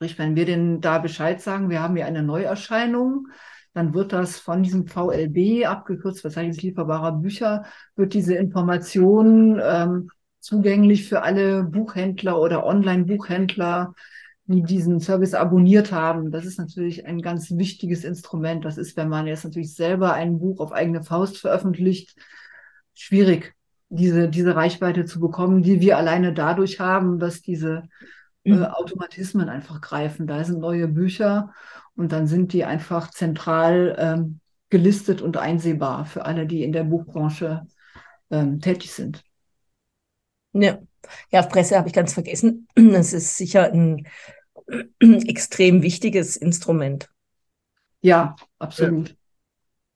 Sprich, 0.00 0.18
wenn 0.18 0.34
wir 0.34 0.46
denn 0.46 0.80
da 0.80 0.96
Bescheid 0.96 1.42
sagen, 1.42 1.68
wir 1.68 1.82
haben 1.82 1.94
hier 1.94 2.06
eine 2.06 2.22
Neuerscheinung, 2.22 3.28
dann 3.74 3.92
wird 3.92 4.14
das 4.14 4.38
von 4.38 4.62
diesem 4.62 4.86
VLB, 4.86 5.66
abgekürzt 5.66 6.22
Verzeichnis 6.22 6.62
lieferbarer 6.62 7.12
Bücher, 7.12 7.66
wird 7.96 8.14
diese 8.14 8.34
Information 8.34 9.60
ähm, 9.62 10.08
zugänglich 10.38 11.06
für 11.06 11.20
alle 11.20 11.64
Buchhändler 11.64 12.40
oder 12.40 12.64
Online-Buchhändler, 12.64 13.92
die 14.46 14.62
diesen 14.62 15.00
Service 15.00 15.34
abonniert 15.34 15.92
haben. 15.92 16.30
Das 16.30 16.46
ist 16.46 16.58
natürlich 16.58 17.04
ein 17.04 17.20
ganz 17.20 17.50
wichtiges 17.50 18.02
Instrument. 18.02 18.64
Das 18.64 18.78
ist, 18.78 18.96
wenn 18.96 19.10
man 19.10 19.26
jetzt 19.26 19.44
natürlich 19.44 19.74
selber 19.74 20.14
ein 20.14 20.38
Buch 20.38 20.60
auf 20.60 20.72
eigene 20.72 21.02
Faust 21.02 21.36
veröffentlicht, 21.36 22.16
schwierig, 22.94 23.54
diese, 23.90 24.30
diese 24.30 24.56
Reichweite 24.56 25.04
zu 25.04 25.20
bekommen, 25.20 25.62
die 25.62 25.82
wir 25.82 25.98
alleine 25.98 26.32
dadurch 26.32 26.80
haben, 26.80 27.18
dass 27.18 27.42
diese 27.42 27.82
äh, 28.44 28.52
mhm. 28.52 28.64
Automatismen 28.64 29.48
einfach 29.48 29.80
greifen. 29.80 30.26
Da 30.26 30.42
sind 30.44 30.60
neue 30.60 30.88
Bücher 30.88 31.52
und 31.94 32.12
dann 32.12 32.26
sind 32.26 32.52
die 32.52 32.64
einfach 32.64 33.10
zentral 33.10 33.96
ähm, 33.98 34.40
gelistet 34.70 35.20
und 35.20 35.36
einsehbar 35.36 36.06
für 36.06 36.24
alle, 36.24 36.46
die 36.46 36.62
in 36.62 36.72
der 36.72 36.84
Buchbranche 36.84 37.66
ähm, 38.30 38.60
tätig 38.60 38.92
sind. 38.92 39.22
Ja, 40.52 40.78
ja 41.30 41.42
Presse 41.42 41.76
habe 41.76 41.88
ich 41.88 41.94
ganz 41.94 42.14
vergessen. 42.14 42.66
Das 42.74 43.12
ist 43.12 43.36
sicher 43.36 43.72
ein 43.72 44.06
extrem 45.00 45.82
wichtiges 45.82 46.36
Instrument. 46.36 47.08
Ja, 48.00 48.36
absolut. 48.58 49.16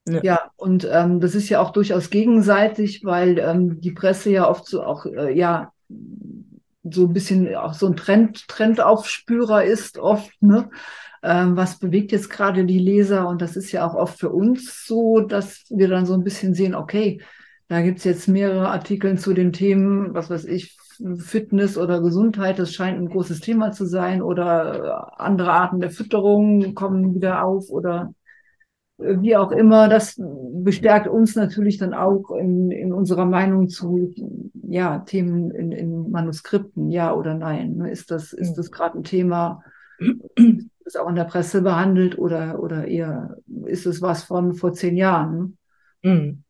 Ja, 0.07 0.21
ja 0.23 0.51
und 0.57 0.87
ähm, 0.91 1.21
das 1.21 1.35
ist 1.35 1.49
ja 1.49 1.61
auch 1.61 1.71
durchaus 1.71 2.11
gegenseitig, 2.11 3.05
weil 3.05 3.39
ähm, 3.39 3.81
die 3.81 3.93
Presse 3.93 4.31
ja 4.31 4.49
oft 4.49 4.67
so 4.67 4.83
auch, 4.83 5.07
äh, 5.07 5.33
ja, 5.33 5.73
so 6.85 7.07
ein 7.07 7.13
bisschen 7.13 7.55
auch 7.57 7.75
so 7.75 7.87
ein 7.87 7.97
Trend, 7.97 8.47
Trendaufspürer 8.49 9.65
ist 9.65 9.99
oft, 9.99 10.31
ne? 10.43 10.71
ähm, 11.23 11.57
was 11.57 11.79
bewegt 11.79 12.13
jetzt 12.13 12.31
gerade 12.31 12.65
die 12.65 12.79
Leser. 12.79 13.27
Und 13.29 13.41
das 13.43 13.57
ist 13.57 13.73
ja 13.73 13.87
auch 13.87 13.95
oft 13.95 14.19
für 14.19 14.31
uns 14.31 14.87
so, 14.87 15.21
dass 15.21 15.65
wir 15.71 15.89
dann 15.89 16.07
so 16.07 16.15
ein 16.15 16.25
bisschen 16.25 16.55
sehen, 16.55 16.75
okay, 16.75 17.21
da 17.69 17.81
gibt's 17.81 18.05
jetzt 18.05 18.29
mehrere 18.29 18.69
Artikel 18.69 19.19
zu 19.19 19.33
den 19.33 19.53
Themen, 19.53 20.13
was 20.15 20.29
weiß 20.29 20.45
ich, 20.45 20.77
Fitness 21.19 21.77
oder 21.77 22.01
Gesundheit, 22.01 22.59
das 22.59 22.73
scheint 22.73 22.99
ein 22.99 23.09
großes 23.09 23.41
Thema 23.41 23.73
zu 23.73 23.85
sein 23.85 24.23
oder 24.23 25.21
andere 25.21 25.51
Arten 25.53 25.81
der 25.81 25.91
Fütterung 25.91 26.75
kommen 26.75 27.15
wieder 27.15 27.45
auf 27.45 27.69
oder 27.69 28.15
wie 28.99 29.37
auch 29.37 29.51
immer, 29.51 29.89
das 29.89 30.21
bestärkt 30.53 31.09
uns 31.09 31.35
natürlich 31.35 31.79
dann 31.79 31.95
auch 31.95 32.31
in, 32.31 32.71
in 32.71 32.93
unserer 32.93 33.27
Meinung 33.27 33.69
zu 33.69 34.15
ja, 34.63 35.01
Themen 35.01 35.51
in, 35.51 35.73
in 35.73 36.11
Manuskripten, 36.11 36.91
ja 36.91 37.15
oder 37.15 37.35
nein. 37.35 37.77
Ne? 37.77 37.91
Ist 37.91 38.11
das, 38.11 38.33
ist 38.33 38.55
das 38.55 38.71
gerade 38.71 38.99
ein 38.99 39.05
Thema, 39.05 39.63
das 40.85 40.97
auch 40.97 41.09
in 41.09 41.17
der 41.17 41.25
Presse 41.25 41.63
behandelt 41.63 42.19
oder, 42.19 42.63
oder 42.63 42.87
eher 42.87 43.37
ist 43.67 43.87
es 43.87 44.01
was 44.01 44.25
von 44.25 44.55
vor 44.55 44.73
zehn 44.73 44.97
Jahren? 44.97 45.59
Mhm. 46.03 46.45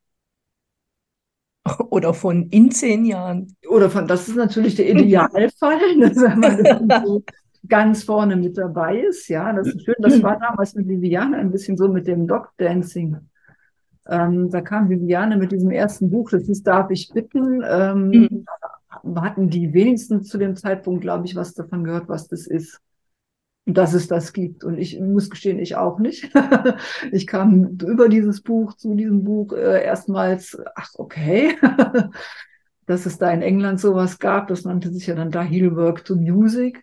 Oder 1.89 2.13
von 2.13 2.51
in 2.51 2.71
zehn 2.71 3.07
Jahren. 3.07 3.57
Oder 3.69 3.89
von, 3.89 4.07
das 4.07 4.29
ist 4.29 4.37
natürlich 4.37 4.75
der 4.75 4.91
Idealfall, 4.91 5.81
so 6.15 7.23
ganz 7.69 8.05
vorne 8.05 8.37
mit 8.37 8.59
dabei 8.59 9.01
ist. 9.01 9.29
Ja, 9.29 9.53
das 9.53 9.69
ist 9.69 9.85
schön. 9.85 9.95
Das 9.99 10.23
war 10.23 10.39
damals 10.39 10.75
mit 10.75 10.89
Viviane 10.89 11.37
ein 11.39 11.51
bisschen 11.51 11.77
so 11.77 11.89
mit 11.89 12.07
dem 12.07 12.27
Dog 12.27 12.51
Dancing. 12.57 13.17
Ähm, 14.07 14.51
da 14.51 14.61
kam 14.61 14.91
Viviane 14.91 15.37
mit 15.37 15.53
diesem 15.53 15.71
ersten 15.71 16.11
Buch, 16.11 16.31
das 16.31 16.49
ist 16.49 16.67
Darf 16.67 16.91
ich 16.91 17.11
bitten? 17.13 17.63
Ähm, 17.67 18.09
mhm. 18.09 18.47
Hatten 19.17 19.49
die 19.49 19.73
wenigsten 19.73 20.23
zu 20.23 20.39
dem 20.39 20.57
Zeitpunkt, 20.57 21.03
glaube 21.03 21.27
ich, 21.27 21.37
was 21.37 21.55
davon 21.55 21.85
gehört, 21.85 22.09
was 22.09 22.29
das 22.29 22.47
ist. 22.47 22.81
Und 23.67 23.79
dass 23.79 23.95
es 23.95 24.09
das 24.09 24.35
gibt. 24.35 24.63
Und 24.63 24.79
ich 24.79 25.01
muss 25.01 25.31
gestehen, 25.31 25.59
ich 25.59 25.77
auch 25.77 25.99
nicht. 25.99 26.31
ich 27.13 27.27
kam 27.27 27.79
über 27.83 28.11
dieses 28.11 28.43
Buch 28.43 28.75
zu 28.75 28.95
diesem 28.95 29.25
Buch 29.25 29.53
äh, 29.55 29.83
erstmals, 29.83 30.59
ach, 30.75 30.91
okay. 30.97 31.57
dass 32.87 33.07
es 33.07 33.17
da 33.17 33.31
in 33.31 33.41
England 33.41 33.81
sowas 33.81 34.19
gab, 34.19 34.49
das 34.49 34.65
nannte 34.65 34.93
sich 34.93 35.07
ja 35.07 35.15
dann 35.15 35.31
da 35.31 35.43
Healwork 35.43 36.05
to 36.05 36.15
Music. 36.17 36.83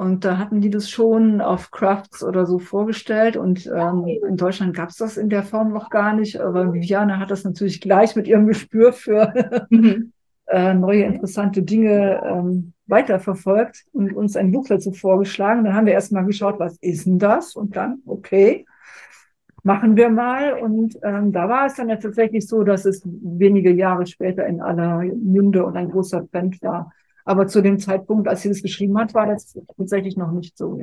Und 0.00 0.24
da 0.24 0.38
hatten 0.38 0.62
die 0.62 0.70
das 0.70 0.88
schon 0.88 1.42
auf 1.42 1.70
Crafts 1.70 2.24
oder 2.24 2.46
so 2.46 2.58
vorgestellt. 2.58 3.36
Und 3.36 3.66
ähm, 3.66 4.06
in 4.26 4.38
Deutschland 4.38 4.74
gab 4.74 4.88
es 4.88 4.96
das 4.96 5.18
in 5.18 5.28
der 5.28 5.42
Form 5.42 5.74
noch 5.74 5.90
gar 5.90 6.14
nicht. 6.14 6.40
Aber 6.40 6.72
Viviane 6.72 7.18
hat 7.18 7.30
das 7.30 7.44
natürlich 7.44 7.82
gleich 7.82 8.16
mit 8.16 8.26
ihrem 8.26 8.46
Gespür 8.46 8.94
für 8.94 9.66
mhm. 9.68 10.14
äh, 10.46 10.72
neue 10.72 11.02
interessante 11.02 11.62
Dinge 11.62 12.18
ähm, 12.24 12.72
weiterverfolgt 12.86 13.84
und 13.92 14.16
uns 14.16 14.36
ein 14.36 14.52
Buch 14.52 14.68
dazu 14.68 14.90
vorgeschlagen. 14.92 15.64
Dann 15.64 15.74
haben 15.74 15.84
wir 15.84 15.92
erstmal 15.92 16.24
geschaut, 16.24 16.58
was 16.58 16.78
ist 16.80 17.04
denn 17.04 17.18
das? 17.18 17.54
Und 17.54 17.76
dann, 17.76 18.00
okay, 18.06 18.64
machen 19.64 19.98
wir 19.98 20.08
mal. 20.08 20.54
Und 20.54 20.96
ähm, 21.02 21.30
da 21.30 21.46
war 21.46 21.66
es 21.66 21.74
dann 21.74 21.90
ja 21.90 21.96
tatsächlich 21.96 22.48
so, 22.48 22.64
dass 22.64 22.86
es 22.86 23.02
wenige 23.04 23.70
Jahre 23.70 24.06
später 24.06 24.46
in 24.46 24.62
aller 24.62 25.04
Munde 25.14 25.66
und 25.66 25.76
ein 25.76 25.90
großer 25.90 26.26
Trend 26.30 26.62
war 26.62 26.90
aber 27.30 27.46
zu 27.46 27.62
dem 27.62 27.78
Zeitpunkt, 27.78 28.26
als 28.26 28.42
sie 28.42 28.48
das 28.48 28.60
geschrieben 28.60 28.98
hat, 28.98 29.14
war 29.14 29.24
das 29.24 29.56
tatsächlich 29.76 30.16
noch 30.16 30.32
nicht 30.32 30.58
so. 30.58 30.80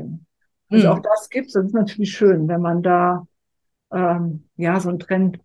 Also 0.70 0.88
mhm. 0.88 0.94
auch 0.94 1.00
das 1.00 1.30
gibt 1.30 1.48
es. 1.48 1.54
Das 1.54 1.66
ist 1.66 1.74
natürlich 1.74 2.12
schön, 2.12 2.48
wenn 2.48 2.62
man 2.62 2.82
da 2.82 3.28
ähm, 3.92 4.46
ja 4.56 4.80
so 4.80 4.88
einen 4.88 5.00
Trend 5.00 5.42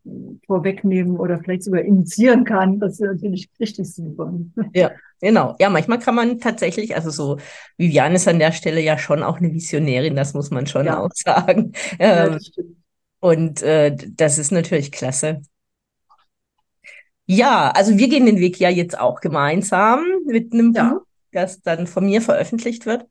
vorwegnehmen 0.47 1.17
oder 1.17 1.41
vielleicht 1.41 1.65
sogar 1.65 1.81
initiieren 1.81 2.45
kann. 2.45 2.79
Das 2.79 2.93
ist 2.93 3.01
natürlich 3.01 3.51
richtig 3.59 3.93
super. 3.93 4.33
Ja, 4.75 4.93
genau. 5.21 5.57
Ja, 5.59 5.71
manchmal 5.71 5.99
kann 5.99 6.15
man 6.15 6.39
tatsächlich, 6.39 6.95
also 6.95 7.11
so 7.11 7.39
Viviane 7.79 8.15
ist 8.15 8.29
an 8.29 8.39
der 8.39 8.53
Stelle 8.53 8.81
ja 8.81 8.97
schon 8.97 9.25
auch 9.25 9.39
eine 9.39 9.53
Visionärin, 9.53 10.15
das 10.15 10.35
muss 10.35 10.53
man 10.53 10.69
schon 10.69 10.87
ja. 10.87 11.01
auch 11.01 11.11
sagen. 11.15 11.73
Ähm, 11.99 12.39
ja, 12.39 12.65
und 13.19 13.61
äh, 13.63 13.97
das 13.97 14.39
ist 14.39 14.53
natürlich 14.53 14.93
klasse. 14.93 15.43
Ja, 17.35 17.71
also 17.71 17.97
wir 17.97 18.09
gehen 18.09 18.27
den 18.27 18.41
Weg 18.41 18.61
ja 18.61 18.69
jetzt 18.69 18.99
auch 18.99 19.23
gemeinsam 19.23 20.05
mit 20.27 20.53
einem 20.53 20.75
ja. 20.75 20.91
Buch, 20.91 21.07
das 21.33 21.63
dann 21.63 21.87
von 21.87 22.05
mir 22.05 22.21
veröffentlicht 22.21 22.85
wird. 22.85 23.07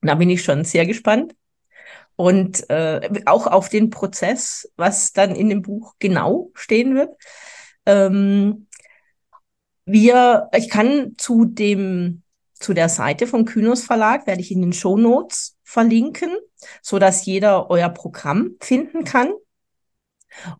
Da 0.00 0.14
bin 0.14 0.30
ich 0.30 0.44
schon 0.44 0.62
sehr 0.62 0.86
gespannt. 0.86 1.34
Und 2.14 2.70
äh, 2.70 3.10
auch 3.26 3.48
auf 3.48 3.68
den 3.68 3.90
Prozess, 3.90 4.70
was 4.76 5.12
dann 5.12 5.34
in 5.34 5.48
dem 5.48 5.62
Buch 5.62 5.94
genau 5.98 6.52
stehen 6.54 6.94
wird. 6.94 7.16
Ähm, 7.84 8.68
wir, 9.86 10.48
ich 10.54 10.70
kann 10.70 11.14
zu 11.18 11.44
dem, 11.44 12.22
zu 12.54 12.74
der 12.74 12.88
Seite 12.88 13.26
vom 13.26 13.44
Kynos 13.44 13.82
Verlag, 13.82 14.28
werde 14.28 14.40
ich 14.40 14.52
in 14.52 14.60
den 14.60 14.72
Show 14.72 14.96
Notes 14.96 15.56
verlinken, 15.64 16.30
so 16.80 17.00
dass 17.00 17.26
jeder 17.26 17.70
euer 17.70 17.88
Programm 17.88 18.52
finden 18.60 19.02
kann. 19.02 19.32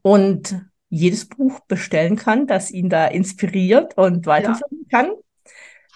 Und 0.02 0.71
jedes 0.92 1.26
Buch 1.26 1.60
bestellen 1.60 2.16
kann, 2.16 2.46
das 2.46 2.70
ihn 2.70 2.90
da 2.90 3.06
inspiriert 3.06 3.96
und 3.96 4.26
weiterführen 4.26 4.86
ja. 4.90 5.08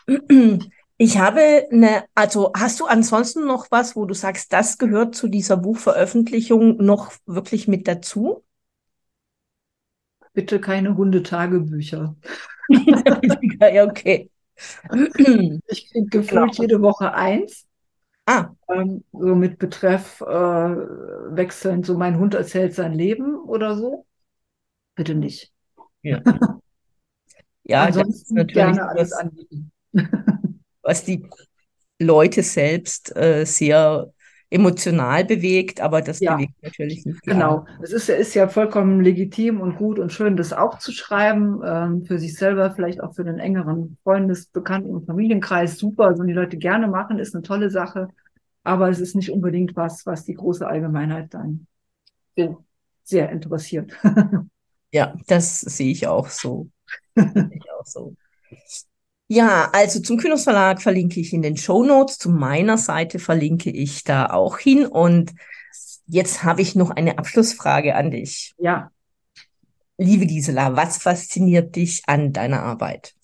kann. 0.06 0.60
Ich 0.96 1.18
habe 1.18 1.68
eine, 1.70 2.04
also 2.14 2.50
hast 2.56 2.80
du 2.80 2.86
ansonsten 2.86 3.46
noch 3.46 3.66
was, 3.70 3.94
wo 3.94 4.06
du 4.06 4.14
sagst, 4.14 4.54
das 4.54 4.78
gehört 4.78 5.14
zu 5.14 5.28
dieser 5.28 5.58
Buchveröffentlichung 5.58 6.78
noch 6.78 7.12
wirklich 7.26 7.68
mit 7.68 7.86
dazu? 7.86 8.42
Bitte 10.32 10.62
keine 10.62 10.96
Hundetagebücher. 10.96 12.16
ja, 12.68 13.84
okay. 13.84 14.30
Ich 15.66 15.90
kriege 15.90 16.06
gefühlt 16.06 16.52
genau. 16.52 16.62
jede 16.62 16.80
Woche 16.80 17.12
eins. 17.12 17.66
Ah. 18.24 18.48
Ähm, 18.70 19.04
so 19.12 19.34
mit 19.34 19.58
Betreff 19.58 20.22
äh, 20.22 20.26
wechseln, 20.26 21.84
so 21.84 21.98
mein 21.98 22.18
Hund 22.18 22.32
erzählt 22.32 22.74
sein 22.74 22.94
Leben 22.94 23.36
oder 23.36 23.76
so 23.76 24.06
bitte 24.96 25.14
nicht. 25.14 25.52
Ja, 26.02 26.20
ja 27.62 27.84
Ansonsten 27.84 28.12
ist 28.22 28.30
natürlich 28.32 28.54
gerne 28.54 28.88
alles 28.88 29.12
was, 29.12 29.18
anbieten. 29.18 29.70
was 30.82 31.04
die 31.04 31.24
Leute 32.00 32.42
selbst 32.42 33.14
äh, 33.14 33.44
sehr 33.44 34.12
emotional 34.48 35.24
bewegt, 35.24 35.80
aber 35.80 36.02
das 36.02 36.20
ja, 36.20 36.36
bewegt 36.36 36.54
natürlich 36.62 37.04
nicht. 37.04 37.22
Genau, 37.22 37.66
es 37.82 37.92
ist, 37.92 38.08
ist 38.08 38.34
ja 38.34 38.48
vollkommen 38.48 39.00
legitim 39.00 39.60
und 39.60 39.76
gut 39.76 39.98
und 39.98 40.12
schön, 40.12 40.36
das 40.36 40.52
auch 40.52 40.78
zu 40.78 40.92
schreiben, 40.92 41.60
ähm, 41.64 42.04
für 42.04 42.18
sich 42.18 42.36
selber, 42.36 42.70
vielleicht 42.70 43.02
auch 43.02 43.14
für 43.14 43.24
den 43.24 43.38
engeren 43.38 43.98
Freundes-, 44.04 44.46
Bekannten- 44.46 44.94
und 44.94 45.06
Familienkreis. 45.06 45.78
Super, 45.78 46.14
sollen 46.14 46.28
die 46.28 46.34
Leute 46.34 46.58
gerne 46.58 46.86
machen, 46.86 47.18
ist 47.18 47.34
eine 47.34 47.42
tolle 47.42 47.70
Sache, 47.70 48.08
aber 48.62 48.88
es 48.88 49.00
ist 49.00 49.16
nicht 49.16 49.30
unbedingt 49.30 49.74
was, 49.74 50.06
was 50.06 50.24
die 50.24 50.34
große 50.34 50.66
Allgemeinheit 50.66 51.34
dann 51.34 51.66
sehr 53.02 53.30
interessiert. 53.30 53.92
Ja, 54.96 55.14
das 55.26 55.60
sehe 55.60 55.92
ich 55.92 56.06
auch 56.06 56.30
so. 56.30 56.70
ich 57.16 57.70
auch 57.70 57.84
so. 57.84 58.16
Ja, 59.28 59.68
also 59.74 60.00
zum 60.00 60.16
Kynos 60.16 60.44
Verlag 60.44 60.80
verlinke 60.80 61.20
ich 61.20 61.34
in 61.34 61.42
den 61.42 61.58
Show 61.58 61.84
Notes. 61.84 62.16
Zu 62.16 62.30
meiner 62.30 62.78
Seite 62.78 63.18
verlinke 63.18 63.68
ich 63.68 64.04
da 64.04 64.30
auch 64.30 64.56
hin. 64.56 64.86
Und 64.86 65.34
jetzt 66.06 66.44
habe 66.44 66.62
ich 66.62 66.76
noch 66.76 66.88
eine 66.88 67.18
Abschlussfrage 67.18 67.94
an 67.94 68.10
dich. 68.10 68.54
Ja. 68.56 68.90
Liebe 69.98 70.24
Gisela, 70.24 70.76
was 70.76 70.96
fasziniert 70.96 71.76
dich 71.76 72.02
an 72.06 72.32
deiner 72.32 72.62
Arbeit? 72.62 73.14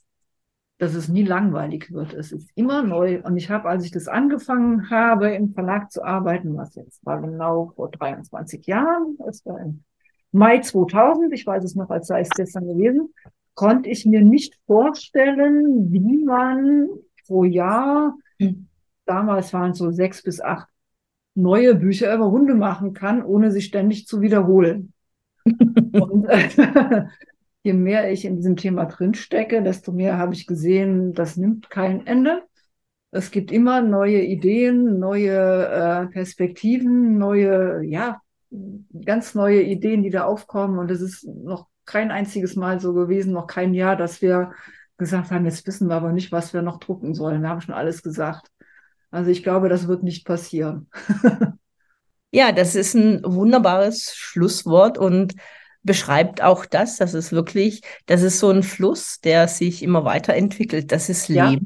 Dass 0.76 0.92
es 0.92 1.08
nie 1.08 1.24
langweilig 1.24 1.90
wird. 1.90 2.12
Es 2.12 2.32
ist 2.32 2.50
immer 2.54 2.82
neu. 2.82 3.22
Und 3.22 3.38
ich 3.38 3.48
habe, 3.48 3.70
als 3.70 3.86
ich 3.86 3.92
das 3.92 4.08
angefangen 4.08 4.90
habe, 4.90 5.30
im 5.30 5.54
Verlag 5.54 5.90
zu 5.90 6.04
arbeiten, 6.04 6.54
was 6.54 6.74
jetzt 6.74 7.02
war 7.06 7.22
genau 7.22 7.72
vor 7.74 7.90
23 7.90 8.66
Jahren, 8.66 9.16
das 9.24 9.46
war 9.46 9.58
im 9.58 9.84
Mai 10.32 10.60
2000, 10.60 11.32
ich 11.32 11.46
weiß 11.46 11.62
es 11.64 11.74
noch, 11.74 11.90
als 11.90 12.06
sei 12.06 12.20
es 12.20 12.30
gestern 12.30 12.66
gewesen, 12.66 13.12
konnte 13.54 13.90
ich 13.90 14.06
mir 14.06 14.22
nicht 14.22 14.58
vorstellen, 14.66 15.92
wie 15.92 16.24
man 16.24 16.88
pro 17.26 17.44
Jahr, 17.44 18.16
damals 19.04 19.52
waren 19.52 19.72
es 19.72 19.78
so 19.78 19.90
sechs 19.90 20.22
bis 20.22 20.40
acht 20.40 20.68
neue 21.34 21.74
Bücher 21.74 22.14
über 22.14 22.30
Hunde 22.30 22.54
machen 22.54 22.94
kann, 22.94 23.22
ohne 23.22 23.50
sich 23.50 23.66
ständig 23.66 24.06
zu 24.06 24.20
wiederholen. 24.20 24.92
Und 25.44 26.26
äh, 26.28 26.48
je 27.62 27.72
mehr 27.72 28.10
ich 28.10 28.24
in 28.24 28.36
diesem 28.36 28.56
Thema 28.56 28.86
drinstecke, 28.86 29.62
desto 29.62 29.92
mehr 29.92 30.18
habe 30.18 30.34
ich 30.34 30.46
gesehen, 30.46 31.14
das 31.14 31.36
nimmt 31.36 31.70
kein 31.70 32.06
Ende. 32.06 32.42
Es 33.10 33.30
gibt 33.30 33.52
immer 33.52 33.82
neue 33.82 34.22
Ideen, 34.22 34.98
neue 34.98 35.36
äh, 35.36 36.06
Perspektiven, 36.06 37.18
neue 37.18 37.82
ja, 37.84 38.20
ganz 39.04 39.34
neue 39.34 39.62
Ideen, 39.62 40.02
die 40.02 40.10
da 40.10 40.24
aufkommen. 40.24 40.78
Und 40.78 40.90
es 40.90 41.00
ist 41.00 41.24
noch 41.24 41.66
kein 41.84 42.10
einziges 42.10 42.56
Mal 42.56 42.80
so 42.80 42.92
gewesen, 42.92 43.32
noch 43.32 43.46
kein 43.46 43.74
Jahr, 43.74 43.96
dass 43.96 44.22
wir 44.22 44.52
gesagt 44.98 45.30
haben, 45.30 45.44
jetzt 45.44 45.66
wissen 45.66 45.88
wir 45.88 45.96
aber 45.96 46.12
nicht, 46.12 46.32
was 46.32 46.54
wir 46.54 46.62
noch 46.62 46.78
drucken 46.78 47.14
sollen. 47.14 47.42
Wir 47.42 47.48
haben 47.48 47.60
schon 47.60 47.74
alles 47.74 48.02
gesagt. 48.02 48.48
Also 49.10 49.30
ich 49.30 49.42
glaube, 49.42 49.68
das 49.68 49.88
wird 49.88 50.02
nicht 50.02 50.24
passieren. 50.24 50.88
ja, 52.30 52.52
das 52.52 52.74
ist 52.74 52.94
ein 52.94 53.22
wunderbares 53.24 54.14
Schlusswort 54.14 54.96
und 54.96 55.34
beschreibt 55.82 56.42
auch 56.42 56.64
das, 56.64 56.96
dass 56.96 57.14
es 57.14 57.32
wirklich, 57.32 57.82
das 58.06 58.22
ist 58.22 58.38
so 58.38 58.50
ein 58.50 58.62
Fluss, 58.62 59.20
der 59.20 59.48
sich 59.48 59.82
immer 59.82 60.04
weiterentwickelt. 60.04 60.92
Das 60.92 61.08
ist 61.08 61.28
Leben. 61.28 61.40
Ja, 61.42 61.58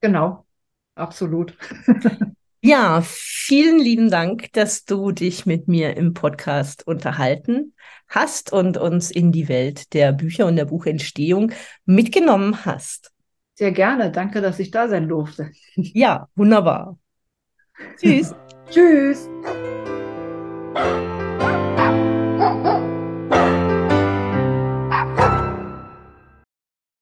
genau, 0.00 0.46
absolut. 0.94 1.56
Ja, 2.66 3.00
vielen 3.04 3.78
lieben 3.78 4.10
Dank, 4.10 4.52
dass 4.52 4.84
du 4.84 5.12
dich 5.12 5.46
mit 5.46 5.68
mir 5.68 5.96
im 5.96 6.14
Podcast 6.14 6.84
unterhalten 6.84 7.74
hast 8.08 8.52
und 8.52 8.76
uns 8.76 9.12
in 9.12 9.30
die 9.30 9.48
Welt 9.48 9.94
der 9.94 10.10
Bücher 10.10 10.46
und 10.46 10.56
der 10.56 10.64
Buchentstehung 10.64 11.52
mitgenommen 11.84 12.64
hast. 12.64 13.12
Sehr 13.54 13.70
gerne. 13.70 14.10
Danke, 14.10 14.40
dass 14.40 14.58
ich 14.58 14.72
da 14.72 14.88
sein 14.88 15.06
durfte. 15.06 15.52
Ja, 15.76 16.28
wunderbar. 16.34 16.98
Tschüss. 18.00 18.34
Tschüss. 18.68 19.28